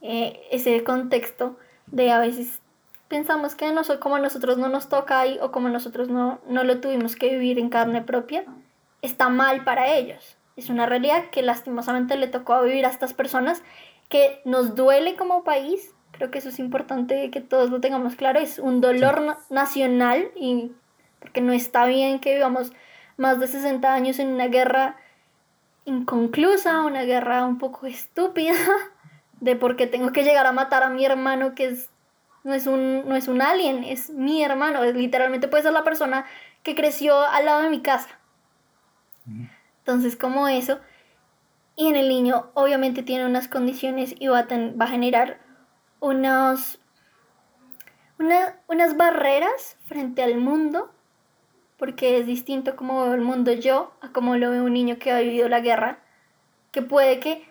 eh, 0.00 0.40
ese 0.50 0.84
contexto 0.84 1.56
de 1.86 2.12
a 2.12 2.18
veces 2.18 2.60
pensamos 3.08 3.54
que 3.54 3.70
no, 3.72 3.82
como 4.00 4.16
a 4.16 4.20
nosotros 4.20 4.58
no 4.58 4.68
nos 4.68 4.88
toca 4.88 5.20
ahí 5.20 5.38
o 5.40 5.50
como 5.50 5.68
nosotros 5.68 6.08
no, 6.08 6.40
no 6.48 6.64
lo 6.64 6.80
tuvimos 6.80 7.16
que 7.16 7.30
vivir 7.30 7.58
en 7.58 7.68
carne 7.68 8.02
propia, 8.02 8.44
está 9.02 9.28
mal 9.28 9.64
para 9.64 9.94
ellos. 9.94 10.36
Es 10.56 10.68
una 10.68 10.86
realidad 10.86 11.30
que 11.30 11.42
lastimosamente 11.42 12.16
le 12.16 12.28
tocó 12.28 12.62
vivir 12.62 12.86
a 12.86 12.90
estas 12.90 13.12
personas 13.12 13.62
que 14.08 14.40
nos 14.44 14.76
duele 14.76 15.16
como 15.16 15.44
país. 15.44 15.92
Creo 16.12 16.30
que 16.30 16.38
eso 16.38 16.48
es 16.48 16.60
importante 16.60 17.30
que 17.30 17.40
todos 17.40 17.70
lo 17.70 17.80
tengamos 17.80 18.14
claro. 18.14 18.38
Es 18.38 18.60
un 18.60 18.80
dolor 18.80 19.36
nacional 19.50 20.30
y 20.36 20.70
porque 21.18 21.40
no 21.40 21.52
está 21.52 21.86
bien 21.86 22.20
que 22.20 22.34
vivamos 22.34 22.72
más 23.16 23.40
de 23.40 23.46
60 23.46 23.92
años 23.92 24.18
en 24.18 24.28
una 24.28 24.48
guerra 24.48 24.96
inconclusa, 25.84 26.82
una 26.82 27.02
guerra 27.02 27.44
un 27.44 27.58
poco 27.58 27.86
estúpida, 27.86 28.54
de 29.40 29.56
por 29.56 29.76
qué 29.76 29.86
tengo 29.86 30.12
que 30.12 30.24
llegar 30.24 30.46
a 30.46 30.52
matar 30.52 30.82
a 30.82 30.90
mi 30.90 31.04
hermano 31.04 31.54
que 31.54 31.66
es, 31.66 31.90
no, 32.42 32.54
es 32.54 32.66
un, 32.66 33.08
no 33.08 33.16
es 33.16 33.28
un 33.28 33.42
alien, 33.42 33.84
es 33.84 34.10
mi 34.10 34.42
hermano, 34.42 34.84
literalmente 34.84 35.48
puede 35.48 35.62
ser 35.62 35.72
la 35.72 35.84
persona 35.84 36.24
que 36.62 36.74
creció 36.74 37.20
al 37.20 37.44
lado 37.44 37.62
de 37.62 37.70
mi 37.70 37.82
casa. 37.82 38.18
Entonces, 39.78 40.16
como 40.16 40.48
eso, 40.48 40.80
y 41.76 41.88
en 41.88 41.96
el 41.96 42.08
niño 42.08 42.50
obviamente 42.54 43.02
tiene 43.02 43.26
unas 43.26 43.48
condiciones 43.48 44.14
y 44.18 44.28
va 44.28 44.40
a, 44.40 44.46
va 44.48 44.84
a 44.84 44.88
generar 44.88 45.40
unas 46.00 46.78
barreras 48.96 49.76
frente 49.86 50.22
al 50.22 50.36
mundo 50.36 50.93
porque 51.78 52.18
es 52.18 52.26
distinto 52.26 52.76
como 52.76 53.02
veo 53.02 53.14
el 53.14 53.20
mundo 53.20 53.52
yo 53.52 53.92
a 54.00 54.10
como 54.10 54.36
lo 54.36 54.50
ve 54.50 54.60
un 54.60 54.72
niño 54.72 54.98
que 54.98 55.12
ha 55.12 55.20
vivido 55.20 55.48
la 55.48 55.60
guerra, 55.60 55.98
que 56.70 56.82
puede 56.82 57.20
que 57.20 57.46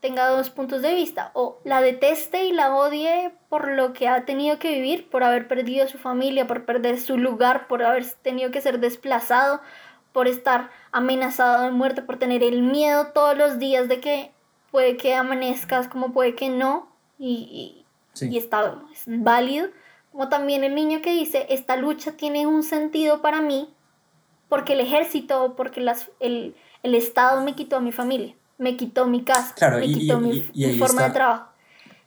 tenga 0.00 0.28
dos 0.28 0.50
puntos 0.50 0.82
de 0.82 0.94
vista, 0.94 1.30
o 1.32 1.60
la 1.62 1.80
deteste 1.80 2.44
y 2.44 2.52
la 2.52 2.74
odie 2.74 3.32
por 3.48 3.68
lo 3.68 3.92
que 3.92 4.08
ha 4.08 4.24
tenido 4.24 4.58
que 4.58 4.72
vivir, 4.72 5.08
por 5.08 5.22
haber 5.22 5.46
perdido 5.46 5.86
su 5.86 5.96
familia, 5.96 6.48
por 6.48 6.64
perder 6.64 6.98
su 6.98 7.16
lugar, 7.16 7.68
por 7.68 7.84
haber 7.84 8.04
tenido 8.04 8.50
que 8.50 8.60
ser 8.60 8.80
desplazado, 8.80 9.60
por 10.12 10.26
estar 10.26 10.70
amenazado 10.90 11.62
de 11.62 11.70
muerte, 11.70 12.02
por 12.02 12.18
tener 12.18 12.42
el 12.42 12.62
miedo 12.62 13.12
todos 13.14 13.36
los 13.38 13.60
días 13.60 13.88
de 13.88 14.00
que 14.00 14.32
puede 14.72 14.96
que 14.96 15.14
amanezcas 15.14 15.86
como 15.86 16.12
puede 16.12 16.34
que 16.34 16.48
no, 16.48 16.88
y, 17.18 17.84
y, 18.20 18.36
está 18.36 18.82
es 18.92 19.04
válido 19.06 19.68
como 20.12 20.28
también 20.28 20.62
el 20.62 20.74
niño 20.74 21.00
que 21.02 21.12
dice, 21.12 21.46
esta 21.48 21.76
lucha 21.76 22.12
tiene 22.12 22.46
un 22.46 22.62
sentido 22.62 23.22
para 23.22 23.40
mí 23.40 23.74
porque 24.48 24.74
el 24.74 24.80
ejército, 24.80 25.54
porque 25.56 25.80
las, 25.80 26.10
el, 26.20 26.54
el 26.82 26.94
Estado 26.94 27.42
me 27.42 27.54
quitó 27.54 27.76
a 27.76 27.80
mi 27.80 27.90
familia, 27.90 28.34
me 28.58 28.76
quitó 28.76 29.06
mi 29.06 29.24
casa, 29.24 29.54
me 29.70 29.86
quitó 29.86 30.20
mi, 30.20 30.42
forma 30.78 31.04
de 31.04 31.10
trabajo. 31.10 31.48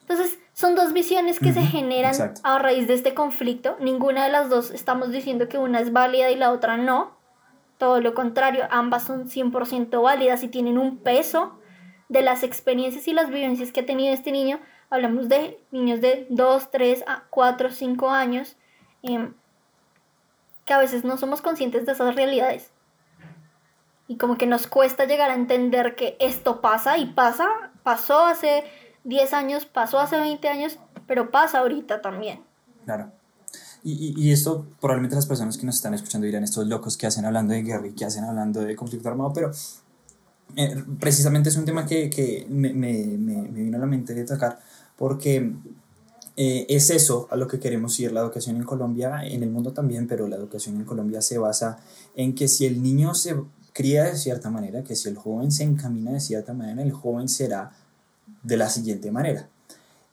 Entonces, 0.02 0.38
son 0.54 0.76
dos 0.76 0.94
visiones 0.94 1.40
que 1.40 1.52
se 1.52 1.64
generan 1.64 2.14
a 2.44 2.60
raíz 2.60 2.88
de 2.88 2.94
este 2.94 3.16
conflicto. 3.16 3.76
Ninguna 3.80 4.26
de 4.26 4.32
las 4.32 4.52
dos 4.52 4.70
estamos 4.70 5.12
diciendo 5.12 5.50
que 5.50 5.58
una 5.58 5.80
es 5.80 5.92
válida 5.92 6.30
y 6.30 6.36
la 6.36 6.52
otra 6.52 6.78
no. 6.78 7.18
Todo 7.80 8.00
lo 8.00 8.14
contrario, 8.14 8.68
ambas 8.70 9.06
son 9.06 9.28
100% 9.28 10.00
válidas 10.00 10.44
y 10.44 10.48
tienen 10.48 10.78
un 10.78 10.98
peso 10.98 11.58
de 12.10 12.22
las 12.22 12.44
experiencias 12.44 13.08
y 13.08 13.14
las 13.14 13.32
vivencias 13.32 13.72
que 13.72 13.80
ha 13.80 13.86
tenido 13.88 14.14
este 14.14 14.32
niño 14.32 14.60
hablamos 14.90 15.30
de 15.30 15.60
niños 15.72 16.02
de 16.02 16.28
2, 16.30 16.72
3, 16.72 17.04
4, 17.30 17.72
5 17.72 18.10
años, 18.10 18.56
em, 19.04 19.34
que 20.66 20.74
a 20.74 20.80
veces 20.80 21.04
no 21.04 21.18
somos 21.18 21.42
conscientes 21.42 21.86
de 21.86 21.92
esas 21.92 22.16
realidades. 22.16 22.72
Y 24.08 24.18
como 24.18 24.38
que 24.38 24.48
nos 24.48 24.68
cuesta 24.68 25.06
llegar 25.06 25.32
a 25.32 25.36
entender 25.36 25.96
que 25.96 26.16
esto 26.20 26.62
pasa 26.62 26.98
y 26.98 27.08
pasa, 27.08 27.48
pasó 27.84 28.26
hace 28.26 28.64
10 29.04 29.34
años, 29.34 29.66
pasó 29.66 30.00
hace 30.00 30.18
20 30.18 30.48
años, 30.48 30.78
pero 31.08 31.32
pasa 31.32 31.60
ahorita 31.60 32.02
también. 32.02 32.44
Claro. 32.86 33.12
Y, 33.84 34.16
y, 34.18 34.32
esto 34.32 34.66
probablemente 34.82 35.16
las 35.16 35.28
personas 35.28 35.60
que 35.60 35.66
nos 35.68 35.76
están 35.76 35.94
escuchando 35.94 36.26
dirán, 36.26 36.44
estos 36.44 36.66
locos 36.66 36.98
que 36.98 37.06
hacen 37.06 37.24
hablando 37.24 37.54
de 37.54 37.62
guerra 37.62 37.86
y 37.86 37.94
que 37.94 38.04
hacen 38.04 38.24
hablando 38.24 38.62
de 38.62 38.76
conflicto 38.76 39.10
armado, 39.10 39.32
pero 39.32 39.52
eh, 40.56 40.84
precisamente 41.00 41.50
es 41.50 41.58
un 41.58 41.66
tema 41.66 41.86
que, 41.86 42.10
que 42.10 42.48
me, 42.50 42.74
me, 42.74 42.94
me, 43.18 43.42
vino 43.50 43.78
a 43.78 43.80
la 43.80 43.86
mente 43.86 44.14
de 44.14 44.22
atacar 44.22 44.60
porque 44.98 45.54
eh, 46.38 46.66
es 46.70 46.90
eso 46.90 47.28
a 47.32 47.36
lo 47.36 47.48
que 47.48 47.60
queremos 47.60 48.00
ir. 48.00 48.12
La 48.12 48.22
educación 48.22 48.58
en 48.58 48.64
Colombia, 48.64 49.22
en 49.24 49.44
el 49.44 49.50
mundo 49.50 49.72
también, 49.72 50.08
pero 50.08 50.28
la 50.28 50.36
educación 50.36 50.76
en 50.76 50.86
Colombia 50.86 51.22
se 51.22 51.38
basa 51.38 51.80
en 52.16 52.36
que 52.36 52.48
si 52.48 52.66
el 52.66 52.82
niño 52.82 53.14
se 53.16 53.36
cría 53.74 54.06
de 54.06 54.18
cierta 54.18 54.50
manera, 54.50 54.84
que 54.84 54.96
si 54.96 55.10
el 55.10 55.16
joven 55.16 55.52
se 55.52 55.64
encamina 55.64 56.14
de 56.14 56.20
cierta 56.20 56.54
manera, 56.54 56.82
el 56.82 56.92
joven 56.92 57.28
será 57.28 57.72
de 58.44 58.58
la 58.58 58.70
siguiente 58.70 59.12
manera. 59.12 59.50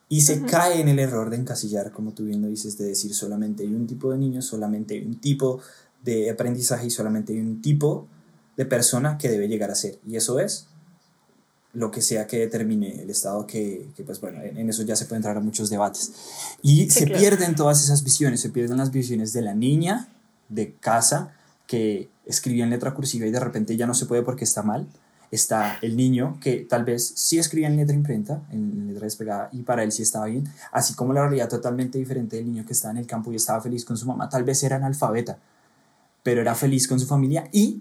Y 0.08 0.22
se 0.22 0.42
cae 0.42 0.80
en 0.80 0.88
el 0.88 0.98
error 0.98 1.30
de 1.30 1.36
encasillar, 1.36 1.90
como 1.90 2.12
tú 2.12 2.24
bien 2.24 2.42
lo 2.42 2.48
dices, 2.48 2.76
de 2.76 2.84
decir 2.84 3.14
solamente 3.14 3.62
hay 3.62 3.72
un 3.72 3.86
tipo 3.86 4.10
de 4.12 4.18
niño, 4.18 4.42
solamente 4.42 4.94
hay 4.94 5.06
un 5.06 5.18
tipo 5.18 5.60
de 6.04 6.28
aprendizaje 6.30 6.86
y 6.86 6.90
solamente 6.90 7.32
hay 7.32 7.40
un 7.40 7.62
tipo 7.62 8.08
de 8.56 8.66
persona 8.66 9.16
que 9.16 9.30
debe 9.30 9.48
llegar 9.48 9.70
a 9.70 9.74
ser. 9.74 9.98
Y 10.06 10.16
eso 10.16 10.38
es 10.38 10.66
lo 11.74 11.90
que 11.90 12.02
sea 12.02 12.26
que 12.26 12.38
determine 12.38 13.02
el 13.02 13.10
Estado, 13.10 13.46
que, 13.46 13.88
que 13.96 14.04
pues 14.04 14.20
bueno, 14.20 14.42
en, 14.42 14.68
eso 14.68 14.82
ya 14.82 14.94
se 14.94 15.06
puede 15.06 15.18
entrar 15.18 15.36
a 15.36 15.40
muchos 15.40 15.70
debates. 15.70 16.12
Y 16.62 16.90
se 16.90 17.06
pierden 17.06 17.54
todas 17.54 17.82
esas 17.82 18.04
visiones, 18.04 18.40
se 18.40 18.50
pierden 18.50 18.76
las 18.76 18.90
visiones 18.90 19.32
de 19.32 19.42
la 19.42 19.54
niña 19.54 20.08
de 20.48 20.74
casa 20.74 21.32
que 21.66 22.10
escribía 22.26 22.64
en 22.64 22.70
letra 22.70 22.92
cursiva 22.92 23.26
y 23.26 23.30
de 23.30 23.40
repente 23.40 23.76
ya 23.76 23.86
no 23.86 23.94
se 23.94 24.06
puede 24.06 24.22
porque 24.22 24.44
está 24.44 24.62
mal. 24.62 24.86
está 25.30 25.78
el 25.80 25.96
niño 25.96 26.38
que 26.42 26.66
tal 26.68 26.84
vez 26.84 27.14
sí 27.16 27.38
escribía 27.38 27.68
en 27.68 27.76
letra 27.78 27.96
imprenta, 27.96 28.42
en 28.50 28.88
letra 28.88 29.04
despegada, 29.04 29.48
y 29.50 29.62
para 29.62 29.82
él 29.82 29.90
sí 29.90 30.02
estaba 30.02 30.26
bien, 30.26 30.46
así 30.70 30.92
como 30.92 31.14
la 31.14 31.22
realidad 31.22 31.48
totalmente 31.48 31.98
diferente 31.98 32.36
del 32.36 32.44
niño 32.46 32.66
que 32.66 32.74
estaba 32.74 32.92
en 32.92 32.98
el 32.98 33.06
campo 33.06 33.32
y 33.32 33.36
estaba 33.36 33.62
feliz 33.62 33.86
con 33.86 33.96
su 33.96 34.06
mamá, 34.06 34.28
tal 34.28 34.44
vez 34.44 34.62
era 34.62 34.76
analfabeta, 34.76 35.38
pero 36.22 36.42
era 36.42 36.54
feliz 36.54 36.86
con 36.86 37.00
su 37.00 37.06
familia 37.06 37.48
y 37.50 37.80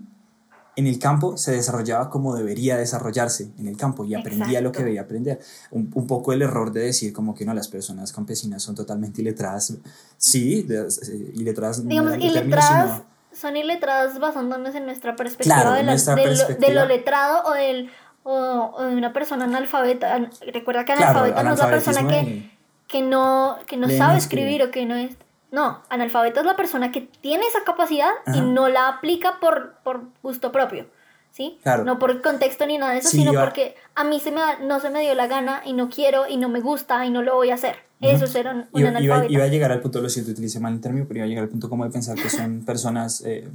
en 0.75 0.87
el 0.87 0.99
campo 0.99 1.37
se 1.37 1.51
desarrollaba 1.51 2.09
como 2.09 2.35
debería 2.35 2.77
desarrollarse 2.77 3.51
en 3.59 3.67
el 3.67 3.77
campo 3.77 4.05
y 4.05 4.15
aprendía 4.15 4.61
lo 4.61 4.71
que 4.71 4.83
debía 4.83 5.01
aprender. 5.01 5.39
Un, 5.69 5.91
un, 5.93 6.07
poco 6.07 6.33
el 6.33 6.41
error 6.41 6.71
de 6.71 6.81
decir 6.81 7.11
como 7.11 7.35
que 7.35 7.45
no, 7.45 7.53
las 7.53 7.67
personas 7.67 8.13
campesinas 8.13 8.63
son 8.63 8.75
totalmente 8.75 9.21
iletradas. 9.21 9.73
Sí, 10.17 10.65
eh, 10.69 11.31
iletradas. 11.35 11.85
Digamos, 11.87 12.17
no 12.17 12.23
iletradas 12.23 13.01
son 13.33 13.55
iletradas 13.55 14.19
basándonos 14.19 14.75
en 14.75 14.85
nuestra 14.85 15.15
perspectiva, 15.15 15.75
de, 15.75 15.83
de, 15.83 16.73
Lo, 16.73 16.85
letrado 16.85 17.43
o, 17.45 17.53
del, 17.53 17.89
o, 18.23 18.83
de 18.83 18.95
una 18.95 19.13
persona 19.13 19.45
analfabeta. 19.45 20.29
Recuerda 20.53 20.85
que 20.85 20.93
analfabeta 20.93 21.43
no 21.43 21.53
es 21.53 21.59
la 21.59 21.69
persona 21.69 22.07
que, 22.07 22.51
que 22.87 23.01
no, 23.01 23.57
que 23.67 23.77
no 23.77 23.89
sabe 23.89 24.17
escribir 24.17 24.63
o 24.63 24.71
que 24.71 24.85
no 24.85 24.95
es... 24.95 25.15
No, 25.51 25.83
analfabeta 25.89 26.39
es 26.39 26.45
la 26.45 26.55
persona 26.55 26.91
que 26.91 27.01
tiene 27.01 27.45
esa 27.45 27.63
capacidad 27.65 28.11
y 28.33 28.39
no 28.39 28.69
la 28.69 28.87
aplica 28.87 29.39
por, 29.39 29.75
por 29.83 30.05
gusto 30.23 30.51
propio. 30.51 30.87
¿Sí? 31.31 31.59
No 31.85 31.97
por 31.97 32.21
contexto 32.21 32.65
ni 32.65 32.77
nada 32.77 32.91
de 32.91 32.99
eso, 32.99 33.09
sino 33.09 33.31
porque 33.31 33.75
a 33.95 34.03
mí 34.03 34.19
se 34.19 34.31
me 34.31 34.41
no 34.65 34.81
se 34.81 34.89
me 34.89 34.99
dio 34.99 35.15
la 35.15 35.27
gana 35.27 35.61
y 35.65 35.71
no 35.71 35.89
quiero 35.89 36.27
y 36.27 36.35
no 36.35 36.49
me 36.49 36.59
gusta 36.59 37.05
y 37.05 37.09
no 37.09 37.21
lo 37.21 37.35
voy 37.35 37.51
a 37.51 37.53
hacer. 37.53 37.77
Eso 38.01 38.25
es 38.25 38.31
ser 38.31 38.47
un, 38.47 38.65
iba, 38.73 38.99
iba, 38.99 39.25
iba, 39.27 39.43
a 39.43 39.47
llegar 39.47 39.71
al 39.71 39.79
punto, 39.79 40.01
lo 40.01 40.09
siento, 40.09 40.31
utilicé 40.31 40.59
mal 40.59 40.73
el 40.73 40.81
término, 40.81 41.05
pero 41.07 41.19
iba 41.19 41.25
a 41.25 41.27
llegar 41.27 41.43
al 41.43 41.49
punto 41.49 41.69
como 41.69 41.85
de 41.85 41.91
pensar 41.91 42.17
que 42.17 42.29
son 42.29 42.61
personas, 42.65 43.21
eh, 43.25 43.47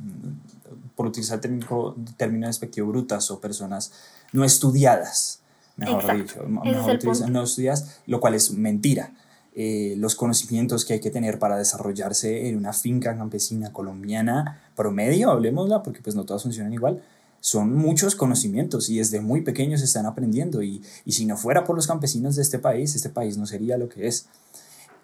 por 0.95 1.07
utilizar 1.07 1.37
el 1.37 1.41
término, 1.41 1.97
término 2.17 2.47
despectivo, 2.47 2.87
brutas 2.87 3.31
o 3.31 3.41
personas 3.41 3.93
no 4.33 4.45
estudiadas, 4.45 5.41
mejor 5.77 6.17
dicho, 6.17 6.45
mejor 6.45 7.29
no 7.29 7.43
estudiadas, 7.43 8.01
lo 8.07 8.21
cual 8.21 8.35
es 8.35 8.53
mentira. 8.53 9.11
Eh, 9.59 9.95
los 9.97 10.15
conocimientos 10.17 10.85
que 10.85 10.93
hay 10.93 11.01
que 11.01 11.11
tener 11.11 11.39
para 11.39 11.57
desarrollarse 11.57 12.47
en 12.47 12.59
una 12.59 12.75
finca 12.75 13.17
campesina 13.17 13.73
colombiana 13.73 14.61
promedio, 14.77 15.31
hablemosla, 15.31 15.83
porque 15.83 16.03
pues 16.03 16.15
no 16.15 16.27
todas 16.27 16.43
funcionan 16.43 16.75
igual, 16.75 17.03
son 17.41 17.75
muchos 17.75 18.17
conocimientos 18.17 18.91
y 18.91 18.99
desde 18.99 19.21
muy 19.21 19.41
pequeños 19.41 19.81
están 19.81 20.05
aprendiendo. 20.05 20.63
Y, 20.63 20.83
y 21.07 21.13
si 21.13 21.25
no 21.25 21.39
fuera 21.39 21.65
por 21.65 21.75
los 21.75 21.87
campesinos 21.87 22.37
de 22.37 22.43
este 22.43 22.59
país, 22.59 22.95
este 22.95 23.09
país 23.09 23.39
no 23.39 23.47
sería 23.47 23.79
lo 23.79 23.89
que 23.89 24.07
es. 24.07 24.27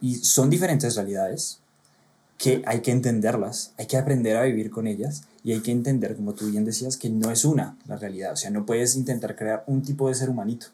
Y 0.02 0.16
son 0.16 0.50
diferentes 0.50 0.96
realidades 0.96 1.60
que 2.36 2.62
hay 2.66 2.80
que 2.80 2.90
entenderlas, 2.90 3.72
hay 3.78 3.86
que 3.86 3.96
aprender 3.96 4.36
a 4.36 4.42
vivir 4.42 4.70
con 4.70 4.86
ellas 4.86 5.22
y 5.42 5.52
hay 5.52 5.60
que 5.60 5.70
entender, 5.70 6.14
como 6.14 6.34
tú 6.34 6.50
bien 6.50 6.66
decías, 6.66 6.98
que 6.98 7.08
no 7.08 7.30
es 7.30 7.46
una 7.46 7.78
la 7.86 7.96
realidad, 7.96 8.32
o 8.32 8.36
sea, 8.36 8.50
no 8.50 8.66
puedes 8.66 8.96
intentar 8.96 9.34
crear 9.34 9.64
un 9.66 9.80
tipo 9.80 10.08
de 10.08 10.14
ser 10.14 10.28
humanito 10.28 10.66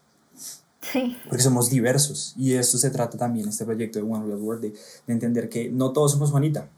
porque 1.29 1.43
somos 1.43 1.71
diversos. 1.71 2.35
Y 2.37 2.51
de 2.51 2.61
esto 2.61 2.79
se 2.79 2.91
trata 2.91 3.19
también 3.19 3.49
este 3.49 3.65
proyecto 3.65 3.99
de 3.99 4.05
One 4.05 4.27
Real 4.27 4.41
World, 4.41 4.63
de, 4.63 4.75
entender 5.13 5.49
que 5.49 5.71
no 5.71 5.93
todos 5.93 6.13
somos 6.13 6.31
Juanita, 6.31 6.69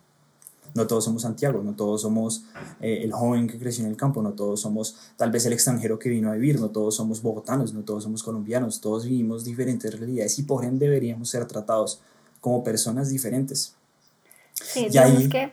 no 0.75 0.87
todos 0.87 1.05
somos 1.05 1.23
Santiago, 1.23 1.63
no 1.63 1.75
todos 1.75 2.03
somos 2.03 2.45
eh, 2.81 3.01
el 3.03 3.13
joven 3.13 3.49
que 3.49 3.59
creció 3.59 3.85
en 3.85 3.91
el 3.91 3.97
campo, 3.97 4.23
no 4.23 4.33
todos 4.33 4.61
somos 4.61 4.97
tal 5.17 5.31
vez 5.31 5.45
el 5.47 5.53
extranjero 5.53 5.99
que 5.99 6.09
vino 6.09 6.31
a 6.31 6.35
vivir, 6.35 6.61
no 6.61 6.69
todos 6.71 6.95
somos 6.95 7.23
bogotanos, 7.23 7.73
no 7.73 7.83
todos 7.83 8.05
somos 8.05 8.23
colombianos, 8.23 8.81
todos 8.81 9.05
vivimos 9.05 9.45
diferentes 9.45 9.99
realidades 9.99 10.39
y 10.39 10.45
por 10.45 10.65
ende 10.65 10.87
deberíamos 10.87 11.29
ser 11.29 11.47
tratados 11.47 12.01
como 12.41 12.63
personas 12.63 13.11
diferentes. 13.11 13.75
Sí, 14.55 14.89
y 14.91 14.99
ahí, 14.99 15.29
que... 15.29 15.53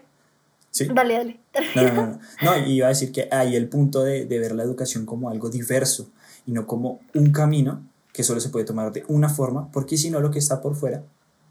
¿Sí? 0.70 0.88
Dale, 0.94 1.14
dale. 1.16 1.40
No, 1.76 1.84
no, 1.84 2.06
no, 2.06 2.20
no. 2.42 2.68
iba 2.68 2.86
a 2.86 2.90
decir 2.90 3.12
que 3.12 3.28
hay 3.32 3.56
el 3.56 3.68
punto 3.68 4.04
de, 4.04 4.26
de 4.26 4.40
ver 4.40 4.54
la 4.54 4.64
educación 4.64 5.06
como 5.06 5.30
algo 5.30 5.50
diverso 5.50 6.10
y 6.46 6.52
no 6.52 6.68
como 6.68 7.00
un 7.16 7.32
camino 7.32 7.82
que 8.18 8.24
solo 8.24 8.40
se 8.40 8.50
puede 8.50 8.66
tomar 8.66 8.92
de 8.92 9.06
una 9.10 9.30
forma, 9.30 9.72
porque 9.72 9.96
si 9.96 10.10
no 10.10 10.20
lo 10.20 10.32
que 10.32 10.40
está 10.40 10.60
por 10.60 10.76
fuera 10.76 11.04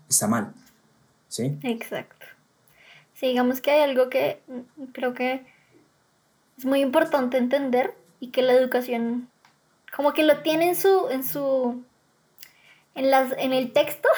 está 0.08 0.26
mal. 0.26 0.52
¿Sí? 1.28 1.56
Exacto. 1.62 2.26
Sí, 3.14 3.28
digamos 3.28 3.60
que 3.60 3.70
hay 3.70 3.82
algo 3.82 4.10
que 4.10 4.42
creo 4.92 5.14
que 5.14 5.46
es 6.58 6.64
muy 6.64 6.80
importante 6.80 7.36
entender 7.36 7.94
y 8.18 8.32
que 8.32 8.42
la 8.42 8.52
educación 8.52 9.30
como 9.94 10.12
que 10.12 10.24
lo 10.24 10.42
tiene 10.42 10.70
en 10.70 10.74
su 10.74 11.08
en 11.08 11.22
su 11.22 11.84
en 12.96 13.12
las 13.12 13.32
en 13.38 13.52
el 13.52 13.72
texto 13.72 14.08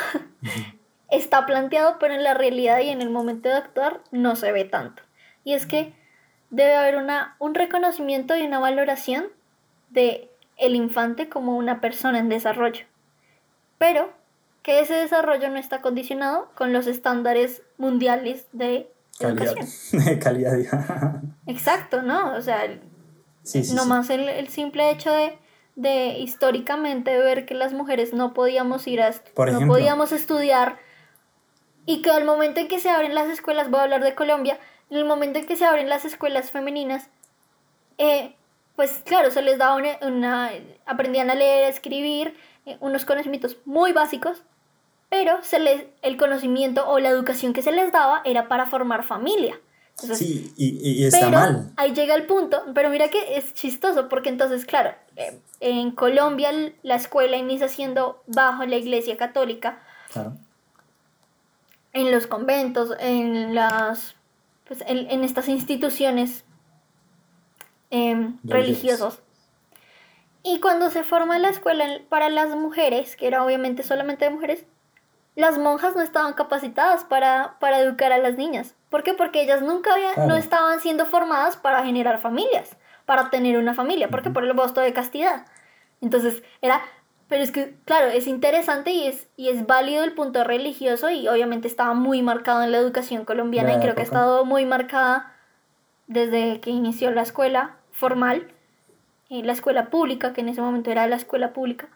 está 1.11 1.45
planteado, 1.45 1.99
pero 2.01 2.15
en 2.15 2.25
la 2.25 2.33
realidad 2.33 2.81
y 2.81 2.89
en 2.89 3.03
el 3.03 3.11
momento 3.11 3.51
de 3.51 3.57
actuar 3.57 4.01
no 4.11 4.37
se 4.37 4.53
ve 4.53 4.65
tanto. 4.65 5.03
Y 5.45 5.53
es 5.53 5.67
que 5.67 5.93
debe 6.49 6.75
haber 6.77 6.97
una 6.97 7.37
un 7.41 7.55
reconocimiento 7.55 8.35
y 8.39 8.41
una 8.41 8.59
valoración 8.59 9.27
de 9.91 10.31
el 10.59 10.75
infante 10.75 11.29
como 11.29 11.57
una 11.57 11.81
persona 11.81 12.19
en 12.19 12.29
desarrollo, 12.29 12.85
pero 13.79 14.13
que 14.63 14.81
ese 14.81 14.95
desarrollo 14.95 15.49
no 15.49 15.57
está 15.57 15.81
condicionado 15.81 16.51
con 16.55 16.73
los 16.73 16.87
estándares 16.87 17.63
mundiales 17.79 18.47
de 18.53 18.93
calidad. 19.19 19.53
Educación. 19.53 20.19
calidad. 20.23 21.23
Exacto, 21.47 22.03
¿no? 22.03 22.35
O 22.35 22.43
sea, 22.43 22.61
nomás 23.75 24.11
El, 24.11 24.29
el, 24.29 24.49
simple 24.49 24.91
hecho 24.91 25.13
de, 25.13 25.39
de, 25.77 26.19
históricamente 26.19 27.17
ver 27.19 27.47
que 27.47 27.55
las 27.55 27.73
mujeres 27.73 28.13
no 28.13 28.35
podíamos 28.35 28.87
ir 28.87 29.01
a, 29.01 29.11
no 29.11 29.67
podíamos 29.67 30.13
estudiar 30.13 30.79
y 31.87 32.03
que 32.03 32.11
al 32.11 32.27
momento 32.27 32.61
en 32.61 32.69
que 32.69 32.81
se 32.81 32.91
abren 32.91 33.15
las 33.15 33.29
escuelas, 33.29 33.71
voy 33.71 33.81
a 33.81 33.85
hablar 33.85 34.03
de 34.03 34.15
Colombia, 34.15 34.59
en 34.91 34.99
el 34.99 35.07
momento 35.07 35.39
en 35.39 35.47
que 35.47 35.57
se 35.57 35.65
abren 35.65 35.89
las 35.89 36.05
escuelas 36.05 36.51
femeninas, 36.51 37.09
eh, 37.97 38.37
pues 38.79 39.03
claro, 39.05 39.33
se 39.33 39.43
les 39.43 39.59
daba 39.59 39.75
una, 40.03 40.53
aprendían 40.87 41.31
a 41.31 41.35
leer, 41.35 41.65
a 41.65 41.69
escribir, 41.69 42.37
eh, 42.65 42.77
unos 42.79 43.05
conocimientos 43.05 43.57
muy 43.65 43.91
básicos, 43.91 44.45
pero 45.09 45.43
se 45.43 45.59
les, 45.59 45.87
el 46.03 46.17
conocimiento 46.17 46.89
o 46.89 47.01
la 47.01 47.09
educación 47.09 47.53
que 47.55 47.63
se 47.63 47.73
les 47.73 47.91
daba 47.91 48.23
era 48.25 48.47
para 48.47 48.67
formar 48.67 49.03
familia. 49.03 49.59
sí, 49.97 50.55
y, 50.57 51.05
está 51.05 51.29
mal. 51.29 51.73
Ahí 51.77 51.93
llega 51.93 52.15
el 52.15 52.27
punto, 52.27 52.63
pero 52.73 52.89
mira 52.89 53.09
que 53.09 53.37
es 53.37 53.53
chistoso, 53.53 54.09
porque 54.09 54.29
entonces, 54.29 54.65
claro, 54.65 54.95
eh, 55.17 55.41
en 55.59 55.91
Colombia 55.91 56.53
la 56.85 56.95
escuela 56.95 57.37
inicia 57.37 57.67
siendo 57.67 58.23
bajo 58.29 58.65
la 58.65 58.77
iglesia 58.77 59.17
católica. 59.17 59.83
Claro. 60.13 60.37
En 61.93 62.13
los 62.13 62.29
conventos, 62.29 62.93
en 63.01 63.57
las. 63.57 64.15
Pues 64.69 64.85
en, 64.87 65.11
en 65.11 65.25
estas 65.25 65.49
instituciones 65.49 66.45
Em, 67.91 68.39
religiosos. 68.45 69.23
Y 70.43 70.61
cuando 70.61 70.91
se 70.91 71.05
forma 71.05 71.39
la 71.39 71.49
escuela 71.49 71.87
para 72.09 72.29
las 72.29 72.51
mujeres, 72.51 73.17
que 73.17 73.27
era 73.27 73.45
obviamente 73.45 73.83
solamente 73.83 74.27
de 74.27 74.31
mujeres, 74.31 74.65
las 75.35 75.59
monjas 75.59 75.97
no 75.97 76.03
estaban 76.03 76.35
capacitadas 76.35 77.05
para, 77.05 77.57
para 77.61 77.81
educar 77.81 78.13
a 78.13 78.19
las 78.19 78.37
niñas. 78.37 78.75
¿Por 78.91 79.03
qué? 79.03 79.15
Porque 79.15 79.43
ellas 79.43 79.63
nunca 79.63 79.91
no 80.27 80.37
estaban 80.37 80.81
siendo 80.81 81.07
formadas 81.07 81.57
para 81.57 81.85
generar 81.85 82.21
familias, 82.21 82.77
para 83.07 83.31
tener 83.31 83.57
una 83.57 83.73
familia. 83.73 84.09
¿Por 84.09 84.23
qué? 84.23 84.31
Por 84.31 84.45
el 84.45 84.53
voto 84.53 84.81
de 84.81 84.93
castidad. 84.93 85.47
Entonces 86.01 86.43
era, 86.61 86.83
pero 87.29 87.43
es 87.43 87.53
que, 87.53 87.77
claro, 87.85 88.09
es 88.09 88.27
interesante 88.27 88.91
y 88.91 89.07
es, 89.07 89.29
y 89.37 89.49
es 89.49 89.67
válido 89.67 90.05
el 90.05 90.15
punto 90.15 90.45
religioso 90.45 91.09
y 91.11 91.29
obviamente 91.29 91.69
estaba 91.69 91.95
muy 91.95 92.21
marcado 92.23 92.63
en 92.63 92.73
la 92.73 92.79
educación 92.79 93.25
colombiana 93.25 93.75
y 93.75 93.81
creo 93.81 93.95
que 93.95 94.01
ha 94.01 94.05
estado 94.05 94.45
muy 94.45 94.67
marcada 94.67 95.38
desde 96.09 96.61
que 96.61 96.71
inició 96.71 97.11
la 97.13 97.23
escuela 97.23 97.77
formal, 97.93 98.49
en 99.31 99.47
la 99.47 99.53
escuela 99.53 99.91
pública, 99.91 100.33
que 100.33 100.41
en 100.41 100.49
ese 100.49 100.61
momento 100.61 100.91
era 100.91 101.07
la 101.07 101.17
escuela 101.17 101.53
pública. 101.53 101.89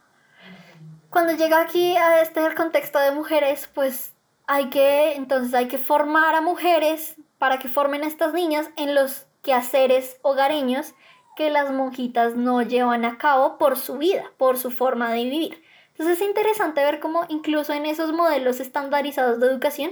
Cuando 1.11 1.33
llega 1.33 1.61
aquí 1.61 1.97
a 1.97 2.21
este 2.21 2.55
contexto 2.55 2.99
de 2.99 3.11
mujeres, 3.11 3.69
pues 3.75 4.15
hay 4.47 4.69
que, 4.71 5.15
entonces 5.15 5.55
hay 5.55 5.67
que 5.67 5.79
formar 5.79 6.35
a 6.35 6.41
mujeres 6.41 7.17
para 7.39 7.59
que 7.59 7.69
formen 7.69 8.05
a 8.05 8.07
estas 8.07 8.35
niñas 8.35 8.71
en 8.77 8.95
los 8.95 9.27
quehaceres 9.43 10.19
hogareños 10.23 10.95
que 11.37 11.51
las 11.51 11.73
monjitas 11.73 12.37
no 12.37 12.63
llevan 12.63 13.05
a 13.05 13.19
cabo 13.19 13.59
por 13.59 13.79
su 13.79 13.97
vida, 13.99 14.31
por 14.37 14.59
su 14.59 14.71
forma 14.71 15.11
de 15.11 15.25
vivir. 15.25 15.63
Entonces 15.89 16.21
es 16.21 16.29
interesante 16.29 16.83
ver 16.83 17.01
cómo 17.01 17.25
incluso 17.29 17.73
en 17.73 17.87
esos 17.87 18.13
modelos 18.13 18.61
estandarizados 18.61 19.41
de 19.41 19.47
educación 19.47 19.91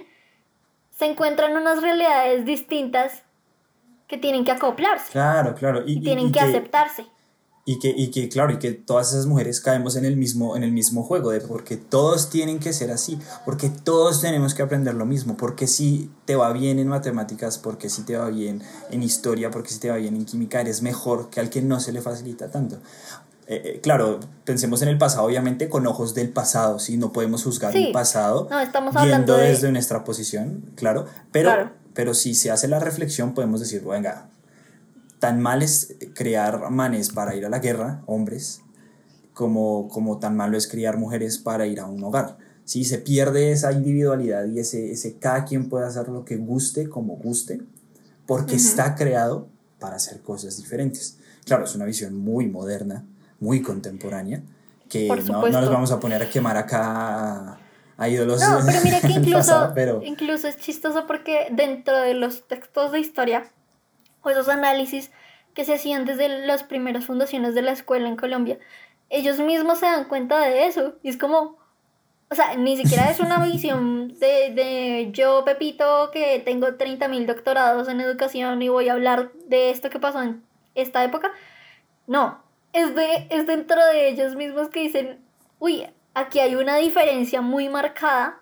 se 0.90 1.06
encuentran 1.06 1.56
unas 1.56 1.82
realidades 1.82 2.44
distintas 2.44 3.24
que 4.10 4.18
tienen 4.18 4.44
que 4.44 4.50
acoplarse. 4.50 5.12
Claro, 5.12 5.54
claro. 5.54 5.84
Y, 5.86 6.00
tienen 6.00 6.32
que, 6.32 6.40
aceptarse. 6.40 7.06
Y 7.64 7.78
que, 7.78 7.94
y 7.96 8.10
que, 8.10 8.28
claro, 8.28 8.52
y 8.52 8.58
que 8.58 8.72
todas 8.72 9.12
esas 9.12 9.26
mujeres 9.26 9.60
caemos 9.60 9.94
en 9.94 10.04
el 10.04 10.16
mismo, 10.16 10.56
en 10.56 10.64
el 10.64 10.72
mismo 10.72 11.04
juego, 11.04 11.30
de 11.30 11.40
porque 11.40 11.76
todos 11.76 12.28
tienen 12.28 12.58
que 12.58 12.72
ser 12.72 12.90
así, 12.90 13.20
porque 13.44 13.68
todos 13.68 14.20
tenemos 14.20 14.54
que 14.54 14.62
aprender 14.62 14.94
lo 14.94 15.06
mismo, 15.06 15.36
porque 15.36 15.68
si 15.68 16.10
te 16.24 16.34
va 16.34 16.52
bien 16.52 16.80
en 16.80 16.88
matemáticas, 16.88 17.58
porque 17.58 17.88
si 17.88 18.02
te 18.02 18.16
va 18.16 18.28
bien 18.30 18.62
en 18.90 19.04
historia, 19.04 19.52
porque 19.52 19.68
si 19.68 19.78
te 19.78 19.90
va 19.90 19.96
bien 19.96 20.16
en 20.16 20.24
química, 20.24 20.60
eres 20.60 20.82
mejor 20.82 21.30
que 21.30 21.38
al 21.38 21.48
que 21.48 21.62
no 21.62 21.78
se 21.78 21.92
le 21.92 22.02
facilita 22.02 22.50
tanto. 22.50 22.78
Eh, 23.46 23.62
eh, 23.64 23.80
claro, 23.80 24.18
pensemos 24.44 24.82
en 24.82 24.88
el 24.88 24.98
pasado, 24.98 25.26
obviamente 25.26 25.68
con 25.68 25.86
ojos 25.86 26.14
del 26.14 26.30
pasado, 26.30 26.80
¿sí? 26.80 26.96
No 26.96 27.12
podemos 27.12 27.44
juzgar 27.44 27.76
el 27.76 27.92
pasado 27.92 28.48
no, 28.50 28.58
estamos 28.58 28.94
viendo 29.04 29.36
desde 29.36 29.70
nuestra 29.70 30.02
posición, 30.02 30.64
claro, 30.74 31.06
pero 31.30 31.70
pero 32.00 32.14
si 32.14 32.34
se 32.34 32.50
hace 32.50 32.66
la 32.66 32.80
reflexión, 32.80 33.34
podemos 33.34 33.60
decir, 33.60 33.84
venga, 33.84 34.30
tan 35.18 35.38
mal 35.38 35.60
es 35.62 35.96
crear 36.14 36.70
manes 36.70 37.10
para 37.10 37.36
ir 37.36 37.44
a 37.44 37.50
la 37.50 37.58
guerra, 37.58 38.02
hombres, 38.06 38.62
como, 39.34 39.86
como 39.88 40.18
tan 40.18 40.34
malo 40.34 40.56
es 40.56 40.66
criar 40.66 40.96
mujeres 40.96 41.36
para 41.36 41.66
ir 41.66 41.78
a 41.78 41.84
un 41.84 42.02
hogar. 42.02 42.38
Si 42.64 42.84
se 42.84 42.96
pierde 42.96 43.52
esa 43.52 43.72
individualidad 43.72 44.46
y 44.46 44.60
ese, 44.60 44.92
ese 44.92 45.18
cada 45.18 45.44
quien 45.44 45.68
puede 45.68 45.84
hacer 45.84 46.08
lo 46.08 46.24
que 46.24 46.38
guste, 46.38 46.88
como 46.88 47.16
guste, 47.16 47.60
porque 48.24 48.56
está 48.56 48.94
creado 48.94 49.50
para 49.78 49.96
hacer 49.96 50.22
cosas 50.22 50.56
diferentes. 50.56 51.18
Claro, 51.44 51.66
es 51.66 51.74
una 51.74 51.84
visión 51.84 52.16
muy 52.16 52.46
moderna, 52.48 53.04
muy 53.40 53.60
contemporánea, 53.60 54.42
que 54.88 55.06
no, 55.06 55.48
no, 55.48 55.60
nos 55.60 55.68
vamos 55.68 55.92
a 55.92 56.00
poner 56.00 56.22
a 56.22 56.30
quemar 56.30 56.56
acá 56.56 57.59
a 58.00 58.08
ídolos. 58.08 58.40
No, 58.40 58.60
pero 58.64 58.80
mira 58.82 59.00
que 59.00 59.08
incluso, 59.12 59.72
incluso 60.02 60.48
es 60.48 60.56
chistoso 60.56 61.06
porque 61.06 61.48
dentro 61.50 61.98
de 61.98 62.14
los 62.14 62.48
textos 62.48 62.92
de 62.92 62.98
historia 62.98 63.44
o 64.22 64.30
esos 64.30 64.48
análisis 64.48 65.10
que 65.54 65.64
se 65.66 65.74
hacían 65.74 66.06
desde 66.06 66.46
las 66.46 66.62
primeras 66.62 67.04
fundaciones 67.04 67.54
de 67.54 67.62
la 67.62 67.72
escuela 67.72 68.08
en 68.08 68.16
Colombia, 68.16 68.58
ellos 69.10 69.38
mismos 69.38 69.78
se 69.78 69.86
dan 69.86 70.04
cuenta 70.04 70.40
de 70.40 70.66
eso. 70.66 70.94
Y 71.02 71.10
es 71.10 71.18
como, 71.18 71.58
o 72.30 72.34
sea, 72.34 72.56
ni 72.56 72.76
siquiera 72.78 73.10
es 73.10 73.20
una 73.20 73.44
visión 73.44 74.18
de, 74.18 74.50
de 74.54 75.10
yo, 75.12 75.44
Pepito, 75.44 76.10
que 76.10 76.40
tengo 76.42 76.68
30.000 76.68 77.26
doctorados 77.26 77.88
en 77.88 78.00
educación 78.00 78.62
y 78.62 78.70
voy 78.70 78.88
a 78.88 78.94
hablar 78.94 79.30
de 79.46 79.70
esto 79.70 79.90
que 79.90 79.98
pasó 79.98 80.22
en 80.22 80.42
esta 80.74 81.04
época. 81.04 81.32
No, 82.06 82.42
es, 82.72 82.94
de, 82.94 83.26
es 83.28 83.46
dentro 83.46 83.84
de 83.84 84.08
ellos 84.08 84.36
mismos 84.36 84.70
que 84.70 84.80
dicen, 84.80 85.20
uy, 85.58 85.86
aquí 86.14 86.40
hay 86.40 86.54
una 86.54 86.76
diferencia 86.76 87.40
muy 87.40 87.68
marcada 87.68 88.40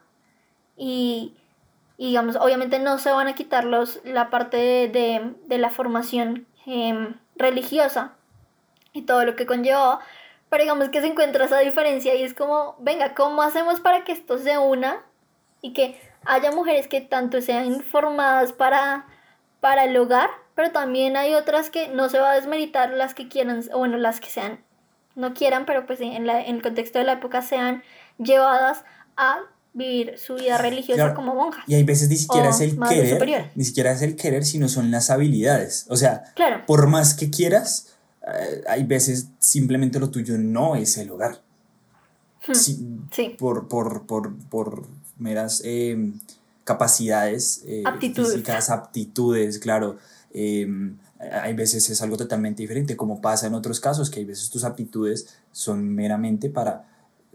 y, 0.77 1.37
digamos, 1.97 2.37
obviamente 2.37 2.79
no 2.79 2.99
se 2.99 3.11
van 3.11 3.29
a 3.29 3.35
quitar 3.35 3.65
los, 3.65 4.01
la 4.05 4.31
parte 4.31 4.57
de, 4.57 5.35
de, 5.47 5.59
la 5.59 5.71
formación 5.71 6.47
em, 6.67 7.17
religiosa 7.37 8.15
y 8.93 9.03
todo 9.03 9.25
lo 9.25 9.37
que 9.37 9.47
conllevaba, 9.47 10.01
pero 10.49 10.65
digamos 10.65 10.89
que 10.89 11.01
se 11.01 11.09
encuentra 11.09 11.45
esa 11.45 11.59
diferencia 11.59 12.15
y 12.15 12.23
es 12.23 12.35
como, 12.35 12.77
venga, 12.79 13.15
¿cómo 13.15 13.43
hacemos 13.43 13.81
para 13.81 14.05
que 14.05 14.13
esto 14.13 14.39
se 14.39 14.59
una 14.59 15.03
y 15.61 15.73
que 15.73 16.01
haya 16.25 16.53
mujeres 16.53 16.89
que 16.89 17.01
tanto 17.01 17.41
sean 17.41 17.81
formadas 17.81 18.53
para, 18.53 19.07
para 19.61 19.85
el 19.85 19.97
hogar, 19.97 20.31
pero 20.55 20.71
también 20.71 21.17
hay 21.17 21.35
otras 21.35 21.71
que 21.71 21.89
no 21.89 22.09
se 22.09 22.21
va 22.21 22.33
a 22.33 22.35
desmeritar 22.35 22.91
las 22.91 23.15
que 23.15 23.29
quieran, 23.29 23.63
bueno, 23.73 23.97
las 23.97 24.21
que 24.21 24.29
sean, 24.29 24.65
no 25.19 25.35
quieran, 25.35 25.67
pero 25.67 25.85
pues 25.85 26.01
en, 26.01 26.27
la, 26.27 26.41
en 26.45 26.57
el 26.57 26.63
contexto 26.63 26.99
de 26.99 27.05
la 27.05 27.15
época 27.15 27.43
sean 27.43 27.83
llevadas 28.19 28.85
a 29.17 29.39
vivir 29.75 30.15
su 30.17 30.37
vida 30.37 30.59
religiosa 30.59 31.15
como 31.15 31.35
monjas. 31.35 31.65
Y 31.67 31.75
hay 31.75 31.85
veces 31.85 32.09
ni 32.09 32.17
siquiera 32.17 32.51
es 32.51 32.61
el 32.61 32.79
querer, 32.79 33.51
ni 33.55 33.65
siquiera 33.65 33.93
es 33.93 34.03
el 34.03 34.17
querer, 34.17 34.45
sino 34.45 34.69
son 34.69 34.91
las 34.91 35.11
habilidades. 35.11 35.87
O 35.89 35.97
sea, 35.97 36.25
por 36.67 36.87
más 36.87 37.15
que 37.15 37.31
quieras, 37.31 37.97
eh, 38.23 38.63
hay 38.69 38.85
veces 38.85 39.29
simplemente 39.39 39.99
lo 39.99 40.11
tuyo 40.11 40.39
no 40.39 40.77
es 40.77 40.97
el 40.97 41.11
hogar. 41.11 41.41
Hmm. 42.47 42.55
Sí, 42.55 43.37
Por, 43.39 43.69
por, 43.69 44.07
por, 44.07 44.35
por 44.49 44.87
meras 45.19 45.63
em, 45.65 46.19
capacidades 46.65 47.63
eh, 47.67 47.83
aptitudes. 47.85 48.33
físicas, 48.33 48.71
aptitudes, 48.71 49.59
claro. 49.59 49.99
Em, 50.33 50.97
hay 51.19 51.55
veces 51.55 51.89
es 51.91 52.01
algo 52.03 52.17
totalmente 52.17 52.63
diferente, 52.63 52.97
como 52.97 53.21
pasa 53.21 53.47
en 53.47 53.55
otros 53.55 53.81
casos, 53.81 54.11
que 54.11 54.21
hay 54.21 54.27
veces 54.27 54.51
tus 54.51 54.65
aptitudes 54.65 55.29
son 55.53 55.89
meramente 55.89 56.51
para, 56.51 56.87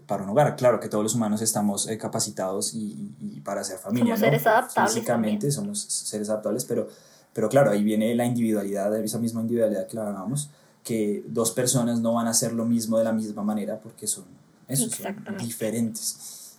para 0.06 0.22
un 0.24 0.30
hogar. 0.30 0.56
Claro 0.56 0.80
que 0.80 0.88
todos 0.88 1.04
los 1.04 1.14
humanos 1.14 1.42
estamos 1.42 1.88
eh, 1.88 1.98
capacitados 1.98 2.74
y, 2.74 3.14
y, 3.20 3.40
para 3.40 3.60
hacer 3.60 3.78
familia. 3.78 4.16
Somos 4.16 4.20
seres 4.20 4.46
adaptables. 4.46 4.94
Físicamente 4.94 5.50
somos 5.50 5.82
seres 5.82 6.30
adaptables, 6.30 6.64
pero, 6.64 6.88
pero 7.32 7.48
claro, 7.48 7.70
ahí 7.70 7.82
viene 7.82 8.14
la 8.14 8.24
individualidad, 8.24 8.94
esa 9.02 9.18
misma 9.18 9.42
individualidad 9.42 9.86
que 9.86 9.96
la 9.96 10.06
hablábamos 10.06 10.50
que 10.84 11.24
dos 11.26 11.50
personas 11.50 11.98
no 12.00 12.12
van 12.12 12.28
a 12.28 12.30
hacer 12.30 12.52
lo 12.52 12.66
mismo 12.66 12.98
de 12.98 13.04
la 13.04 13.12
misma 13.12 13.42
manera 13.42 13.80
porque 13.80 14.06
son, 14.06 14.24
eso, 14.68 14.88
son 14.90 15.36
diferentes. 15.38 16.58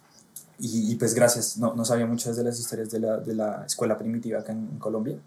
Y, 0.58 0.92
y, 0.92 0.96
pues 0.96 1.14
gracias, 1.14 1.58
no, 1.58 1.76
no, 1.76 1.86
sabía 1.86 2.06
muchas 2.06 2.36
de 2.36 2.44
las 2.44 2.60
historias 2.60 2.90
de 2.90 3.00
la, 3.00 3.18
de 3.18 3.36
la 3.36 3.66
escuela 3.66 3.98
primitiva 3.98 4.40
acá 4.40 4.52
en, 4.52 4.80
Colombia. 4.80 5.18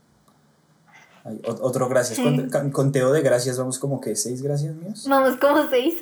Otro 1.44 1.88
gracias. 1.88 2.18
Con, 2.18 2.70
conteo 2.70 3.12
de 3.12 3.22
gracias, 3.22 3.58
vamos 3.58 3.78
como 3.78 4.00
que 4.00 4.16
seis 4.16 4.42
gracias 4.42 4.74
míos. 4.74 5.06
Vamos 5.08 5.36
como 5.36 5.68
seis. 5.68 5.94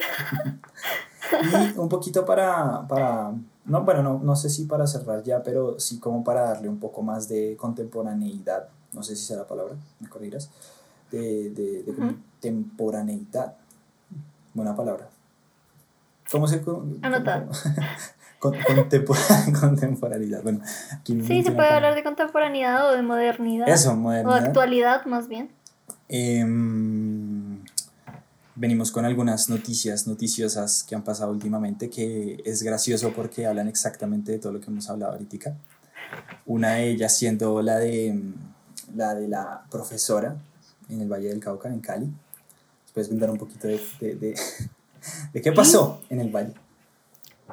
y 1.74 1.79
un 1.79 1.89
poquito 1.89 2.24
para, 2.24 2.87
para 2.89 3.33
no, 3.66 3.83
bueno, 3.83 4.03
no, 4.03 4.20
no 4.22 4.37
sé 4.37 4.49
si 4.49 4.64
para 4.64 4.87
cerrar 4.87 5.22
ya, 5.22 5.43
pero 5.43 5.79
sí 5.81 5.99
como 5.99 6.22
para 6.22 6.43
darle 6.43 6.68
un 6.68 6.79
poco 6.79 7.03
más 7.03 7.29
de 7.29 7.57
contemporaneidad, 7.57 8.68
no 8.93 9.03
sé 9.03 9.16
si 9.16 9.24
sea 9.24 9.39
la 9.39 9.47
palabra, 9.47 9.74
me 9.99 10.09
corregirás, 10.09 10.51
de, 11.11 11.51
de, 11.51 11.83
de 11.83 11.95
contemporaneidad. 11.95 13.55
Buena 14.55 14.74
palabra. 14.74 15.09
¿Cómo 16.31 16.49
se... 16.49 16.62
Anotado. 17.03 17.49
contemporaneidad. 18.39 20.41
Bueno, 20.43 20.61
sí, 21.05 21.43
se 21.43 21.53
puede 21.53 21.68
hablar 21.68 21.95
de 21.95 22.03
contemporaneidad 22.03 22.91
o 22.91 22.95
de 22.95 23.03
modernidad. 23.03 23.68
Eso, 23.68 23.97
modernidad. 23.97 24.43
O 24.43 24.47
actualidad, 24.47 25.05
más 25.07 25.28
bien. 25.28 25.51
Em, 26.09 27.62
venimos 28.55 28.91
con 28.91 29.05
algunas 29.05 29.49
noticias 29.49 30.07
noticiosas 30.07 30.84
que 30.84 30.95
han 30.95 31.03
pasado 31.03 31.32
últimamente, 31.32 31.91
que 31.91 32.43
es 32.45 32.62
gracioso 32.62 33.12
porque 33.14 33.47
hablan 33.47 33.68
exactamente 33.68 34.32
de 34.32 34.39
todo 34.39 34.53
lo 34.53 34.61
que 34.61 34.70
hemos 34.70 34.89
hablado 34.89 35.12
ahorita. 35.12 35.57
Una 36.47 36.74
de 36.74 36.91
ellas 36.91 37.16
siendo 37.16 37.61
la 37.62 37.78
de 37.78 38.20
la, 38.95 39.14
de 39.14 39.28
la 39.28 39.64
profesora 39.70 40.37
en 40.89 41.01
el 41.01 41.09
Valle 41.09 41.28
del 41.28 41.41
Cauca, 41.41 41.68
en 41.68 41.80
Cali. 41.80 42.12
¿Puedes 42.95 43.09
contar 43.09 43.30
un 43.30 43.39
poquito 43.39 43.68
de, 43.68 43.80
de, 44.01 44.34
de, 45.32 45.43
qué 45.43 45.53
pasó 45.53 46.01
en 46.09 46.20
el 46.20 46.30
Valle? 46.30 46.55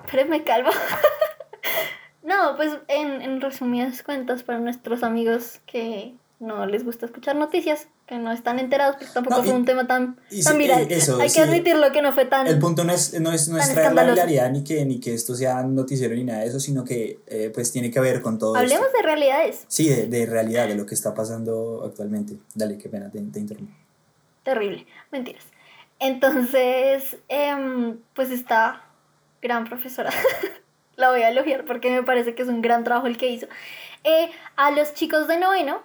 Espérame, 0.06 0.44
calvo. 0.44 0.70
no, 2.24 2.56
pues 2.56 2.78
en, 2.88 3.22
en 3.22 3.42
resumidas 3.42 4.04
cuentas 4.04 4.44
para 4.44 4.60
nuestros 4.60 5.04
amigos 5.04 5.60
que 5.66 6.16
no 6.44 6.66
les 6.66 6.84
gusta 6.84 7.06
escuchar 7.06 7.36
noticias, 7.36 7.88
que 8.06 8.18
no 8.18 8.32
están 8.32 8.60
enterados, 8.60 8.98
porque 8.98 9.14
tampoco 9.14 9.44
fue 9.44 9.54
un 9.54 9.66
tema 9.66 9.88
tan, 9.88 10.18
tan 10.44 10.58
viral. 10.58 10.88
Hay 11.22 11.30
que 11.32 11.42
admitirlo 11.42 11.92
que 11.92 12.02
no 12.02 12.12
fue 12.12 12.26
tan. 12.26 12.46
El 12.48 12.60
punto 12.60 12.84
no 12.84 12.94
es, 12.94 13.20
no 13.20 13.32
es, 13.32 13.48
no 13.48 13.58
es 13.58 13.72
traer 13.74 13.94
la 13.94 14.04
realidad 14.04 14.52
ni 14.52 14.64
que, 14.64 14.84
ni 14.86 15.00
que 15.00 15.14
esto 15.14 15.36
sea 15.36 15.64
noticiero 15.64 16.14
ni 16.14 16.26
nada 16.26 16.42
de 16.42 16.48
eso, 16.48 16.60
sino 16.60 16.84
que 16.84 17.20
eh, 17.28 17.50
pues 17.54 17.72
tiene 17.72 17.90
que 17.90 18.00
ver 18.00 18.22
con 18.22 18.38
todo 18.38 18.56
Hablemos 18.56 18.92
de 18.92 19.02
realidades. 19.02 19.64
Sí, 19.68 19.88
de, 19.88 20.08
de, 20.08 20.26
realidad, 20.26 20.68
de 20.68 20.76
lo 20.76 20.86
que 20.86 20.96
está 20.96 21.14
pasando 21.14 21.84
actualmente. 21.86 22.38
Dale, 22.54 22.78
qué 22.78 22.90
pena, 22.90 23.10
te, 23.10 23.20
te 23.22 23.40
interrumpo. 23.40 23.74
Terrible, 24.44 24.86
mentiras. 25.12 25.46
Entonces, 26.00 27.18
eh, 27.30 27.96
pues 28.14 28.32
esta 28.32 28.84
gran 29.44 29.66
profesora, 29.66 30.10
la 30.96 31.12
voy 31.12 31.22
a 31.22 31.30
elogiar 31.30 31.66
porque 31.66 31.92
me 31.92 32.02
parece 32.02 32.34
que 32.34 32.42
es 32.42 32.48
un 32.48 32.64
gran 32.64 32.84
trabajo 32.84 33.06
el 33.06 33.18
que 33.18 33.30
hizo. 33.30 33.46
Eh, 34.04 34.32
a 34.56 34.72
los 34.72 34.96
chicos 34.96 35.28
de 35.28 35.38
noveno, 35.38 35.82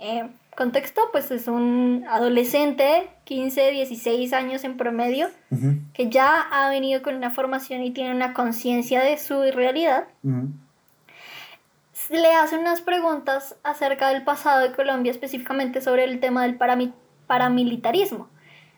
eh, 0.00 0.28
contexto, 0.56 1.00
pues 1.12 1.30
es 1.30 1.46
un 1.46 2.04
adolescente, 2.08 3.08
15, 3.24 3.70
16 3.70 4.32
años 4.32 4.64
en 4.64 4.76
promedio, 4.76 5.28
que 5.94 6.08
ya 6.10 6.40
ha 6.50 6.68
venido 6.68 7.00
con 7.02 7.14
una 7.14 7.30
formación 7.30 7.82
y 7.82 7.92
tiene 7.92 8.12
una 8.12 8.34
conciencia 8.34 9.00
de 9.02 9.18
su 9.18 9.40
realidad. 9.52 10.08
Le 12.10 12.34
hace 12.34 12.58
unas 12.58 12.80
preguntas 12.80 13.56
acerca 13.62 14.08
del 14.08 14.24
pasado 14.24 14.60
de 14.60 14.72
Colombia, 14.72 15.12
específicamente 15.12 15.80
sobre 15.80 16.04
el 16.04 16.18
tema 16.20 16.42
del 16.42 16.58
paramilitarismo. 17.26 18.28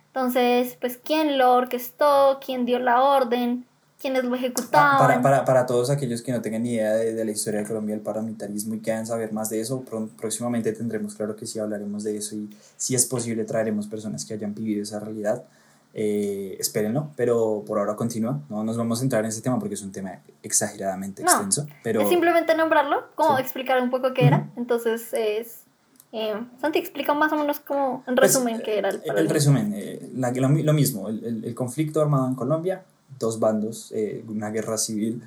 Entonces, 0.09 0.77
pues, 0.81 0.99
¿quién 0.99 1.39
lo 1.39 1.55
orquestó? 1.55 2.41
¿Quién 2.45 2.67
dio 2.67 2.79
la 2.79 3.01
orden? 3.01 3.65
Quienes 4.01 4.25
lo 4.25 4.35
ejecutaban. 4.35 4.99
para, 4.99 5.23
para, 5.23 5.45
para, 5.45 5.67
todos 5.67 5.91
aquellos 5.91 6.23
que 6.23 6.33
no 6.33 6.41
tengan 6.41 6.63
ni 6.63 6.75
idea 6.75 6.95
de, 6.95 7.13
de, 7.13 7.25
la 7.25 7.31
historia 7.31 7.61
de 7.61 7.67
Colombia, 7.67 7.95
el 7.95 8.01
paramilitarismo 8.01 8.75
y 8.75 8.81
quieran 8.81 9.07
saber 9.07 9.33
más 9.33 9.51
de 9.51 9.61
eso, 9.61 9.85
próximamente 10.17 10.73
tendremos, 10.73 11.15
claro 11.15 11.37
que 11.37 11.47
sí, 11.47 11.59
hablaremos 11.59 12.03
de 12.03 12.17
eso 12.17 12.35
y 12.35 12.49
si 12.77 12.95
es 12.95 13.05
posible 13.05 13.45
traeremos 13.45 13.87
personas 13.87 14.25
que 14.25 14.35
hayan 14.35 14.55
vivido 14.55 14.83
esa 14.83 15.01
realidad. 15.01 15.45
Eh, 15.93 16.57
espérenlo, 16.61 17.11
pero 17.17 17.65
por 17.67 17.79
ahora 17.79 17.97
continúa. 17.97 18.41
No 18.49 18.63
nos 18.63 18.77
vamos 18.77 19.01
a 19.01 19.03
entrar 19.03 19.25
en 19.25 19.31
ese 19.31 19.43
tema 19.43 19.59
porque 19.59 19.75
es 19.75 19.83
un 19.83 19.91
tema 19.91 20.21
exageradamente 20.43 21.23
extenso. 21.23 21.67
Pero... 21.83 22.03
Es 22.03 22.09
simplemente 22.09 22.55
nombrarlo, 22.57 23.09
como 23.17 23.39
explicar 23.39 23.83
un 23.83 23.91
poco 23.91 24.15
qué 24.15 24.27
era. 24.27 24.49
Entonces 24.57 25.13
es. 25.13 25.65
Eh, 26.13 26.35
Santi, 26.61 26.79
explica 26.79 27.15
más 27.15 27.33
o 27.33 27.37
menos 27.37 27.61
como 27.61 28.03
en 28.07 28.17
pues, 28.17 28.33
resumen 28.33 28.63
qué 28.65 28.79
era 28.79 28.89
el 28.89 29.01
El, 29.05 29.19
el 29.19 29.29
resumen, 29.29 29.73
eh, 29.77 30.11
la, 30.15 30.33
lo, 30.33 30.49
lo, 30.49 30.73
mismo, 30.73 31.09
el, 31.09 31.25
el, 31.25 31.45
el 31.45 31.55
conflicto 31.55 32.01
armado 32.01 32.27
en 32.27 32.35
Colombia, 32.35 32.83
dos 33.19 33.39
bandos, 33.39 33.93
eh, 33.93 34.25
una 34.29 34.51
guerra 34.51 34.79
civil. 34.79 35.23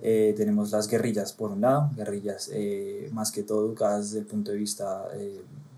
Eh, 0.00 0.34
tenemos 0.36 0.70
las 0.70 0.86
guerrillas 0.88 1.32
por 1.32 1.50
un 1.50 1.62
lado, 1.62 1.90
guerrillas 1.96 2.50
eh, 2.52 3.08
más 3.12 3.32
que 3.32 3.42
todo 3.42 3.66
educadas 3.66 4.06
desde 4.06 4.20
el 4.20 4.26
punto 4.26 4.52
de 4.52 4.58
vista 4.58 5.08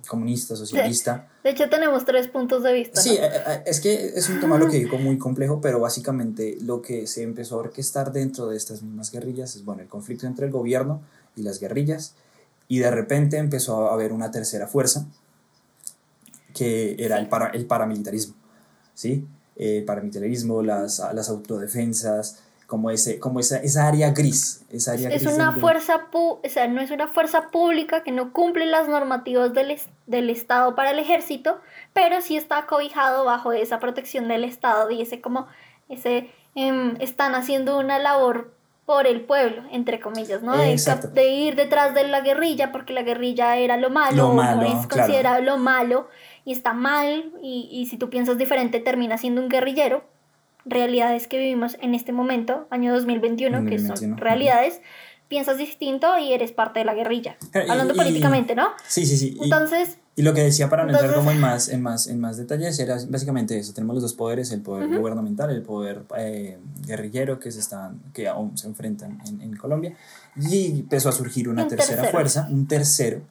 comunista, 0.06 0.56
socialista. 0.56 1.28
De, 1.44 1.50
hecho 1.50 1.68
tenemos 1.70 2.04
tres 2.04 2.28
puntos 2.28 2.62
de 2.62 2.72
vista. 2.72 3.00
Sí, 3.00 3.16
es 3.64 3.80
que 3.80 4.06
es 4.08 4.28
un 4.28 4.40
tema 4.40 4.58
lo 4.58 4.68
que 4.68 4.78
digo 4.78 4.98
muy 4.98 5.18
complejo, 5.18 5.60
pero 5.60 5.78
básicamente 5.78 6.58
lo 6.60 6.82
que 6.82 7.06
se 7.06 7.22
empezó 7.22 7.56
a 7.56 7.58
orquestar 7.60 8.12
dentro 8.12 8.48
de 8.48 8.56
estas 8.56 8.82
mismas 8.82 9.12
guerrillas 9.12 9.54
es 9.54 9.64
bueno, 9.64 9.82
el 9.82 9.88
conflicto 9.88 10.26
entre 10.26 10.46
el 10.46 10.52
gobierno 10.52 11.00
y 11.36 11.42
las 11.42 11.60
guerrillas, 11.60 12.14
y 12.66 12.78
de 12.78 12.90
repente 12.90 13.36
empezó 13.36 13.88
a 13.88 13.94
haber 13.94 14.12
una 14.12 14.30
tercera 14.30 14.66
fuerza, 14.66 15.06
que 16.54 16.96
era 16.98 17.18
el, 17.18 17.28
para, 17.28 17.48
el 17.50 17.66
paramilitarismo, 17.66 18.34
¿sí? 18.94 19.26
El 19.62 19.84
paramilitarismo, 19.84 20.62
las, 20.62 21.00
las 21.14 21.28
autodefensas, 21.28 22.42
como, 22.66 22.90
ese, 22.90 23.18
como 23.18 23.40
esa, 23.40 23.58
esa 23.58 23.88
área 23.88 24.10
gris. 24.12 24.62
Esa 24.72 24.92
área 24.92 25.08
es 25.10 25.22
gris 25.24 25.34
una 25.34 25.52
fuerza, 25.52 26.06
pu- 26.12 26.38
o 26.44 26.48
sea, 26.48 26.68
no 26.68 26.80
es 26.80 26.90
una 26.92 27.08
fuerza 27.08 27.48
pública 27.50 28.02
que 28.04 28.12
no 28.12 28.32
cumple 28.32 28.64
las 28.66 28.88
normativas 28.88 29.52
del, 29.52 29.72
es- 29.72 29.88
del 30.06 30.30
Estado 30.30 30.74
para 30.76 30.92
el 30.92 30.98
ejército, 31.00 31.60
pero 31.92 32.20
sí 32.22 32.36
está 32.36 32.66
cobijado 32.66 33.24
bajo 33.24 33.52
esa 33.52 33.80
protección 33.80 34.28
del 34.28 34.44
Estado 34.44 34.90
y 34.90 35.02
ese 35.02 35.20
como, 35.20 35.48
ese, 35.88 36.30
em, 36.54 36.94
están 37.00 37.34
haciendo 37.34 37.76
una 37.78 37.98
labor 37.98 38.52
por 38.86 39.06
el 39.06 39.20
pueblo, 39.20 39.62
entre 39.70 40.00
comillas, 40.00 40.42
¿no? 40.42 40.56
De, 40.56 40.76
de 41.12 41.28
ir 41.30 41.54
detrás 41.54 41.94
de 41.94 42.08
la 42.08 42.22
guerrilla, 42.22 42.72
porque 42.72 42.92
la 42.92 43.02
guerrilla 43.02 43.56
era 43.56 43.76
lo 43.76 43.88
malo, 43.90 44.28
Lo 44.28 44.34
malo, 44.34 44.62
es 44.62 44.86
claro. 44.86 44.88
considerado 44.88 45.42
lo 45.42 45.58
malo 45.58 46.08
y 46.44 46.52
está 46.52 46.72
mal, 46.72 47.32
y, 47.42 47.68
y 47.70 47.86
si 47.86 47.96
tú 47.96 48.10
piensas 48.10 48.38
diferente 48.38 48.80
termina 48.80 49.18
siendo 49.18 49.40
un 49.42 49.48
guerrillero. 49.48 50.04
Realidades 50.66 51.26
que 51.26 51.38
vivimos 51.38 51.76
en 51.80 51.94
este 51.94 52.12
momento, 52.12 52.66
año 52.70 52.92
2021, 52.92 53.58
que 53.64 53.76
2021, 53.76 53.96
son 53.96 54.12
ujú. 54.12 54.20
realidades, 54.22 54.80
piensas 55.28 55.56
distinto 55.56 56.18
y 56.18 56.32
eres 56.34 56.52
parte 56.52 56.80
de 56.80 56.84
la 56.84 56.92
guerrilla. 56.94 57.36
Eh, 57.54 57.64
y- 57.66 57.70
Hablando 57.70 57.94
y- 57.94 57.96
políticamente, 57.96 58.54
¿no? 58.54 58.68
Sí, 58.86 59.06
sí, 59.06 59.16
sí. 59.16 59.36
Y- 59.40 59.44
Entonces, 59.44 59.96
Y 60.16 60.22
lo 60.22 60.34
que 60.34 60.42
decía 60.42 60.68
para 60.68 60.84
no 60.84 60.90
entrar 60.92 61.14
como 61.14 61.30
en 61.30 61.40
más, 61.40 61.68
en, 61.70 61.80
más, 61.82 62.06
en 62.08 62.20
más 62.20 62.36
detalles 62.36 62.78
era 62.78 62.96
básicamente 63.08 63.56
eso. 63.58 63.72
Tenemos 63.72 63.94
los 63.94 64.02
dos 64.02 64.12
poderes, 64.12 64.50
el 64.52 64.60
poder 64.60 64.88
gubernamental, 64.98 65.48
el 65.50 65.62
poder 65.62 66.02
eh, 66.18 66.58
guerrillero 66.86 67.38
que, 67.40 67.50
se 67.52 67.60
están, 67.60 68.00
que 68.12 68.28
aún 68.28 68.58
se 68.58 68.66
enfrentan 68.66 69.18
en, 69.26 69.40
en 69.40 69.56
Colombia. 69.56 69.96
Y 70.36 70.80
empezó 70.80 71.08
a 71.08 71.12
surgir 71.12 71.48
una 71.48 71.62
Un 71.62 71.68
tercera 71.68 72.02
tercero. 72.02 72.10
fuerza, 72.12 72.48
un 72.50 72.66
tercero, 72.68 73.22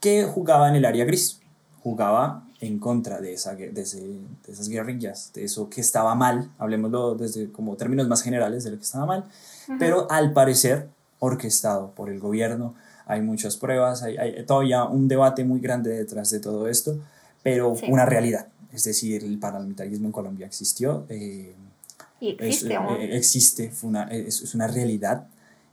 que 0.00 0.24
jugaba 0.24 0.68
en 0.68 0.74
el 0.76 0.84
área 0.84 1.04
gris. 1.04 1.40
Jugaba 1.82 2.44
en 2.60 2.78
contra 2.78 3.20
de, 3.20 3.32
esa, 3.32 3.54
de, 3.54 3.70
ese- 3.80 4.00
de 4.00 4.52
esas 4.52 4.68
guerrillas, 4.68 5.30
de 5.34 5.44
eso 5.44 5.70
que 5.70 5.80
estaba 5.80 6.14
mal, 6.14 6.50
hablemoslo 6.58 7.14
desde 7.14 7.50
como 7.50 7.76
términos 7.76 8.06
más 8.06 8.22
generales 8.22 8.64
de 8.64 8.70
lo 8.72 8.76
que 8.76 8.82
estaba 8.84 9.06
mal, 9.06 9.24
pero 9.78 10.10
al 10.10 10.32
parecer 10.32 10.88
orquestado 11.20 11.90
por 11.92 12.10
el 12.10 12.18
gobierno. 12.20 12.74
Hay 13.06 13.22
muchas 13.22 13.56
pruebas, 13.56 14.02
hay, 14.02 14.16
hay 14.18 14.44
todavía 14.46 14.84
un 14.84 15.08
debate 15.08 15.44
muy 15.44 15.58
grande 15.60 15.90
detrás 15.90 16.30
de 16.30 16.38
todo 16.40 16.68
esto, 16.68 16.96
pero 17.42 17.74
Sí. 17.76 17.86
una 17.88 18.04
realidad. 18.06 18.46
Es 18.72 18.84
decir, 18.84 19.24
el 19.24 19.38
paramilitarismo 19.38 20.06
en 20.06 20.12
Colombia 20.12 20.46
existió, 20.46 21.06
eh, 21.08 21.54
y 22.20 22.30
es- 22.32 22.36
existe 22.40 22.76
aún. 22.76 22.96
eh, 22.96 23.16
existe, 23.16 23.70
fue 23.70 23.88
una, 23.90 24.04
es, 24.04 24.42
es 24.42 24.54
una 24.54 24.66
realidad. 24.68 25.26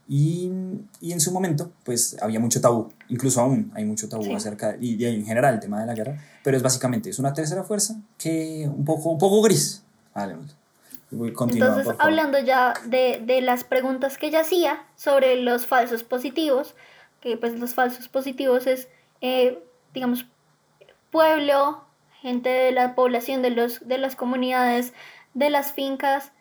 Y, 0.09 0.49
y 1.01 1.11
en 1.11 1.19
su 1.19 1.31
momento, 1.33 1.71
pues 1.83 2.15
había 2.21 2.39
mucho 2.39 2.61
tabú, 2.61 2.89
incluso 3.09 3.41
aún 3.41 3.71
hay 3.75 3.83
mucho 3.83 4.07
tabú 4.07 4.23
Sí. 4.23 4.33
acerca, 4.33 4.77
y, 4.79 4.95
y 4.95 5.05
en 5.05 5.25
general 5.25 5.55
el 5.55 5.59
tema 5.59 5.81
de 5.81 5.85
la 5.87 5.93
guerra, 5.93 6.17
pero 6.43 6.55
es 6.55 6.63
básicamente, 6.63 7.09
es 7.09 7.19
una 7.19 7.33
tercera 7.33 7.63
fuerza 7.63 7.95
que 8.17 8.69
un 8.73 8.85
poco, 8.85 9.09
un 9.09 9.17
poco 9.17 9.41
gris. 9.41 9.83
Hablemos. 10.13 10.55
Voy- 11.11 11.33
Entonces, 11.51 11.87
hablando 11.99 12.39
ya 12.39 12.73
de, 12.85 13.21
de 13.25 13.41
las 13.41 13.63
preguntas 13.63 14.17
que 14.17 14.27
ella 14.27 14.41
hacía 14.41 14.81
sobre 14.95 15.35
los 15.41 15.65
falsos 15.67 16.03
positivos, 16.03 16.73
que 17.21 17.37
pues 17.37 17.59
los 17.59 17.73
falsos 17.73 18.07
positivos 18.07 18.65
es, 18.67 18.87
eh, 19.21 19.61
digamos, 19.93 20.25
pueblo, 21.11 21.83
gente 22.21 22.49
de 22.49 22.71
la 22.71 22.95
población, 22.95 23.41
de, 23.41 23.51
los, 23.51 23.87
de 23.87 23.97
las 23.97 24.15
comunidades, 24.15 24.93
de 25.33 25.49
las 25.49 25.71
fincas, 25.71 26.31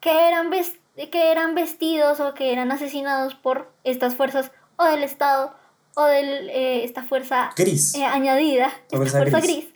que 0.00 0.28
eran, 0.28 0.50
ves- 0.96 1.08
que 1.08 1.30
eran 1.30 1.54
vestidos 1.54 2.20
o 2.20 2.34
que 2.34 2.52
eran 2.52 2.70
asesinados 2.72 3.34
por 3.34 3.70
estas 3.84 4.14
fuerzas 4.14 4.50
o 4.76 4.84
del 4.84 5.02
Estado 5.02 5.54
o 5.94 6.04
de 6.04 6.84
esta 6.84 7.02
fuerza 7.02 7.50
Gris. 7.56 7.94
eh, 7.94 8.04
añadida, 8.04 8.66
esta 8.68 8.96
Fuerza 8.96 9.18
fuerza 9.18 9.40
gris. 9.40 9.56
gris, 9.56 9.74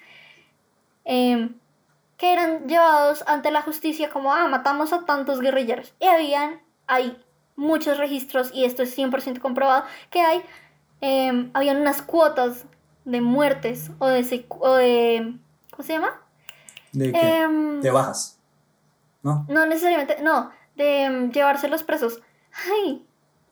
em, 1.04 1.54
que 2.16 2.32
eran 2.32 2.66
llevados 2.66 3.22
ante 3.26 3.50
la 3.50 3.62
justicia 3.62 4.10
como, 4.10 4.32
ah, 4.32 4.48
matamos 4.48 4.92
a 4.92 5.04
tantos 5.04 5.40
guerrilleros. 5.40 5.92
Y 6.00 6.06
habían, 6.06 6.60
hay 6.86 7.22
muchos 7.56 7.98
registros, 7.98 8.50
y 8.54 8.64
esto 8.64 8.82
es 8.82 8.94
100% 8.94 9.40
comprobado, 9.40 9.84
que 10.10 10.20
hay, 10.22 10.42
em, 11.02 11.50
habían 11.52 11.76
unas 11.78 12.00
cuotas 12.02 12.64
de 13.04 13.20
muertes 13.20 13.90
o 13.98 14.06
de, 14.08 14.46
o 14.48 14.74
de 14.74 15.36
¿cómo 15.70 15.82
se 15.86 15.92
llama? 15.92 16.20
¿De 16.92 17.12
qué? 17.12 17.38
Em, 17.40 17.80
De 17.82 17.90
bajas. 17.90 18.38
¿No? 19.22 19.44
no 19.48 19.66
necesariamente, 19.66 20.22
no, 20.22 20.50
de 20.76 21.02
em, 21.04 21.32
llevarse 21.32 21.68
los 21.68 21.82
presos. 21.82 22.20
Ay, 22.72 23.04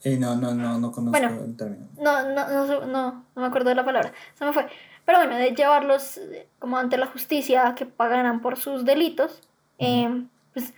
Eh, 0.05 0.17
no, 0.19 0.35
no, 0.37 0.55
no, 0.55 0.79
no 0.79 0.93
conozco 0.93 1.19
Bueno. 1.19 1.45
el 1.45 1.57
término. 1.57 1.87
no, 1.99 2.29
no, 2.29 2.49
no, 2.49 2.87
no, 2.87 3.25
no 3.35 3.41
me 3.43 3.47
acuerdo 3.47 3.71
de 3.71 3.75
la 3.75 3.85
palabra, 3.85 4.13
se 4.35 4.45
me 4.45 4.53
fue. 4.53 4.67
Pero 5.07 5.19
bueno, 5.19 5.37
de 5.37 5.55
llevarlos 5.55 6.19
eh, 6.19 6.49
como 6.59 6.79
ante 6.79 6.97
la 6.97 7.07
justicia 7.07 7.75
que 7.75 7.87
pagaran 7.87 8.41
por 8.41 8.57
sus 8.57 8.85
delitos. 8.85 9.41
Eh, 9.79 10.25
pues 10.53 10.73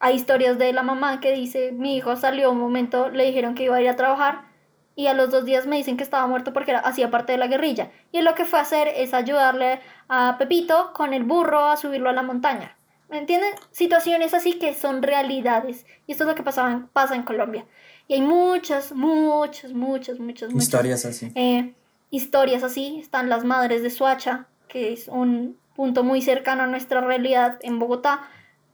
hay 0.00 0.14
historias 0.16 0.58
de 0.58 0.72
la 0.72 0.82
mamá 0.82 1.20
que 1.20 1.32
dice, 1.32 1.72
mi 1.72 1.96
hijo 1.96 2.16
salió 2.16 2.50
un 2.52 2.58
momento, 2.58 3.08
le 3.10 3.24
dijeron 3.26 3.54
que 3.54 3.64
iba 3.64 3.76
a 3.76 3.82
ir 3.82 3.88
a 3.88 3.96
trabajar 3.96 4.42
y 4.94 5.06
a 5.06 5.14
los 5.14 5.30
dos 5.30 5.44
días 5.44 5.66
me 5.66 5.76
dicen 5.76 5.96
que 5.96 6.02
estaba 6.04 6.26
muerto 6.26 6.52
porque 6.52 6.70
era, 6.72 6.80
hacía 6.80 7.10
parte 7.10 7.32
de 7.32 7.38
la 7.38 7.46
guerrilla. 7.46 7.90
Y 8.12 8.18
él 8.18 8.24
lo 8.24 8.34
que 8.34 8.44
fue 8.44 8.58
a 8.58 8.62
hacer 8.62 8.88
es 8.88 9.12
ayudarle 9.14 9.80
a 10.08 10.36
Pepito 10.38 10.92
con 10.94 11.12
el 11.14 11.24
burro 11.24 11.66
a 11.66 11.76
subirlo 11.76 12.08
a 12.10 12.12
la 12.14 12.22
montaña. 12.22 12.76
¿Me 13.08 13.18
entienden? 13.18 13.54
Situaciones 13.70 14.34
así 14.34 14.58
que 14.58 14.74
son 14.74 15.02
realidades. 15.02 15.86
Y 16.06 16.12
esto 16.12 16.24
es 16.24 16.28
lo 16.28 16.34
que 16.34 16.42
pasaba 16.42 16.70
en- 16.72 16.88
pasa 16.88 17.14
en 17.14 17.22
Colombia. 17.22 17.64
Y 18.06 18.14
hay 18.14 18.20
muchas, 18.22 18.92
muchas, 18.92 19.72
muchas, 19.72 20.18
muchas, 20.18 20.50
muchas 20.50 20.62
Historias 20.64 21.04
así. 21.04 21.32
eh, 21.34 21.74
historias 22.10 22.62
así. 22.62 22.98
Están 23.00 23.28
las 23.28 23.44
madres 23.44 23.82
de 23.82 23.90
Suacha, 23.90 24.46
que 24.68 24.92
es 24.92 25.08
un 25.08 25.58
punto 25.74 26.04
muy 26.04 26.20
cercano 26.22 26.64
a 26.64 26.66
nuestra 26.66 27.00
realidad 27.00 27.58
en 27.62 27.78
Bogotá, 27.78 28.28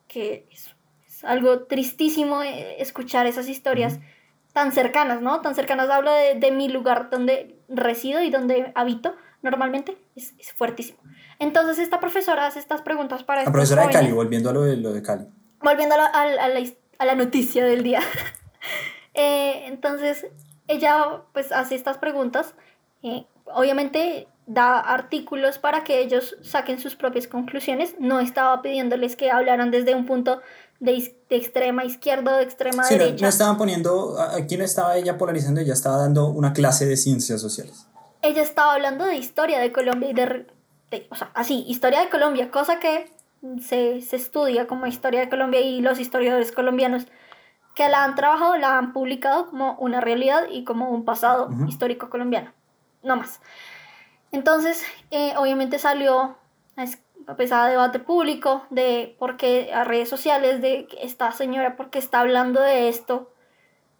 que 0.08 0.46
es, 0.50 0.74
es 1.06 1.22
algo 1.24 1.64
tristísimo 1.64 2.42
eh, 2.42 2.80
escuchar 2.80 3.26
esas 3.26 3.48
historias 3.48 3.98
tan 4.52 4.72
cercanas, 4.72 5.20
¿no? 5.20 5.40
Tan 5.42 5.54
cercanas, 5.54 5.90
hablo 5.90 6.12
de, 6.12 6.34
de 6.36 6.50
mi 6.52 6.68
lugar 6.68 7.10
donde 7.10 7.56
resido 7.68 8.22
y 8.22 8.30
donde 8.30 8.72
habito 8.74 9.16
normalmente, 9.42 9.96
es, 10.16 10.32
es 10.38 10.52
fuertísimo. 10.52 10.98
Entonces 11.38 11.78
esta 11.78 12.00
profesora 12.00 12.46
hace 12.46 12.58
estas 12.58 12.82
preguntas 12.82 13.22
para 13.24 13.38
La 13.38 13.42
estos 13.42 13.52
profesora 13.52 13.82
de 13.82 13.88
Cali, 13.92 13.96
jóvenes. 14.10 14.16
volviendo 14.16 14.50
a 14.50 14.52
lo 14.52 14.62
de, 14.62 14.76
lo 14.76 14.92
de 14.92 15.02
Cali. 15.02 15.26
Volviendo 15.62 15.94
a 15.94 15.98
la, 15.98 16.06
a 16.06 16.48
la- 16.48 16.60
a 16.98 17.04
la 17.04 17.14
noticia 17.14 17.64
del 17.64 17.82
día. 17.82 18.00
Eh, 19.14 19.66
entonces, 19.66 20.26
ella 20.66 21.22
pues 21.32 21.52
hace 21.52 21.74
estas 21.74 21.98
preguntas. 21.98 22.54
eh, 23.02 23.26
obviamente 23.46 24.26
da 24.46 24.78
artículos 24.80 25.58
para 25.58 25.84
que 25.84 26.00
ellos 26.00 26.36
saquen 26.42 26.78
sus 26.80 26.96
propias 26.96 27.28
conclusiones. 27.28 27.94
No 27.98 28.20
estaba 28.20 28.60
pidiéndoles 28.62 29.14
que 29.16 29.30
hablaran 29.30 29.70
desde 29.70 29.94
un 29.94 30.04
punto 30.04 30.40
de, 30.80 31.14
de 31.30 31.36
extrema 31.36 31.84
izquierda 31.84 32.34
o 32.34 32.36
de 32.38 32.42
extrema 32.44 32.84
Sí, 32.84 32.94
no, 32.96 33.04
derecha. 33.04 33.22
no 33.22 33.28
estaban 33.28 33.56
poniendo, 33.56 34.16
aquí 34.20 34.56
no 34.56 34.64
estaba 34.64 34.96
ella 34.96 35.16
polarizando, 35.16 35.60
ella 35.60 35.72
estaba 35.74 35.96
dando 35.98 36.26
una 36.28 36.52
clase 36.52 36.84
de 36.86 36.96
ciencias 36.96 37.40
sociales. 37.40 37.86
ella 38.22 38.42
estaba 38.42 38.74
hablando 38.74 39.04
de 39.04 39.16
historia 39.16 39.60
de 39.60 39.70
Colombia 39.72 40.10
y 40.10 40.14
de, 40.14 40.46
de- 40.94 41.06
o 41.10 41.14
sea, 41.14 41.30
así, 41.34 41.64
historia 41.66 42.00
de 42.00 42.08
Colombia, 42.08 42.50
cosa 42.50 42.78
que 42.80 43.10
se, 43.60 44.00
se 44.00 44.16
estudia 44.16 44.66
como 44.66 44.86
historia 44.86 45.20
de 45.20 45.28
Colombia 45.28 45.60
y 45.60 45.80
los 45.80 45.98
historiadores 46.00 46.52
colombianos 46.52 47.06
que 47.74 47.88
la 47.88 48.04
han 48.04 48.14
trabajado, 48.14 48.56
la 48.56 48.78
han 48.78 48.92
publicado 48.92 49.46
como 49.50 49.74
una 49.78 50.00
realidad 50.00 50.44
y 50.50 50.64
como 50.64 50.90
un 50.90 51.04
pasado 51.04 51.48
Ujú. 51.48 51.66
histórico 51.66 52.08
colombiano, 52.08 52.52
no 53.02 53.16
más. 53.16 53.40
Entonces, 54.32 54.84
eh, 55.10 55.34
obviamente 55.36 55.78
salió 55.78 56.36
a 56.76 56.82
es- 56.84 57.02
a 57.26 57.36
pesar 57.36 57.64
de 57.64 57.70
debate 57.72 57.98
público 58.00 58.66
de 58.70 59.16
por 59.18 59.36
qué 59.36 59.72
a 59.72 59.84
redes 59.84 60.08
sociales 60.08 60.60
de 60.60 60.86
esta 61.00 61.32
señora, 61.32 61.76
por 61.76 61.90
qué 61.90 61.98
está 61.98 62.20
hablando 62.20 62.60
de 62.60 62.88
esto, 62.88 63.32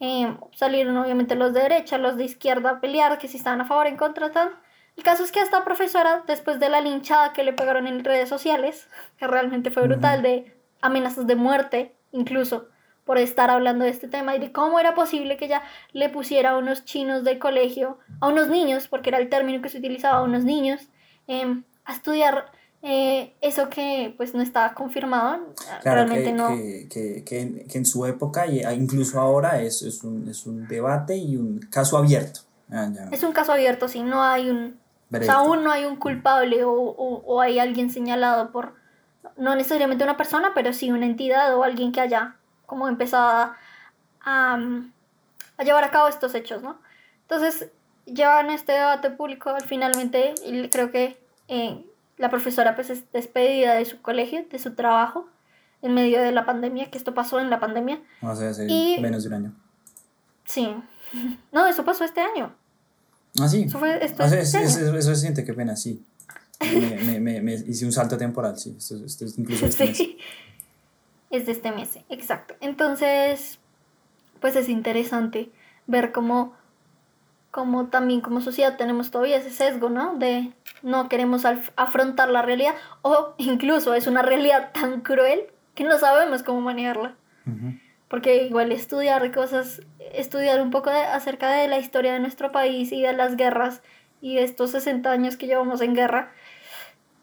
eh, 0.01 0.37
salieron 0.53 0.97
obviamente 0.99 1.35
los 1.35 1.53
de 1.55 1.61
derecha, 1.63 1.99
los 1.99 2.17
de 2.17 2.25
izquierda 2.25 2.71
a 2.71 2.81
pelear, 2.81 3.19
que 3.19 3.29
si 3.29 3.37
estaban 3.39 3.61
a 3.61 3.65
favor, 3.65 3.87
en 3.87 3.97
contra, 3.97 4.31
tal. 4.31 4.51
El 4.97 5.03
caso 5.03 5.25
es 5.25 5.33
que 5.33 5.41
esta 5.41 5.65
profesora, 5.65 6.23
después 6.27 6.61
de 6.61 6.69
la 6.69 6.81
linchada 6.81 7.33
que 7.33 7.43
le 7.43 7.53
pegaron 7.53 7.87
en 7.87 8.05
redes 8.05 8.29
sociales, 8.29 8.89
que 9.19 9.27
realmente 9.27 9.71
fue 9.71 9.83
brutal, 9.83 10.23
de 10.23 10.55
amenazas 10.81 11.27
de 11.27 11.35
muerte, 11.35 11.95
incluso, 12.13 12.69
por 13.05 13.19
estar 13.19 13.51
hablando 13.51 13.85
de 13.85 13.91
este 13.91 14.09
tema 14.09 14.35
y 14.37 14.39
de 14.39 14.53
cómo 14.53 14.79
era 14.81 14.95
posible 14.95 15.37
que 15.37 15.47
ella 15.47 15.63
le 15.93 16.09
pusiera 16.09 16.51
a 16.51 16.59
unos 16.59 16.85
chinos 16.85 17.25
del 17.25 17.39
colegio, 17.39 17.99
a 18.21 18.29
unos 18.29 18.49
niños, 18.49 18.89
porque 18.89 19.11
era 19.11 19.19
el 19.19 19.29
término 19.29 19.61
que 19.63 19.69
se 19.69 19.79
utilizaba, 19.79 20.19
a 20.19 20.23
unos 20.23 20.45
niños, 20.45 20.89
em, 21.27 21.65
a 21.85 21.93
estudiar 21.93 22.53
eh, 22.83 23.35
eso 23.41 23.69
que 23.71 24.15
pues 24.17 24.35
no 24.35 24.43
estaba 24.43 24.75
confirmado, 24.75 25.55
Claro, 25.83 26.05
realmente 26.05 26.25
que, 26.25 26.33
no. 26.33 26.49
que, 26.49 27.25
que, 27.25 27.65
que 27.67 27.79
en, 27.79 27.87
su 27.87 28.05
época 28.05 28.47
y 28.47 28.63
incluso 28.75 29.19
ahora 29.19 29.63
es, 29.63 29.81
es, 29.83 30.05
un, 30.05 30.29
es 30.29 30.47
un 30.47 30.69
debate 30.69 31.17
y 31.17 31.37
un 31.37 31.61
caso 31.71 31.97
abierto. 31.97 32.41
Ah. 32.71 32.91
Es 33.11 33.23
un 33.23 33.33
caso 33.33 33.53
abierto, 33.53 33.89
sí, 33.89 34.03
no 34.03 34.23
hay 34.23 34.51
un... 34.51 34.84
O 35.05 35.07
Veredicto. 35.11 35.33
sea, 35.39 35.45
aún 35.47 35.63
no 35.65 35.71
hay 35.71 35.85
un 35.85 35.97
culpable 35.97 36.65
o, 36.65 36.73
o, 36.73 37.23
o 37.25 37.41
hay 37.41 37.59
alguien 37.59 37.91
señalado 37.91 38.51
por, 38.51 38.75
no 39.37 39.55
necesariamente 39.55 40.05
una 40.05 40.17
persona, 40.17 40.53
pero 40.55 40.73
sí 40.73 40.91
una 40.91 41.07
entidad 41.07 41.55
o 41.57 41.63
alguien 41.65 41.93
que 41.93 42.01
haya 42.01 42.37
como 42.67 42.89
empezado 42.89 43.29
a, 43.29 43.57
a, 44.23 44.59
a 45.59 45.63
llevar 45.65 45.85
a 45.85 45.91
cabo 45.91 46.09
estos 46.09 46.35
hechos, 46.35 46.63
¿no? 46.63 46.79
Entonces, 47.23 47.71
llevan 48.07 48.51
este 48.51 48.73
debate 48.73 49.11
público, 49.11 49.55
finalmente, 49.67 50.35
y 50.45 50.69
creo 50.71 50.91
que 50.91 51.23
eh, 51.49 51.85
la 52.17 52.31
profesora 52.31 52.75
pues 52.75 52.91
es 52.91 53.11
despedida 53.13 53.75
de 53.75 53.85
su 53.85 54.01
colegio, 54.03 54.45
de 54.51 54.59
su 54.59 54.75
trabajo, 54.75 55.29
en 55.83 55.95
medio 55.95 56.21
de 56.23 56.33
la 56.33 56.47
pandemia, 56.47 56.91
que 56.91 56.97
esto 56.99 57.13
pasó 57.15 57.39
en 57.41 57.51
la 57.51 57.61
pandemia. 57.61 58.01
O 58.23 58.35
sea, 58.35 58.51
hace 58.51 58.67
Y- 58.69 58.99
menos 59.01 59.23
de 59.23 59.29
un 59.29 59.35
año. 59.35 59.53
Sí. 60.45 60.75
No, 61.53 61.67
eso 61.69 61.85
pasó 61.85 62.03
este 62.05 62.21
año. 62.21 62.53
Ah, 63.41 63.49
sí. 63.49 63.65
Eso 63.65 63.79
fue 63.79 64.05
esto 64.05 64.23
este 64.25 64.63
es- 64.63 64.77
eso 64.77 65.15
se 65.15 65.21
siente, 65.21 65.45
qué 65.45 65.55
pena, 65.55 65.77
sí. 65.77 66.05
Me, 66.61 66.97
me, 67.05 67.21
me, 67.21 67.41
me 67.43 67.55
hice 67.55 67.85
un 67.85 67.93
salto 67.93 68.17
temporal, 68.17 68.57
sí. 68.59 68.75
Esto, 68.79 69.05
esto 69.05 69.25
es 69.25 69.39
incluso 69.39 69.67
este 69.67 69.87
mes. 69.87 70.01
Es 71.31 71.47
de 71.47 71.53
este 71.53 71.73
mes, 71.73 71.99
exacto. 72.09 72.55
Entonces, 72.61 73.59
pues 74.41 74.55
es 74.57 74.69
interesante 74.69 75.51
ver 75.89 76.13
cómo, 76.13 76.55
cómo 77.51 77.89
también 77.89 78.21
como 78.21 78.41
sociedad 78.41 78.77
tenemos 78.77 79.11
todavía 79.11 79.39
ese 79.39 79.51
sesgo, 79.51 79.89
¿no? 79.91 80.15
De 80.17 80.53
no 80.83 81.09
queremos 81.09 81.43
afrontar 81.77 82.31
la 82.31 82.43
realidad 82.43 82.75
o 83.03 83.35
incluso 83.39 83.95
es 83.95 84.07
una 84.07 84.23
realidad 84.23 84.71
tan 84.73 85.01
cruel 85.01 85.41
que 85.75 85.83
no 85.85 85.99
sabemos 85.99 86.45
cómo 86.45 86.61
manejarla. 86.61 87.17
Porque 88.15 88.45
igual 88.45 88.71
estudiar 88.71 89.33
cosas, 89.33 89.83
estudiar 90.13 90.63
un 90.63 90.71
poco 90.71 90.89
de- 90.91 90.99
acerca 90.99 91.51
de 91.53 91.67
la 91.67 91.79
historia 91.81 92.13
de 92.13 92.21
nuestro 92.21 92.53
país 92.53 92.93
y 92.93 93.03
de 93.03 93.13
las 93.13 93.37
guerras 93.37 93.83
y 94.21 94.37
de 94.37 94.45
estos 94.45 94.71
60 94.71 95.11
años 95.11 95.37
que 95.37 95.49
llevamos 95.49 95.81
en 95.81 95.97
guerra 95.97 96.31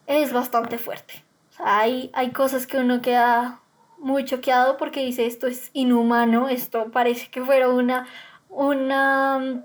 es 0.05 0.33
bastante 0.33 0.77
fuerte. 0.77 1.23
O 1.51 1.53
sea, 1.53 1.79
hay, 1.79 2.09
hay 2.13 2.31
cosas 2.31 2.67
que 2.67 2.77
uno 2.77 3.01
queda 3.01 3.61
muy 3.99 4.25
choqueado 4.25 4.75
porque 4.75 4.99
dice 5.05 5.25
esto 5.27 5.47
es 5.47 5.69
inhumano, 5.71 6.49
esto 6.49 6.91
parece 6.91 7.29
que 7.31 7.41
fuera 7.41 7.69
una, 7.69 8.05
una 8.49 9.63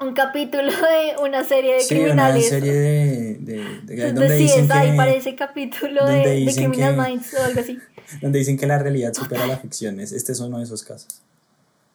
un 0.00 0.12
capítulo 0.14 0.64
de 0.72 1.16
una 1.22 1.44
serie 1.44 1.74
de 1.74 1.80
Sí, 1.80 1.94
una 1.94 2.02
criminales. 2.04 2.48
serie 2.48 2.72
de, 2.72 3.34
de, 3.38 3.64
de- 3.84 3.94
de 3.94 4.12
donde, 4.12 4.34
dicen 4.34 4.66
que, 4.68 4.92
parece 4.96 5.36
capítulo 5.36 6.04
de, 6.06 6.50
Criminal 6.56 6.96
que- 6.96 7.00
Minds 7.02 7.34
o 7.34 7.44
algo 7.44 7.60
así. 7.60 7.78
Donde 8.20 8.38
dicen 8.38 8.56
que 8.58 8.66
la 8.66 8.78
realidad 8.78 9.12
supera 9.14 9.46
la 9.46 9.56
ficción. 9.56 10.00
Es- 10.00 10.12
Este 10.12 10.32
es 10.32 10.40
uno 10.40 10.58
de 10.58 10.64
esos 10.64 10.82
casos. 10.84 11.20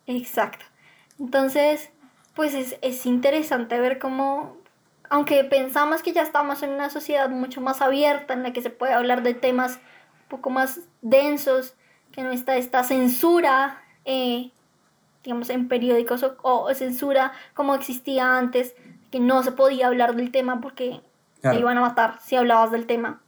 Exacto. 0.07 0.65
Entonces, 1.19 1.89
pues 2.35 2.53
es, 2.53 2.75
es 2.81 3.05
interesante 3.05 3.79
ver 3.79 3.99
cómo, 3.99 4.57
aunque 5.09 5.43
pensamos 5.43 6.01
que 6.01 6.13
ya 6.13 6.21
estamos 6.23 6.63
en 6.63 6.71
una 6.71 6.89
sociedad 6.89 7.29
mucho 7.29 7.61
más 7.61 7.81
abierta, 7.81 8.33
en 8.33 8.43
la 8.43 8.53
que 8.53 8.61
se 8.61 8.69
puede 8.69 8.93
hablar 8.93 9.23
de 9.23 9.33
temas 9.33 9.73
un 10.23 10.27
poco 10.29 10.49
más 10.49 10.79
densos, 11.01 11.75
que 12.11 12.23
no 12.23 12.31
está 12.31 12.57
esta 12.57 12.83
censura, 12.83 13.81
eh, 14.05 14.51
digamos, 15.23 15.49
en 15.49 15.67
periódicos 15.67 16.23
o, 16.23 16.35
o 16.43 16.73
censura 16.73 17.31
como 17.53 17.75
existía 17.75 18.37
antes, 18.37 18.73
que 19.11 19.19
no 19.19 19.43
se 19.43 19.51
podía 19.51 19.87
hablar 19.87 20.15
del 20.15 20.31
tema 20.31 20.59
porque 20.61 21.01
Claro. 21.41 21.57
te 21.57 21.61
iban 21.61 21.77
a 21.77 21.81
matar 21.81 22.19
si 22.23 22.35
hablabas 22.35 22.71
del 22.71 22.85
tema. 22.85 23.19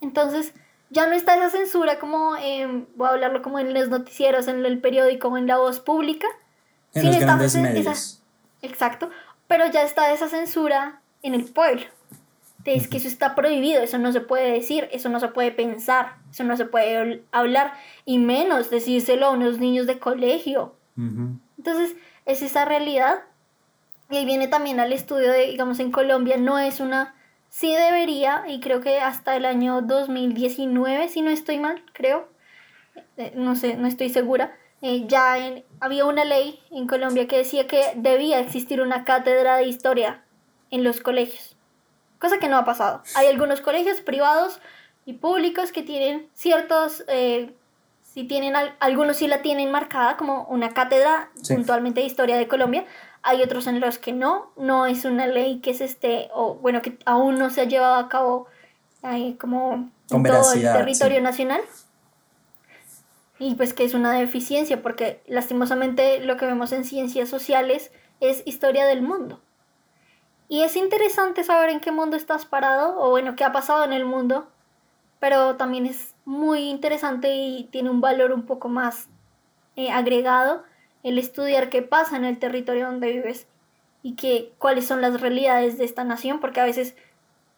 Entonces, 0.00 0.52
ya 0.90 1.06
no 1.06 1.14
está 1.14 1.36
esa 1.36 1.50
censura 1.50 1.98
como, 1.98 2.36
eh, 2.36 2.86
voy 2.94 3.08
a 3.08 3.10
hablarlo 3.12 3.42
como 3.42 3.58
en 3.58 3.74
los 3.74 3.88
noticieros, 3.88 4.48
en 4.48 4.64
el 4.64 4.80
periódico 4.80 5.36
en 5.36 5.46
la 5.46 5.56
voz 5.58 5.80
pública. 5.80 6.26
En 6.94 7.02
Sí, 7.02 7.08
los 7.08 7.18
grandes 7.18 7.54
en 7.54 7.62
medios. 7.62 7.86
esa- 7.86 8.22
Exacto, 8.62 9.10
pero 9.48 9.66
ya 9.70 9.82
está 9.82 10.12
esa 10.12 10.28
censura 10.28 11.00
en 11.22 11.34
el 11.34 11.44
pueblo. 11.44 11.84
Es 12.64 12.88
que 12.88 12.96
eso 12.96 13.06
está 13.06 13.36
prohibido, 13.36 13.80
eso 13.82 13.96
no 13.98 14.10
se 14.10 14.20
puede 14.20 14.50
decir, 14.50 14.88
eso 14.90 15.08
no 15.08 15.20
se 15.20 15.28
puede 15.28 15.52
pensar, 15.52 16.16
eso 16.32 16.42
no 16.42 16.56
se 16.56 16.64
puede 16.64 17.22
hablar, 17.30 17.74
y 18.04 18.18
menos 18.18 18.70
decírselo 18.70 19.26
a 19.26 19.30
unos 19.30 19.58
niños 19.58 19.86
de 19.86 20.00
colegio. 20.00 20.74
Entonces, 21.58 21.94
es 22.24 22.42
esa 22.42 22.64
realidad. 22.64 23.20
Y 24.10 24.16
ahí 24.16 24.24
viene 24.24 24.48
también 24.48 24.80
al 24.80 24.92
estudio 24.92 25.30
de, 25.30 25.46
digamos, 25.46 25.78
en 25.78 25.92
Colombia 25.92 26.36
no 26.38 26.58
es 26.58 26.80
una... 26.80 27.14
Sí 27.58 27.74
debería, 27.74 28.44
y 28.46 28.60
creo 28.60 28.82
que 28.82 29.00
hasta 29.00 29.34
el 29.34 29.46
año 29.46 29.80
2019, 29.80 31.08
si 31.08 31.22
no 31.22 31.30
estoy 31.30 31.58
mal, 31.58 31.82
creo, 31.94 32.28
eh, 33.16 33.32
no 33.34 33.56
sé, 33.56 33.78
no 33.78 33.86
estoy 33.88 34.10
segura, 34.10 34.54
eh, 34.82 35.04
ya 35.06 35.38
en- 35.38 35.64
había 35.80 36.04
una 36.04 36.26
ley 36.26 36.60
en 36.70 36.86
Colombia 36.86 37.26
que 37.26 37.38
decía 37.38 37.66
que 37.66 37.82
debía 37.96 38.40
existir 38.40 38.82
una 38.82 39.06
cátedra 39.06 39.56
de 39.56 39.64
historia 39.64 40.22
en 40.70 40.84
los 40.84 41.00
colegios, 41.00 41.56
cosa 42.18 42.36
que 42.38 42.48
no 42.48 42.58
ha 42.58 42.66
pasado. 42.66 43.02
Hay 43.14 43.26
algunos 43.26 43.62
colegios 43.62 44.02
privados 44.02 44.60
y 45.06 45.14
públicos 45.14 45.72
que 45.72 45.82
tienen 45.82 46.28
ciertos, 46.34 47.04
eh, 47.08 47.54
si 48.02 48.24
tienen, 48.24 48.54
al- 48.54 48.76
algunos 48.80 49.16
sí 49.16 49.28
la 49.28 49.40
tienen 49.40 49.70
marcada 49.70 50.18
como 50.18 50.44
una 50.50 50.74
cátedra 50.74 51.30
Sí. 51.40 51.54
puntualmente 51.54 52.00
de 52.02 52.06
historia 52.06 52.36
de 52.36 52.48
Colombia, 52.48 52.84
hay 53.26 53.42
otros 53.42 53.66
en 53.66 53.80
los 53.80 53.98
que 53.98 54.12
no, 54.12 54.52
no 54.56 54.86
es 54.86 55.04
una 55.04 55.26
ley 55.26 55.58
que 55.58 55.74
se 55.74 55.84
esté, 55.84 56.28
o 56.32 56.54
bueno, 56.54 56.80
que 56.80 56.96
aún 57.06 57.38
no 57.40 57.50
se 57.50 57.60
ha 57.60 57.64
llevado 57.64 57.96
a 57.96 58.08
cabo 58.08 58.46
eh, 59.02 59.36
como 59.36 59.90
en 60.10 60.22
todo 60.22 60.52
el 60.52 60.62
territorio 60.62 61.18
sí. 61.18 61.22
nacional. 61.24 61.60
Y 63.40 63.56
pues 63.56 63.74
que 63.74 63.84
es 63.84 63.94
una 63.94 64.12
deficiencia, 64.12 64.80
porque 64.80 65.24
lastimosamente 65.26 66.20
lo 66.20 66.36
que 66.36 66.46
vemos 66.46 66.70
en 66.70 66.84
ciencias 66.84 67.28
sociales 67.28 67.90
es 68.20 68.44
historia 68.46 68.86
del 68.86 69.02
mundo. 69.02 69.40
Y 70.48 70.62
es 70.62 70.76
interesante 70.76 71.42
saber 71.42 71.70
en 71.70 71.80
qué 71.80 71.90
mundo 71.90 72.16
estás 72.16 72.46
parado, 72.46 72.96
o 73.00 73.10
bueno, 73.10 73.34
qué 73.34 73.42
ha 73.42 73.50
pasado 73.50 73.82
en 73.82 73.92
el 73.92 74.04
mundo, 74.04 74.46
pero 75.18 75.56
también 75.56 75.86
es 75.86 76.14
muy 76.24 76.70
interesante 76.70 77.34
y 77.34 77.64
tiene 77.72 77.90
un 77.90 78.00
valor 78.00 78.30
un 78.30 78.46
poco 78.46 78.68
más 78.68 79.08
eh, 79.74 79.90
agregado 79.90 80.62
el 81.08 81.18
estudiar 81.18 81.68
qué 81.70 81.82
pasa 81.82 82.16
en 82.16 82.24
el 82.24 82.38
territorio 82.38 82.86
donde 82.86 83.12
vives 83.12 83.46
y 84.02 84.14
que, 84.14 84.52
cuáles 84.58 84.86
son 84.86 85.00
las 85.00 85.20
realidades 85.20 85.78
de 85.78 85.84
esta 85.84 86.04
nación, 86.04 86.40
porque 86.40 86.60
a 86.60 86.64
veces 86.64 86.94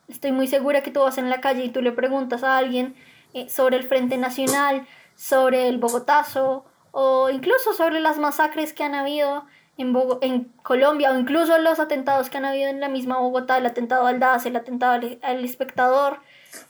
estoy 0.09 0.33
muy 0.33 0.47
segura 0.49 0.83
que 0.83 0.91
tú 0.91 1.01
vas 1.01 1.19
en 1.19 1.29
la 1.31 1.41
calle 1.41 1.65
y 1.65 1.71
tú 1.71 1.83
le 1.83 1.93
preguntas 1.93 2.43
a 2.45 2.57
alguien 2.59 2.95
eh, 3.35 3.49
sobre 3.49 3.77
el 3.77 3.85
Frente 3.87 4.17
Nacional, 4.17 4.87
sobre 5.17 5.69
el 5.69 5.79
Bogotazo 5.79 6.65
o 6.93 7.29
incluso 7.31 7.75
sobre 7.75 8.01
las 8.01 8.19
masacres 8.19 8.73
que 8.73 8.85
han 8.85 8.95
habido 8.95 9.45
en, 9.77 9.93
Bogo- 9.93 10.19
en 10.23 10.45
Colombia 10.63 11.13
o 11.13 11.19
incluso 11.19 11.57
los 11.59 11.79
atentados 11.79 12.31
que 12.31 12.39
han 12.39 12.45
habido 12.47 12.69
en 12.71 12.81
la 12.81 12.89
misma 12.89 13.19
Bogotá, 13.19 13.59
el 13.59 13.67
atentado 13.67 14.07
al 14.07 14.19
DAS, 14.19 14.47
el 14.47 14.57
atentado 14.57 14.93
al, 14.93 15.19
al 15.23 15.45
espectador. 15.45 16.19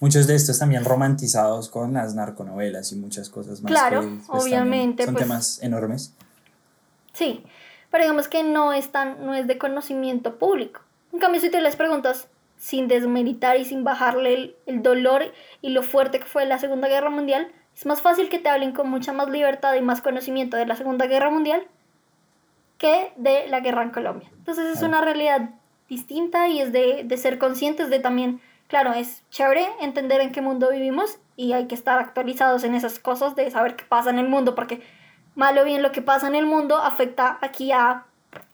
Muchos 0.00 0.26
de 0.26 0.34
estos 0.34 0.58
también 0.58 0.84
romantizados 0.84 1.68
con 1.68 1.94
las 1.94 2.14
narconovelas 2.14 2.90
y 2.92 2.96
muchas 2.96 3.28
cosas 3.30 3.62
más. 3.62 3.70
Claro, 3.70 4.00
que, 4.02 4.06
pues, 4.26 4.44
obviamente, 4.44 5.04
Son 5.04 5.14
pues- 5.14 5.24
temas 5.24 5.62
enormes. 5.62 6.12
Sí, 7.18 7.42
pero 7.90 8.04
digamos 8.04 8.28
que 8.28 8.44
no 8.44 8.72
es, 8.72 8.92
tan, 8.92 9.26
no 9.26 9.34
es 9.34 9.48
de 9.48 9.58
conocimiento 9.58 10.38
público. 10.38 10.82
En 11.12 11.18
cambio, 11.18 11.40
si 11.40 11.50
te 11.50 11.60
les 11.60 11.74
preguntas 11.74 12.28
sin 12.56 12.86
desmeritar 12.86 13.56
y 13.56 13.64
sin 13.64 13.82
bajarle 13.82 14.34
el, 14.34 14.56
el 14.66 14.84
dolor 14.84 15.32
y 15.60 15.70
lo 15.70 15.82
fuerte 15.82 16.20
que 16.20 16.26
fue 16.26 16.46
la 16.46 16.60
Segunda 16.60 16.86
Guerra 16.86 17.10
Mundial, 17.10 17.50
es 17.74 17.86
más 17.86 18.02
fácil 18.02 18.28
que 18.28 18.38
te 18.38 18.48
hablen 18.48 18.70
con 18.70 18.88
mucha 18.88 19.12
más 19.12 19.28
libertad 19.30 19.74
y 19.74 19.80
más 19.80 20.00
conocimiento 20.00 20.56
de 20.56 20.66
la 20.66 20.76
Segunda 20.76 21.06
Guerra 21.06 21.28
Mundial 21.28 21.66
que 22.78 23.12
de 23.16 23.48
la 23.48 23.58
guerra 23.58 23.82
en 23.82 23.90
Colombia. 23.90 24.30
Entonces 24.36 24.76
es 24.76 24.82
una 24.82 25.00
realidad 25.00 25.50
distinta 25.88 26.46
y 26.46 26.60
es 26.60 26.72
de, 26.72 27.02
de 27.04 27.16
ser 27.16 27.38
conscientes 27.38 27.90
de 27.90 27.98
también, 27.98 28.40
claro, 28.68 28.92
es 28.92 29.24
chévere 29.30 29.66
entender 29.80 30.20
en 30.20 30.30
qué 30.30 30.40
mundo 30.40 30.70
vivimos 30.70 31.18
y 31.34 31.52
hay 31.52 31.66
que 31.66 31.74
estar 31.74 31.98
actualizados 31.98 32.62
en 32.62 32.76
esas 32.76 33.00
cosas 33.00 33.34
de 33.34 33.50
saber 33.50 33.74
qué 33.74 33.84
pasa 33.84 34.10
en 34.10 34.20
el 34.20 34.28
mundo, 34.28 34.54
porque 34.54 34.82
mal 35.38 35.56
o 35.58 35.64
bien 35.64 35.82
lo 35.82 35.92
que 35.92 36.02
pasa 36.02 36.26
en 36.26 36.34
el 36.34 36.46
mundo 36.46 36.76
afecta 36.76 37.38
aquí 37.40 37.70
a 37.70 38.04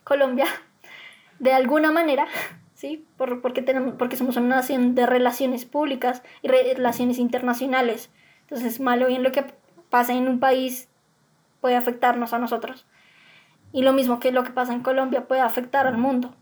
Colombia 0.05 0.45
de 1.39 1.53
alguna 1.53 1.91
manera, 1.91 2.27
¿sí? 2.75 3.07
Por, 3.17 3.41
porque, 3.41 3.63
tenemos, 3.63 3.95
porque 3.99 4.17
somos 4.17 4.37
una 4.37 4.57
nación 4.57 4.95
de 4.95 5.07
relaciones 5.07 5.65
públicas 5.65 6.23
y 6.43 6.49
re- 6.49 6.75
relaciones 6.75 7.19
internacionales. 7.19 8.11
Entonces, 8.43 8.79
mal 8.81 9.03
o 9.03 9.07
bien 9.07 9.23
lo 9.23 9.33
que 9.33 9.45
pasa 9.89 10.13
en 10.13 10.29
un 10.29 10.39
país 10.41 10.89
puede 11.61 11.77
afectarnos 11.77 12.33
a 12.35 12.39
nosotros. 12.39 12.87
Y 13.73 13.83
lo 13.83 13.93
mismo 13.95 14.21
que 14.21 14.31
lo 14.33 14.45
que 14.45 14.51
pasa 14.51 14.75
en 14.75 14.83
Colombia 14.83 15.27
puede 15.27 15.41
afectar 15.41 15.87
al 15.87 15.97
mundo. 15.97 16.35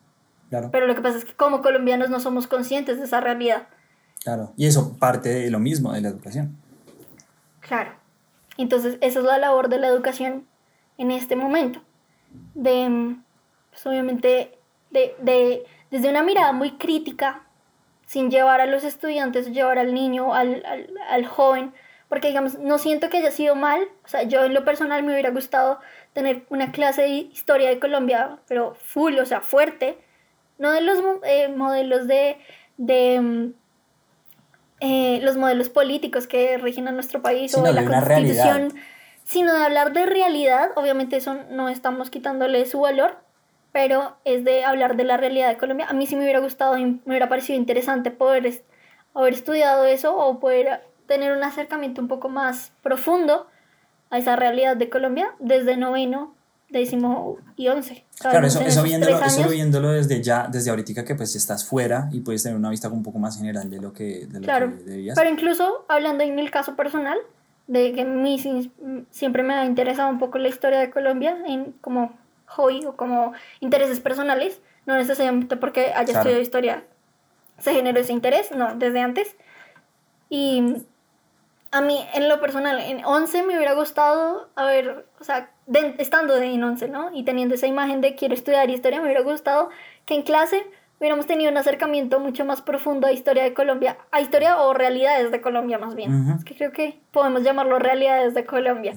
Claro, 0.51 0.71
Pero 0.73 0.87
lo 0.87 0.95
que 0.95 1.01
pasa 1.01 1.17
es 1.19 1.25
que 1.25 1.33
como 1.35 1.63
colombianos 1.63 2.11
no 2.11 2.19
somos 2.21 2.47
conscientes 2.49 2.99
de 2.99 3.05
esa 3.05 3.21
realidad. 3.21 3.69
claro. 4.23 4.53
Y 4.57 4.67
eso 4.67 4.97
parte 4.99 5.29
de 5.31 5.51
lo 5.51 5.59
mismo, 5.61 5.93
de 5.93 6.01
la 6.03 6.09
educación. 6.09 6.57
Claro. 7.61 7.93
Entonces, 8.63 8.99
esa 9.01 9.19
es 9.21 9.25
la 9.25 9.39
labor 9.39 9.69
de 9.69 9.79
la 9.79 9.89
educación 9.89 10.47
en 10.99 11.11
este 11.11 11.37
momento. 11.37 11.81
De, 12.55 13.17
pues 13.71 13.87
obviamente, 13.87 14.59
de, 14.91 15.15
de- 15.21 15.65
desde 15.91 16.09
una 16.11 16.23
mirada 16.23 16.53
muy 16.53 16.73
crítica, 16.73 17.43
sin 18.07 18.31
llevar 18.31 18.61
a 18.61 18.67
los 18.67 18.85
estudiantes, 18.85 19.53
llevar 19.53 19.79
al 19.79 19.95
niño, 19.95 20.35
al, 20.35 20.63
al, 21.09 21.27
joven, 21.27 21.73
porque 22.09 22.29
digamos, 22.29 22.59
no 22.59 22.79
siento 22.79 23.09
que 23.09 23.19
haya 23.19 23.31
sido 23.31 23.55
mal, 23.55 23.89
o 24.05 24.09
sea, 24.09 24.23
yo 24.25 24.45
en 24.45 24.53
lo 24.53 24.65
personal 24.65 25.03
me 25.03 25.13
hubiera 25.13 25.31
gustado 25.31 25.81
tener 26.13 26.45
una 26.51 26.73
clase 26.73 27.03
de 27.03 27.09
historia 27.09 27.71
de 27.71 27.79
Colombia, 27.81 28.39
pero 28.49 28.75
full, 28.75 29.19
o 29.19 29.25
sea, 29.25 29.41
fuerte, 29.41 29.99
no 30.59 30.73
de 30.73 30.83
los 30.83 30.99
eh, 31.25 31.49
modelos 31.49 32.07
de, 32.07 32.37
de 32.77 33.53
eh, 34.85 35.21
los 35.23 35.37
modelos 35.37 35.69
políticos 35.69 36.27
que 36.27 36.59
rigen 36.59 36.89
a 36.89 36.93
nuestro 36.93 37.23
país 37.23 37.53
Sino 37.53 37.63
o 37.63 37.67
de 37.67 37.73
la 37.73 37.85
constitución, 37.85 38.59
realidad. 38.71 38.83
sino 39.25 39.55
de 39.55 39.65
hablar 39.65 39.93
de 39.93 40.05
realidad, 40.07 40.71
obviamente 40.75 41.17
eso 41.17 41.35
no 41.51 41.69
estamos 41.69 42.11
quitándole 42.11 42.67
su 42.67 42.81
valor, 42.81 43.17
pero 43.73 44.17
es 44.25 44.45
de 44.45 44.65
hablar 44.65 44.97
de 44.97 45.05
la 45.05 45.17
realidad 45.17 45.49
de 45.49 45.57
Colombia. 45.57 45.87
A 45.89 45.93
mí 45.93 46.07
sí 46.07 46.17
me 46.17 46.23
hubiera 46.25 46.41
gustado 46.41 46.77
me 46.77 46.99
hubiera 47.07 47.29
parecido 47.29 47.57
interesante 47.59 48.11
poder 48.11 48.45
es- 48.47 48.63
haber 49.15 49.33
estudiado 49.35 49.85
eso 49.87 50.17
o 50.17 50.41
poder 50.41 50.83
tener 51.07 51.33
un 51.37 51.43
acercamiento 51.45 52.01
un 52.01 52.09
poco 52.09 52.29
más 52.29 52.73
profundo 52.83 53.47
a 54.11 54.19
esa 54.19 54.37
realidad 54.37 54.77
de 54.77 54.91
Colombia 54.91 55.33
desde 55.39 55.77
noveno, 55.77 56.35
décimo 56.73 57.37
y 57.57 57.69
once. 57.69 58.05
Claro, 58.19 58.47
eso, 58.47 58.61
eso, 58.61 58.83
viéndolo, 58.83 59.23
eso 59.23 59.49
viéndolo 59.49 59.91
desde 59.93 60.23
ya, 60.23 60.49
desde 60.51 60.71
ahorita 60.71 61.05
que 61.05 61.15
pues 61.15 61.37
estás 61.37 61.65
fuera 61.65 62.09
y 62.11 62.21
puedes 62.21 62.43
tener 62.43 62.57
una 62.57 62.71
vista 62.71 62.89
un 62.89 63.03
poco 63.03 63.19
más 63.19 63.37
general 63.37 63.71
de 63.71 63.81
lo 63.81 63.93
que, 63.93 64.27
de 64.27 64.41
lo 64.41 64.45
claro, 64.45 64.73
Pero 65.15 65.31
incluso 65.31 65.85
hablando 65.89 66.25
en 66.25 66.39
el 66.39 66.51
caso 66.51 66.75
personal, 66.75 67.19
de 67.67 67.93
que 67.93 68.05
mí 68.05 68.39
siempre 69.11 69.43
me 69.43 69.55
ha 69.55 69.65
interesado 69.65 70.09
un 70.09 70.19
poco 70.19 70.39
la 70.39 70.49
historia 70.49 70.81
de 70.81 70.91
Colombia 70.91 71.37
en 71.47 71.73
como 71.81 72.19
hobby 72.47 72.85
o 72.87 72.97
como 72.97 73.33
intereses 73.61 74.01
personales, 74.01 74.61
no 74.87 74.97
necesariamente 74.97 75.57
porque 75.57 75.93
haya 75.95 76.13
estudiado 76.13 76.41
historia 76.41 76.85
se 77.59 77.75
generó 77.75 78.01
ese 78.01 78.13
interés, 78.13 78.51
no, 78.51 78.75
desde 78.75 79.01
antes. 79.01 79.37
Y 80.29 80.85
a 81.71 81.81
mí, 81.81 82.05
en 82.15 82.29
lo 82.29 82.41
personal, 82.41 82.81
en 82.81 83.05
11 83.05 83.45
me 83.45 83.57
hubiera 83.57 83.75
gustado 83.75 84.49
haber, 84.57 85.07
o 85.21 85.25
sea, 85.25 85.52
estando 85.99 86.37
en 86.37 86.63
11, 86.63 86.89
¿no? 86.89 87.15
Y 87.15 87.25
teniendo 87.25 87.55
esa 87.55 87.67
imagen 87.67 88.01
de 88.01 88.15
quiero 88.15 88.35
estudiar 88.35 88.69
historia, 88.71 89.01
me 89.01 89.07
hubiera 89.07 89.23
gustado 89.23 89.71
que 90.07 90.15
en 90.15 90.23
clase 90.23 90.65
hubiéramos 90.99 91.27
tenido 91.27 91.51
un 91.51 91.57
acercamiento 91.57 92.21
mucho 92.21 92.45
más 92.45 92.63
profundo 92.63 93.07
a 93.07 93.13
historia 93.13 93.43
de 93.43 93.55
Colombia, 93.55 93.99
a 94.13 94.21
historia 94.21 94.59
o 94.59 94.73
realidades 94.73 95.33
de 95.33 95.41
Colombia 95.41 95.79
más 95.79 95.95
bien. 95.95 96.31
Es 96.39 96.45
que 96.45 96.55
creo 96.55 96.73
que 96.73 97.01
podemos 97.11 97.43
llamarlo 97.43 97.79
realidades 97.79 98.35
de 98.35 98.45
Colombia. 98.45 98.95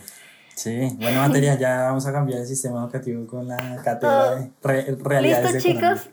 Sí, 0.53 0.95
bueno, 0.97 1.21
materia, 1.21 1.55
ya 1.59 1.83
vamos 1.83 2.05
a 2.05 2.13
cambiar 2.13 2.41
el 2.41 2.47
sistema 2.47 2.81
educativo 2.83 3.25
con 3.27 3.47
la 3.47 3.81
cátedra 3.83 4.35
de 4.35 4.95
realidades 5.03 5.53
¿Listo, 5.53 5.69
chicos? 5.69 6.09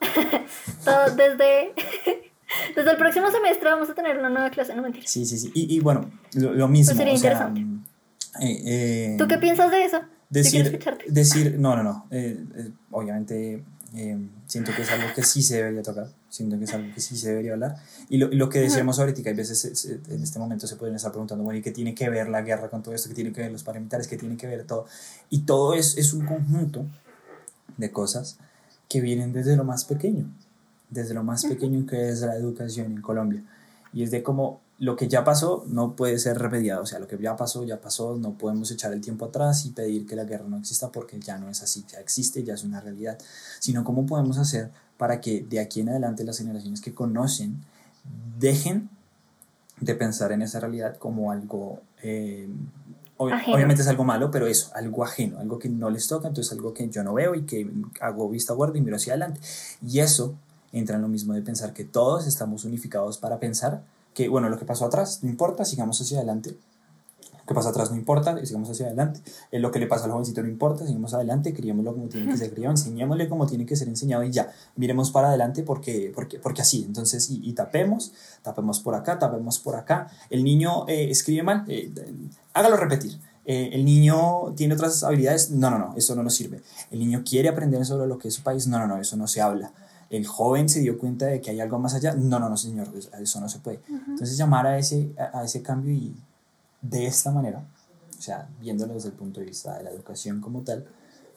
Todo 0.84 1.14
desde, 1.16 1.74
desde 2.76 2.90
el 2.90 2.96
próximo 2.96 3.30
semestre 3.30 3.70
vamos 3.70 3.90
a 3.90 3.94
tener 3.94 4.18
una 4.18 4.28
nueva 4.28 4.50
clase, 4.50 4.74
no 4.74 4.82
mentira. 4.82 5.06
Sí, 5.06 5.24
sí, 5.24 5.38
sí. 5.38 5.50
Y, 5.54 5.74
y 5.76 5.80
bueno, 5.80 6.10
lo, 6.34 6.68
mismo. 6.68 6.90
Pues 6.90 6.98
sería 6.98 7.14
interesante. 7.14 7.64
Eh, 8.38 8.62
eh, 8.64 9.16
¿Tú 9.18 9.26
qué 9.26 9.38
piensas 9.38 9.70
de 9.70 9.84
eso? 9.84 10.00
Decir, 10.28 10.78
decir 11.08 11.58
no, 11.58 11.74
no, 11.74 11.82
no. 11.82 12.06
Eh, 12.10 12.38
obviamente 12.92 13.64
siento 14.46 14.70
que 14.72 14.82
es 14.82 14.90
algo 14.92 15.08
que 15.16 15.24
sí 15.24 15.42
se 15.42 15.56
debería 15.56 15.82
tocar, 15.82 16.06
siento 16.28 16.56
que 16.56 16.64
es 16.64 16.72
algo 16.72 16.94
que 16.94 17.00
sí 17.00 17.16
se 17.16 17.30
debería 17.30 17.54
hablar. 17.54 17.74
Y 18.08 18.18
lo, 18.18 18.28
lo 18.28 18.48
que 18.48 18.60
decíamos 18.60 19.00
ahorita, 19.00 19.20
que 19.24 19.30
a 19.30 19.34
veces 19.34 19.84
en 20.08 20.22
este 20.22 20.38
momento 20.38 20.68
se 20.68 20.76
pueden 20.76 20.94
estar 20.94 21.10
preguntando, 21.10 21.42
bueno, 21.42 21.58
¿y 21.58 21.62
qué 21.62 21.72
tiene 21.72 21.92
que 21.92 22.08
ver 22.08 22.28
la 22.28 22.42
guerra 22.42 22.70
con 22.70 22.84
todo 22.84 22.94
esto? 22.94 23.08
¿Qué 23.08 23.16
tiene 23.16 23.32
que 23.32 23.40
ver 23.40 23.50
los 23.50 23.64
paramilitares? 23.64 24.06
¿Qué 24.06 24.16
tiene 24.16 24.36
que 24.36 24.46
ver 24.46 24.64
todo? 24.64 24.86
Y 25.28 25.40
todo 25.40 25.74
es, 25.74 25.98
es 25.98 26.12
un 26.12 26.24
conjunto 26.24 26.86
de 27.76 27.90
cosas 27.90 28.38
que 28.88 29.00
vienen 29.00 29.32
desde 29.32 29.56
lo 29.56 29.64
más 29.64 29.84
pequeño, 29.84 30.26
desde 30.88 31.14
lo 31.14 31.24
más 31.24 31.44
pequeño 31.44 31.84
que 31.84 32.10
es 32.10 32.20
la 32.20 32.36
educación 32.36 32.92
en 32.92 33.00
Colombia. 33.00 33.42
Y 33.92 34.04
es 34.04 34.12
de 34.12 34.22
cómo 34.22 34.60
lo 34.80 34.96
que 34.96 35.08
ya 35.08 35.24
pasó 35.24 35.64
no 35.68 35.94
puede 35.94 36.18
ser 36.18 36.38
remediado, 36.38 36.82
o 36.82 36.86
sea, 36.86 36.98
lo 36.98 37.06
que 37.06 37.18
ya 37.18 37.36
pasó, 37.36 37.64
ya 37.64 37.80
pasó, 37.80 38.16
no 38.16 38.32
podemos 38.38 38.70
echar 38.70 38.92
el 38.94 39.02
tiempo 39.02 39.26
atrás 39.26 39.66
y 39.66 39.70
pedir 39.70 40.06
que 40.06 40.16
la 40.16 40.24
guerra 40.24 40.46
no 40.48 40.56
exista 40.56 40.90
porque 40.90 41.20
ya 41.20 41.36
no 41.36 41.50
es 41.50 41.62
así, 41.62 41.84
ya 41.86 42.00
existe, 42.00 42.42
ya 42.42 42.54
es 42.54 42.64
una 42.64 42.80
realidad, 42.80 43.18
sino 43.58 43.84
cómo 43.84 44.06
podemos 44.06 44.38
hacer 44.38 44.70
para 44.96 45.20
que 45.20 45.42
de 45.42 45.60
aquí 45.60 45.80
en 45.80 45.90
adelante 45.90 46.24
las 46.24 46.38
generaciones 46.38 46.80
que 46.80 46.94
conocen 46.94 47.62
dejen 48.38 48.88
de 49.80 49.94
pensar 49.94 50.32
en 50.32 50.40
esa 50.40 50.60
realidad 50.60 50.96
como 50.96 51.30
algo 51.30 51.80
eh, 52.02 52.48
obviamente 53.18 53.82
es 53.82 53.88
algo 53.88 54.04
malo, 54.04 54.30
pero 54.30 54.46
eso, 54.46 54.70
algo 54.74 55.04
ajeno, 55.04 55.40
algo 55.40 55.58
que 55.58 55.68
no 55.68 55.90
les 55.90 56.08
toca, 56.08 56.28
entonces 56.28 56.52
algo 56.52 56.72
que 56.72 56.88
yo 56.88 57.04
no 57.04 57.12
veo 57.12 57.34
y 57.34 57.42
que 57.42 57.70
hago 58.00 58.30
vista 58.30 58.54
guarda 58.54 58.78
y 58.78 58.80
miro 58.80 58.96
hacia 58.96 59.12
adelante. 59.12 59.40
Y 59.86 60.00
eso 60.00 60.34
entra 60.72 60.96
en 60.96 61.02
lo 61.02 61.08
mismo 61.08 61.34
de 61.34 61.42
pensar 61.42 61.74
que 61.74 61.84
todos 61.84 62.26
estamos 62.26 62.64
unificados 62.64 63.18
para 63.18 63.38
pensar 63.38 63.82
que, 64.14 64.28
bueno, 64.28 64.48
lo 64.48 64.58
que 64.58 64.64
pasó 64.64 64.86
atrás 64.86 65.20
no 65.22 65.30
importa, 65.30 65.64
sigamos 65.64 66.00
hacia 66.00 66.18
adelante. 66.18 66.56
Lo 67.32 67.46
que 67.46 67.54
pasa 67.54 67.70
atrás 67.70 67.90
no 67.90 67.96
importa, 67.96 68.44
sigamos 68.44 68.70
hacia 68.70 68.86
adelante. 68.86 69.20
lo 69.52 69.70
que 69.70 69.80
le 69.80 69.86
pasa 69.86 70.04
al 70.04 70.12
jovencito 70.12 70.42
no 70.42 70.48
importa, 70.48 70.86
sigamos 70.86 71.14
adelante, 71.14 71.52
criémoslo 71.52 71.94
como 71.94 72.08
tiene 72.08 72.30
que 72.30 72.36
ser 72.36 72.50
criado, 72.54 72.72
enseñémosle 72.72 73.28
como 73.28 73.46
tiene 73.46 73.66
que 73.66 73.74
ser 73.74 73.88
enseñado 73.88 74.22
y 74.22 74.30
ya, 74.30 74.52
miremos 74.76 75.10
para 75.10 75.28
adelante 75.28 75.62
porque, 75.62 76.12
porque, 76.14 76.38
porque 76.38 76.62
así. 76.62 76.84
Entonces, 76.84 77.28
y, 77.30 77.52
tapemos, 77.52 78.12
tapemos 78.42 78.80
por 78.80 78.94
acá, 78.94 79.18
tapemos 79.18 79.58
por 79.58 79.76
acá. 79.76 80.10
El 80.28 80.44
niño 80.44 80.86
eh, 80.86 81.10
escribe 81.10 81.42
mal, 81.42 81.64
eh, 81.66 81.92
hágalo 82.52 82.76
repetir. 82.76 83.18
Eh, 83.46 83.70
el 83.72 83.84
niño 83.84 84.52
tiene 84.54 84.74
otras 84.74 85.02
habilidades, 85.02 85.50
no, 85.50 85.70
no, 85.70 85.78
no, 85.78 85.94
eso 85.96 86.14
no 86.14 86.22
nos 86.22 86.34
sirve. 86.34 86.60
El 86.90 87.00
niño 87.00 87.22
quiere 87.28 87.48
aprender 87.48 87.84
sobre 87.84 88.06
lo 88.06 88.16
que 88.18 88.28
es 88.28 88.34
su 88.34 88.42
país, 88.42 88.68
no, 88.68 88.78
no, 88.78 88.86
no, 88.86 88.98
eso 88.98 89.16
no 89.16 89.26
se 89.26 89.40
habla. 89.40 89.72
El 90.10 90.26
joven 90.26 90.68
se 90.68 90.80
dio 90.80 90.98
cuenta 90.98 91.26
de 91.26 91.40
que 91.40 91.50
hay 91.50 91.60
algo 91.60 91.78
más 91.78 91.94
allá, 91.94 92.14
no, 92.14 92.38
no, 92.38 92.48
no, 92.48 92.56
señor, 92.56 92.88
eso 93.20 93.40
no 93.40 93.48
se 93.48 93.60
puede. 93.60 93.80
Entonces 93.88 94.36
llamar 94.36 94.66
a 94.66 94.76
ese, 94.76 95.14
a, 95.32 95.44
ese 95.44 95.62
cambio 95.62 95.92
y 95.92 96.14
de 96.82 97.06
esta 97.06 97.30
manera, 97.30 97.64
o 98.18 98.20
sea, 98.20 98.48
viéndolo 98.60 98.94
desde 98.94 99.10
el 99.10 99.14
punto 99.14 99.40
de 99.40 99.46
vista 99.46 99.78
de 99.78 99.84
la 99.84 99.90
educación 99.90 100.40
como 100.40 100.62
tal, 100.62 100.84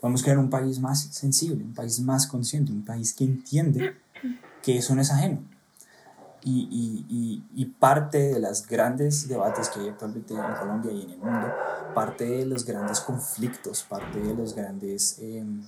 podemos 0.01 0.23
crear 0.23 0.39
un 0.39 0.49
país 0.49 0.79
más 0.79 1.01
sensible, 1.01 1.63
un 1.63 1.73
país 1.73 1.99
más 1.99 2.27
consciente, 2.27 2.71
un 2.71 2.83
país 2.83 3.13
que 3.13 3.23
entiende 3.23 3.93
que 4.61 4.77
eso 4.77 4.95
no 4.95 5.01
es 5.01 5.11
ajeno, 5.11 5.43
y, 6.45 7.05
y, 7.09 7.43
y, 7.55 7.65
parte 7.65 8.33
de 8.33 8.39
los 8.39 8.67
grandes 8.67 9.27
debates 9.29 9.69
que 9.69 9.79
hay 9.79 9.89
actualmente 9.89 10.33
en 10.33 10.41
Colombia 10.59 10.91
y 10.91 11.03
en 11.03 11.09
el 11.11 11.17
mundo, 11.17 11.47
parte 11.95 12.25
de 12.25 12.45
los 12.45 12.65
grandes 12.65 12.99
conflictos, 12.99 13.83
parte 13.83 14.19
de 14.19 14.35
los 14.35 14.53
grandes 14.53 15.19
em, 15.19 15.63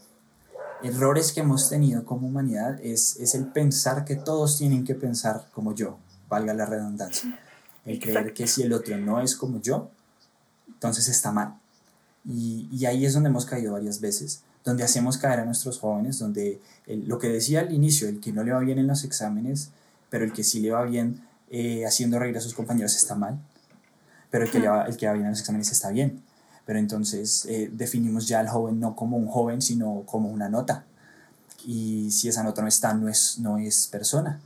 errores 0.83 1.31
que 1.31 1.41
hemos 1.41 1.69
tenido 1.69 2.05
como 2.05 2.27
humanidad 2.27 2.79
es, 2.81 3.17
es 3.17 3.35
el 3.35 3.47
pensar 3.47 4.05
que 4.05 4.15
todos 4.15 4.57
tienen 4.57 4.83
que 4.83 4.95
pensar 4.95 5.47
como 5.53 5.73
yo, 5.73 5.97
valga 6.29 6.53
la 6.53 6.65
redundancia. 6.65 7.39
El 7.85 7.99
creer 7.99 8.33
que 8.33 8.47
si 8.47 8.63
el 8.63 8.73
otro 8.73 8.97
no 8.97 9.21
es 9.21 9.35
como 9.35 9.61
yo, 9.61 9.89
entonces 10.67 11.07
está 11.07 11.31
mal. 11.31 11.55
Y, 12.25 12.67
y, 12.71 12.85
ahí 12.87 13.05
es 13.05 13.13
donde 13.13 13.29
hemos 13.29 13.45
caído 13.45 13.73
varias 13.73 14.01
veces, 14.01 14.41
donde 14.63 14.83
hacemos 14.83 15.17
caer 15.17 15.41
a 15.41 15.45
nuestros 15.45 15.77
jóvenes, 15.77 16.17
donde 16.17 16.59
lo 16.87 17.19
que 17.19 17.29
decía 17.29 17.59
al 17.59 17.71
inicio, 17.71 18.09
el 18.09 18.19
que 18.19 18.31
no 18.31 18.43
le 18.43 18.51
va 18.51 18.59
bien 18.59 18.79
en 18.79 18.87
los 18.87 19.03
exámenes, 19.03 19.69
pero 20.09 20.25
el 20.25 20.33
que 20.33 20.43
sí 20.43 20.59
le 20.59 20.71
va 20.71 20.83
bien 20.83 21.21
eh, 21.51 21.85
haciendo 21.85 22.17
reír 22.17 22.35
a 22.37 22.41
sus 22.41 22.55
compañeros 22.55 22.95
está 22.95 23.13
mal, 23.13 23.39
pero 24.31 24.45
el 24.45 24.51
que, 24.51 24.59
le 24.59 24.67
va, 24.67 24.85
el 24.85 24.97
que 24.97 25.05
va 25.05 25.13
bien 25.13 25.25
en 25.25 25.31
los 25.31 25.39
exámenes 25.39 25.71
está 25.71 25.91
bien. 25.91 26.23
Pero 26.65 26.79
entonces 26.79 27.45
eh, 27.45 27.69
definimos 27.71 28.27
ya 28.27 28.39
al 28.39 28.49
joven 28.49 28.79
no 28.79 28.95
como 28.95 29.17
un 29.17 29.27
joven, 29.27 29.61
sino 29.61 30.03
como 30.05 30.29
una 30.29 30.49
nota. 30.49 30.85
Y 31.65 32.11
si 32.11 32.27
esa 32.27 32.43
nota 32.43 32.61
no 32.61 32.67
está, 32.67 32.93
no 32.93 33.09
es, 33.09 33.39
no 33.39 33.57
es 33.57 33.87
persona. 33.87 34.39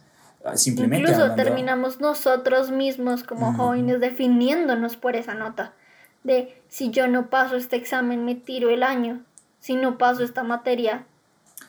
Ah, 0.44 0.56
simplemente 0.56 1.12
Incluso 1.12 1.36
terminamos 1.36 2.00
nosotros 2.00 2.72
mismos 2.72 3.24
como 3.24 3.54
jóvenes 3.54 4.00
definiéndonos 4.00 4.96
por 4.96 5.16
esa 5.16 5.34
nota. 5.34 5.74
De 6.24 6.62
si 6.68 6.92
yo 6.92 7.08
no 7.08 7.30
paso 7.30 7.56
este 7.56 7.76
examen, 7.76 8.26
me 8.26 8.36
tiro 8.36 8.70
el 8.70 8.84
año. 8.84 9.24
Si 9.60 9.76
no 9.76 9.98
paso 9.98 10.24
esta 10.24 10.44
materia, 10.44 11.06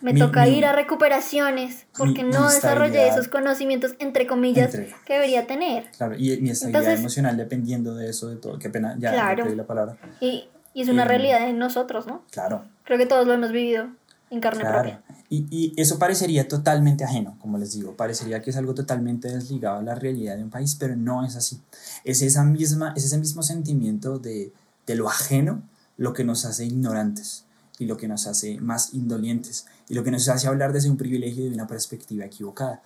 me 0.00 0.14
toca 0.14 0.48
ir 0.48 0.64
a 0.64 0.72
recuperaciones 0.72 1.86
porque 1.96 2.22
no 2.22 2.48
desarrollé 2.50 3.08
esos 3.08 3.28
conocimientos, 3.28 3.94
entre 3.98 4.26
comillas, 4.26 4.72
que 5.04 5.12
debería 5.14 5.46
tener. 5.46 5.90
Claro, 5.96 6.16
y 6.16 6.36
mi 6.40 6.50
estabilidad 6.50 6.94
emocional 6.94 7.36
dependiendo 7.36 7.94
de 7.94 8.10
eso, 8.10 8.28
de 8.28 8.36
todo. 8.36 8.58
Qué 8.58 8.70
pena, 8.70 8.96
ya 8.98 9.12
claro, 9.12 9.44
la 9.54 9.66
palabra. 9.66 9.96
Y, 10.20 10.48
y 10.74 10.82
es 10.82 10.88
una 10.88 11.04
realidad 11.04 11.46
de 11.46 11.52
nosotros, 11.52 12.06
¿no? 12.06 12.24
Claro. 12.30 12.64
Creo 12.84 12.98
que 12.98 13.06
todos 13.06 13.26
lo 13.26 13.34
hemos 13.34 13.52
vivido 13.52 13.88
en 14.30 14.40
carne 14.40 14.60
claro. 14.60 14.78
propia. 14.78 15.02
Y, 15.28 15.46
y 15.50 15.80
eso 15.80 15.98
parecería 15.98 16.48
totalmente 16.48 17.04
ajeno, 17.04 17.36
como 17.40 17.58
les 17.58 17.72
digo, 17.72 17.96
parecería 17.96 18.42
que 18.42 18.50
es 18.50 18.56
algo 18.56 18.74
totalmente 18.74 19.28
desligado 19.28 19.78
a 19.78 19.82
la 19.82 19.94
realidad 19.94 20.36
de 20.36 20.42
un 20.42 20.50
país, 20.50 20.76
pero 20.78 20.96
no 20.96 21.24
es 21.24 21.36
así. 21.36 21.60
Es, 22.04 22.22
esa 22.22 22.42
misma, 22.42 22.94
es 22.96 23.04
ese 23.04 23.18
mismo 23.18 23.42
sentimiento 23.42 24.18
de, 24.18 24.52
de 24.86 24.94
lo 24.96 25.08
ajeno 25.08 25.62
lo 25.96 26.14
que 26.14 26.24
nos 26.24 26.44
hace 26.46 26.64
ignorantes 26.64 27.44
y 27.78 27.86
lo 27.86 27.96
que 27.96 28.08
nos 28.08 28.26
hace 28.26 28.60
más 28.60 28.94
indolientes 28.94 29.66
y 29.90 29.94
lo 29.94 30.04
que 30.04 30.12
nos 30.12 30.26
hace 30.28 30.46
hablar 30.46 30.72
desde 30.72 30.88
un 30.88 30.96
privilegio 30.96 31.44
y 31.44 31.48
de 31.48 31.54
una 31.54 31.66
perspectiva 31.66 32.24
equivocada. 32.24 32.80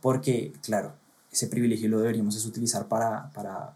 Porque, 0.00 0.52
claro, 0.62 0.94
ese 1.32 1.48
privilegio 1.48 1.88
lo 1.88 1.98
deberíamos 1.98 2.46
utilizar 2.46 2.86
para, 2.86 3.30
para, 3.32 3.74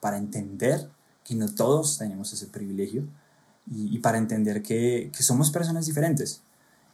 para 0.00 0.16
entender 0.16 0.88
que 1.22 1.34
no 1.34 1.54
todos 1.54 1.98
tenemos 1.98 2.32
ese 2.32 2.46
privilegio 2.46 3.04
y, 3.70 3.94
y 3.94 3.98
para 3.98 4.16
entender 4.16 4.62
que, 4.62 5.12
que, 5.14 5.22
somos 5.22 5.50
personas 5.50 5.84
diferentes 5.84 6.40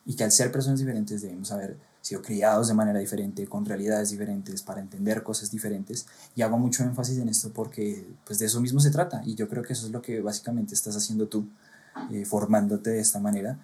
y 0.05 0.16
que 0.16 0.24
al 0.24 0.33
ser 0.33 0.51
personas 0.51 0.81
diferentes 0.81 1.22
debemos 1.22 1.53
haber 1.53 1.78
sido 2.01 2.22
criados 2.22 2.66
de 2.66 2.74
manera 2.74 2.99
diferente, 2.99 3.47
con 3.47 3.64
realidades 3.64 4.11
diferentes, 4.11 4.62
para 4.62 4.81
entender 4.81 5.22
cosas 5.22 5.53
diferentes. 5.53 6.07
Y 6.35 6.43
hago 6.43 6.59
mucho 6.59 6.83
énfasis 6.83 7.18
en 7.18 7.28
esto 7.28 7.53
porque 7.53 8.05
pues 8.24 8.41
de 8.41 8.47
eso 8.47 8.61
mismo 8.61 8.81
se 8.81 8.91
trata 8.91 9.22
y 9.24 9.37
yo 9.37 9.49
creo 9.49 9.62
que 9.62 9.74
eso 9.74 9.87
es 9.87 9.93
lo 9.93 10.03
que 10.03 10.20
básicamente 10.20 10.74
estás 10.74 10.97
haciendo 10.97 11.28
tú 11.28 11.47
eh, 12.11 12.24
formándote 12.24 12.91
de 12.91 13.01
esta 13.01 13.20
manera, 13.20 13.59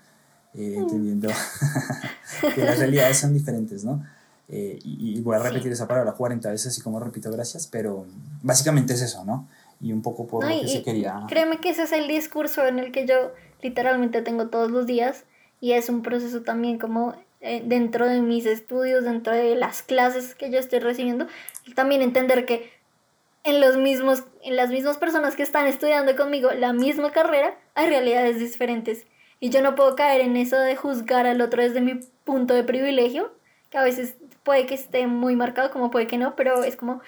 eh, 0.56 0.76
mm. 0.76 0.82
entendiendo 0.82 1.28
que 2.54 2.64
las 2.64 2.78
realidades 2.78 3.18
son 3.18 3.34
diferentes, 3.34 3.84
¿no? 3.84 4.04
Eh, 4.48 4.78
y, 4.84 5.20
voy 5.22 5.34
a 5.34 5.40
repetir 5.40 5.72
esa 5.72 5.88
palabra 5.88 6.12
40 6.12 6.50
veces, 6.50 6.68
así 6.68 6.80
como 6.80 7.00
repito 7.00 7.30
gracias, 7.32 7.66
pero 7.66 8.06
básicamente 8.42 8.94
es 8.94 9.02
eso, 9.02 9.24
¿no? 9.24 9.48
Y 9.80 9.92
un 9.92 10.02
poco 10.02 10.26
por 10.26 10.48
lo 10.48 10.60
que 10.60 10.68
se 10.68 10.82
quería. 10.82 11.24
Créeme 11.28 11.58
que 11.58 11.70
ese 11.70 11.82
es 11.82 11.92
el 11.92 12.06
discurso 12.06 12.64
en 12.64 12.78
el 12.78 12.92
que 12.92 13.06
yo 13.06 13.32
literalmente 13.60 14.22
tengo 14.22 14.48
todos 14.48 14.70
los 14.70 14.86
días 14.86 15.24
y 15.60 15.72
es 15.72 15.88
un 15.88 16.02
proceso 16.02 16.42
también 16.42 16.78
como 16.78 17.14
eh, 17.40 17.62
dentro 17.66 18.06
de 18.06 18.22
mis 18.22 18.46
estudios, 18.46 19.04
dentro 19.04 19.32
de 19.34 19.56
las 19.56 19.82
clases 19.82 20.34
que 20.34 20.50
yo 20.50 20.58
estoy 20.58 20.78
recibiendo, 20.78 21.26
también 21.74 22.00
entender 22.00 22.46
que 22.46 22.70
en, 23.44 23.60
los 23.60 23.76
mismos, 23.76 24.24
en 24.42 24.56
las 24.56 24.70
mismas 24.70 24.96
personas 24.96 25.36
que 25.36 25.42
están 25.42 25.66
estudiando 25.66 26.16
conmigo 26.16 26.50
la 26.52 26.72
misma 26.72 27.12
carrera, 27.12 27.58
hay 27.74 27.88
realidades 27.88 28.38
diferentes. 28.38 29.06
Y 29.40 29.50
yo 29.50 29.60
no 29.62 29.74
puedo 29.74 29.96
caer 29.96 30.22
en 30.22 30.36
eso 30.36 30.58
de 30.58 30.76
juzgar 30.76 31.26
al 31.26 31.40
otro 31.40 31.62
desde 31.62 31.80
mi 31.80 32.00
punto 32.24 32.54
de 32.54 32.64
privilegio, 32.64 33.32
que 33.70 33.78
a 33.78 33.82
veces 33.82 34.16
puede 34.42 34.66
que 34.66 34.74
esté 34.74 35.06
muy 35.06 35.36
marcado, 35.36 35.70
como 35.70 35.90
puede 35.90 36.06
que 36.06 36.18
no, 36.18 36.36
pero 36.36 36.64
es 36.64 36.76
como 36.76 37.02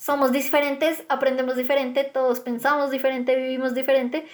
somos 0.00 0.32
diferentes, 0.32 1.02
aprendemos 1.08 1.56
diferente, 1.56 2.04
todos 2.04 2.40
pensamos 2.40 2.90
diferente, 2.90 3.36
vivimos 3.36 3.74
diferente. 3.74 4.26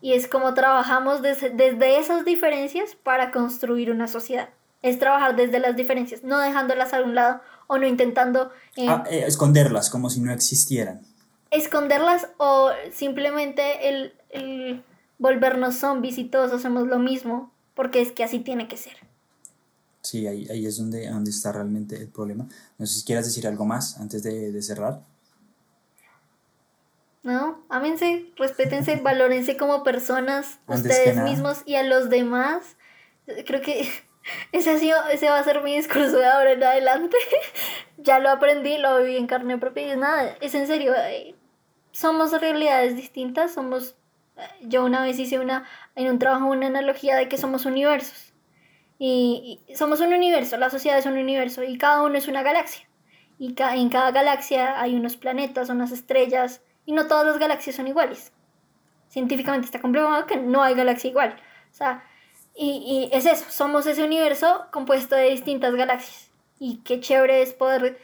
Y 0.00 0.12
es 0.12 0.28
como 0.28 0.54
trabajamos 0.54 1.22
desde, 1.22 1.50
desde 1.50 1.98
esas 1.98 2.24
diferencias 2.24 2.94
para 2.94 3.32
construir 3.32 3.90
una 3.90 4.06
sociedad. 4.06 4.50
Es 4.82 4.98
trabajar 5.00 5.34
desde 5.34 5.58
las 5.58 5.74
diferencias, 5.74 6.22
no 6.22 6.38
dejándolas 6.38 6.94
a 6.94 7.00
un 7.00 7.16
lado 7.16 7.40
o 7.66 7.78
no 7.78 7.86
intentando... 7.86 8.52
Eh, 8.76 8.86
ah, 8.88 9.02
eh, 9.10 9.24
esconderlas 9.26 9.90
como 9.90 10.08
si 10.08 10.20
no 10.20 10.32
existieran. 10.32 11.02
Esconderlas 11.50 12.28
o 12.36 12.70
simplemente 12.92 13.88
el, 13.88 14.14
el 14.30 14.84
volvernos 15.18 15.76
zombies 15.76 16.18
y 16.18 16.24
todos 16.24 16.52
hacemos 16.52 16.86
lo 16.86 16.98
mismo, 16.98 17.52
porque 17.74 18.00
es 18.00 18.12
que 18.12 18.24
así 18.24 18.40
tiene 18.40 18.68
que 18.68 18.76
ser. 18.76 18.94
Sí, 20.02 20.26
ahí, 20.26 20.46
ahí 20.50 20.66
es 20.66 20.78
donde, 20.78 21.08
donde 21.08 21.30
está 21.30 21.52
realmente 21.52 21.96
el 21.96 22.08
problema. 22.08 22.46
No 22.78 22.86
sé 22.86 23.00
si 23.00 23.04
quieras 23.04 23.24
decir 23.24 23.46
algo 23.46 23.64
más 23.64 23.98
antes 23.98 24.22
de, 24.22 24.52
de 24.52 24.62
cerrar. 24.62 25.02
No, 27.26 27.60
ámense, 27.68 28.32
respétense, 28.36 28.94
valórense 29.02 29.56
como 29.56 29.82
personas, 29.82 30.60
ustedes 30.68 31.16
mismos 31.16 31.62
y 31.66 31.74
a 31.74 31.82
los 31.82 32.08
demás. 32.08 32.76
Creo 33.46 33.60
que 33.60 33.90
ese, 34.52 34.70
ha 34.70 34.78
sido, 34.78 34.96
ese 35.12 35.28
va 35.28 35.40
a 35.40 35.44
ser 35.44 35.60
mi 35.64 35.74
discurso 35.74 36.18
de 36.18 36.26
ahora 36.26 36.52
en 36.52 36.62
adelante. 36.62 37.16
ya 37.98 38.20
lo 38.20 38.30
aprendí, 38.30 38.78
lo 38.78 38.98
viví 38.98 39.16
en 39.16 39.26
carne 39.26 39.58
propia 39.58 39.88
y 39.88 39.90
es 39.90 39.98
nada, 39.98 40.36
es 40.40 40.54
en 40.54 40.68
serio. 40.68 40.94
Eh, 40.94 41.34
somos 41.90 42.30
realidades 42.40 42.94
distintas, 42.94 43.52
somos... 43.52 43.96
Yo 44.62 44.84
una 44.84 45.02
vez 45.02 45.18
hice 45.18 45.38
una, 45.38 45.64
en 45.94 46.10
un 46.10 46.18
trabajo 46.18 46.46
una 46.46 46.66
analogía 46.66 47.16
de 47.16 47.28
que 47.28 47.38
somos 47.38 47.64
universos. 47.64 48.32
Y, 48.98 49.60
somos 49.74 50.00
un 50.00 50.12
universo, 50.12 50.56
la 50.56 50.70
sociedad 50.70 50.98
es 50.98 51.06
un 51.06 51.18
universo 51.18 51.62
y 51.62 51.76
cada 51.78 52.02
uno 52.02 52.16
es 52.16 52.28
una 52.28 52.42
galaxia. 52.42 52.86
Y 53.38 53.54
en 53.58 53.88
cada 53.90 54.10
galaxia 54.12 54.80
hay 54.80 54.94
unos 54.94 55.16
planetas, 55.16 55.68
unas 55.68 55.92
estrellas, 55.92 56.62
y 56.86 56.92
no 56.92 57.06
todas 57.06 57.26
las 57.26 57.38
galaxias 57.38 57.76
son 57.76 57.88
iguales. 57.88 58.32
Científicamente 59.08 59.66
está 59.66 59.80
comprobado 59.80 60.26
que 60.26 60.36
no 60.36 60.62
hay 60.62 60.74
galaxia 60.74 61.10
igual. 61.10 61.36
O 61.70 61.74
sea, 61.74 62.04
y, 62.54 63.10
y 63.12 63.16
es 63.16 63.26
eso, 63.26 63.44
somos 63.50 63.86
ese 63.86 64.02
universo 64.02 64.66
compuesto 64.70 65.14
de 65.14 65.30
distintas 65.30 65.74
galaxias. 65.74 66.30
Y 66.58 66.78
qué 66.78 67.00
chévere 67.00 67.42
es 67.42 67.52
poder 67.52 67.98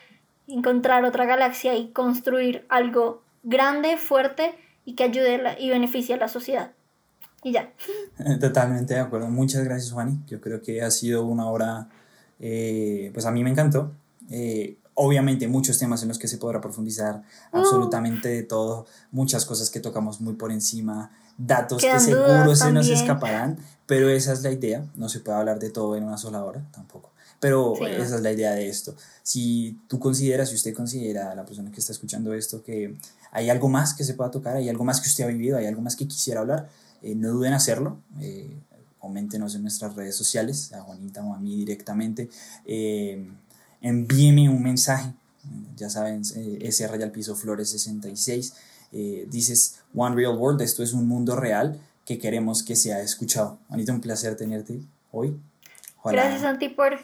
encontrar 0.46 1.04
otra 1.04 1.24
galaxia 1.24 1.74
y 1.74 1.88
construir 1.92 2.66
algo 2.68 3.22
grande, 3.42 3.96
fuerte 3.96 4.54
y 4.84 4.94
que 4.94 5.04
ayude 5.04 5.40
y 5.58 5.70
beneficie 5.70 6.14
a 6.14 6.18
la 6.18 6.28
sociedad. 6.28 6.72
Y 7.42 7.52
ya. 7.52 7.72
Totalmente 8.40 8.94
de 8.94 9.00
acuerdo. 9.00 9.28
Muchas 9.28 9.64
gracias, 9.64 9.92
Juani. 9.92 10.20
Yo 10.28 10.40
creo 10.40 10.62
que 10.62 10.82
ha 10.82 10.90
sido 10.90 11.24
una 11.24 11.50
hora, 11.50 11.88
eh, 12.38 13.10
pues 13.12 13.26
a 13.26 13.30
mí 13.30 13.42
me 13.42 13.50
encantó. 13.50 13.92
Eh, 14.30 14.76
obviamente 14.94 15.48
muchos 15.48 15.78
temas 15.78 16.02
en 16.02 16.08
los 16.08 16.18
que 16.18 16.28
se 16.28 16.38
podrá 16.38 16.60
profundizar, 16.60 17.22
oh. 17.52 17.58
absolutamente 17.58 18.28
de 18.28 18.42
todo, 18.42 18.86
muchas 19.10 19.44
cosas 19.44 19.70
que 19.70 19.80
tocamos 19.80 20.20
muy 20.20 20.34
por 20.34 20.52
encima, 20.52 21.10
datos 21.38 21.82
que 21.82 22.00
seguro 22.00 22.54
se 22.54 22.72
nos 22.72 22.88
escaparán, 22.88 23.58
pero 23.86 24.08
esa 24.10 24.32
es 24.32 24.42
la 24.42 24.52
idea, 24.52 24.84
no 24.94 25.08
se 25.08 25.20
puede 25.20 25.38
hablar 25.38 25.58
de 25.58 25.70
todo 25.70 25.96
en 25.96 26.04
una 26.04 26.18
sola 26.18 26.44
hora 26.44 26.62
tampoco. 26.72 27.10
Pero 27.40 27.74
esa 27.84 28.14
es 28.14 28.22
la 28.22 28.30
idea 28.30 28.52
de 28.52 28.68
esto. 28.68 28.94
Si 29.24 29.76
tú 29.88 29.98
consideras, 29.98 30.50
si 30.50 30.54
usted 30.54 30.72
considera, 30.72 31.34
la 31.34 31.44
persona 31.44 31.72
que 31.72 31.80
está 31.80 31.90
escuchando 31.90 32.32
esto, 32.34 32.62
que 32.62 32.96
hay 33.32 33.50
algo 33.50 33.68
más 33.68 33.94
que 33.94 34.04
se 34.04 34.14
pueda 34.14 34.30
tocar, 34.30 34.56
hay 34.56 34.68
algo 34.68 34.84
más 34.84 35.00
que 35.00 35.08
usted 35.08 35.24
ha 35.24 35.28
vivido, 35.28 35.56
hay 35.56 35.66
algo 35.66 35.80
más 35.80 35.96
que 35.96 36.06
quisiera 36.06 36.40
hablar, 36.40 36.68
eh, 37.02 37.14
no 37.14 37.30
duden 37.30 37.48
en 37.48 37.54
hacerlo. 37.54 37.98
Eh, 38.20 38.54
coméntenos 38.98 39.56
en 39.56 39.62
nuestras 39.62 39.96
redes 39.96 40.14
sociales, 40.14 40.72
a 40.72 40.82
Juanita 40.82 41.24
o 41.24 41.34
a 41.34 41.38
mí 41.38 41.56
directamente. 41.56 42.30
Eh, 42.64 43.26
envíeme 43.80 44.48
un 44.48 44.62
mensaje. 44.62 45.12
Ya 45.76 45.90
saben, 45.90 46.22
ese 46.60 46.86
raya 46.86 47.04
al 47.04 47.10
piso 47.10 47.34
Flores 47.34 47.70
66. 47.70 48.54
dices 49.28 49.80
One 49.92 50.14
Real 50.14 50.36
World, 50.36 50.60
esto 50.60 50.84
es 50.84 50.92
un 50.92 51.08
mundo 51.08 51.34
real 51.34 51.80
que 52.04 52.18
queremos 52.18 52.62
que 52.62 52.76
sea 52.76 53.00
escuchado. 53.00 53.58
Juanita, 53.68 53.92
un 53.92 54.00
placer 54.00 54.36
tenerte 54.36 54.80
hoy. 55.10 55.36
Gracias, 56.04 56.42
Santi, 56.42 56.68
por, 56.68 56.98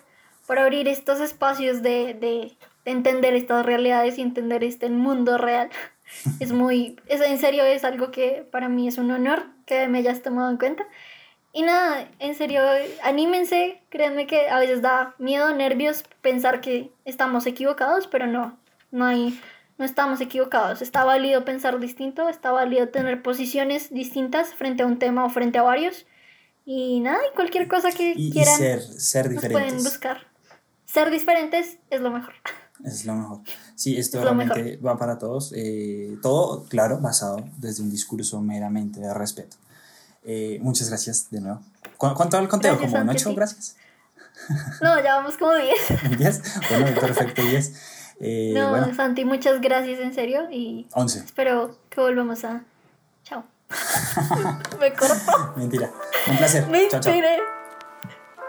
por 0.47 0.59
abrir 0.59 0.89
estos 0.89 1.21
espacios 1.21 1.83
de, 1.83 2.15
de, 2.15 2.57
entender 2.85 3.35
estas 3.35 3.67
realidades 3.67 4.19
y 4.19 4.23
entender 4.23 4.65
este 4.65 4.89
mundo 4.89 5.37
real. 5.37 5.71
Es 6.41 6.53
muy, 6.53 6.99
es, 7.07 7.21
en 7.21 7.39
serio, 7.39 7.65
es 7.65 7.85
algo 7.85 8.11
que 8.11 8.47
para 8.51 8.69
mí 8.69 8.89
es 8.89 8.99
un 8.99 9.11
honor 9.11 9.47
que 9.67 9.89
me 9.89 9.99
hayas 9.99 10.23
tomado 10.23 10.51
en 10.51 10.57
cuenta. 10.57 10.87
Y 11.53 11.63
nada, 11.63 12.09
en 12.19 12.35
serio, 12.35 12.63
anímense, 13.03 13.81
créanme 13.89 14.27
que 14.27 14.49
a 14.49 14.59
veces 14.59 14.83
da 14.83 15.15
miedo, 15.19 15.53
nervios 15.55 16.05
pensar 16.21 16.61
que 16.61 16.91
estamos 17.05 17.47
equivocados, 17.47 18.07
pero 18.07 18.27
no, 18.27 18.59
no 18.91 19.07
hay, 19.07 19.41
no 19.79 19.85
estamos 19.85 20.21
equivocados. 20.21 20.83
Está 20.83 21.05
válido 21.05 21.45
pensar 21.45 21.79
distinto, 21.81 22.29
está 22.29 22.53
válido 22.53 22.89
tener 22.89 23.23
posiciones 23.23 23.93
distintas 23.93 24.55
frente 24.55 24.83
a 24.83 24.87
un 24.87 24.99
tema 24.99 25.25
o 25.25 25.31
frente 25.31 25.59
a 25.59 25.63
varios. 25.63 26.07
Y 26.65 27.01
nada, 27.01 27.19
y 27.31 27.35
cualquier 27.35 27.67
cosa 27.67 27.91
que 27.93 28.15
quieran, 28.15 28.57
ser, 28.57 28.83
ser 28.83 29.29
diferentes. 29.31 29.53
pueden 29.53 29.83
buscar. 29.83 30.27
Ser 30.85 31.11
diferentes 31.11 31.79
es 31.91 32.01
lo 32.03 32.11
mejor. 32.11 32.35
Es 32.85 33.05
lo 33.05 33.15
mejor. 33.15 33.41
Sí, 33.75 33.97
esto 33.97 34.23
realmente 34.23 34.77
va 34.77 34.99
para 34.99 35.19
todos. 35.19 35.53
Eh, 35.57 36.17
todo, 36.23 36.65
claro, 36.65 36.99
basado 36.99 37.45
desde 37.57 37.83
un 37.83 37.91
discurso 37.91 38.41
meramente 38.41 39.01
de 39.01 39.13
respeto. 39.13 39.57
Eh, 40.25 40.59
muchas 40.63 40.89
gracias 40.89 41.31
de 41.31 41.41
nuevo. 41.41 41.61
¿Cuánto 41.97 42.37
va 42.37 42.43
el 42.43 42.49
conteo? 42.49 42.79
¿Como 42.79 42.97
un 42.97 43.09
8? 43.09 43.35
Gracias. 43.35 43.77
No, 44.81 45.03
ya 45.03 45.17
vamos 45.17 45.37
como 45.37 45.55
10. 45.55 45.75
¿10? 46.19 46.61
Bueno, 46.71 47.01
perfecto, 47.01 47.43
10. 47.43 47.73
Eh, 48.21 48.53
no, 48.55 48.95
Santi, 48.95 49.25
muchas 49.25 49.61
gracias, 49.61 50.01
en 50.01 50.15
serio. 50.15 50.49
Y 50.51 50.87
11. 50.93 51.21
Espero 51.21 51.77
que 51.91 52.01
volvamos 52.01 52.45
a. 52.45 52.63
Chao. 53.25 53.45
Me 54.81 54.93
corto. 54.93 55.55
Mentira. 55.57 55.91
Un 56.29 56.37
placer. 56.37 56.67
Me 56.69 56.89
chao, 56.89 57.01
chao. 57.01 57.15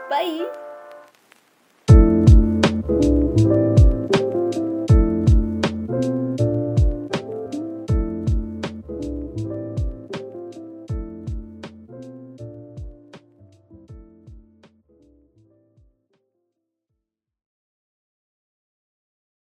Bye. 0.09 0.68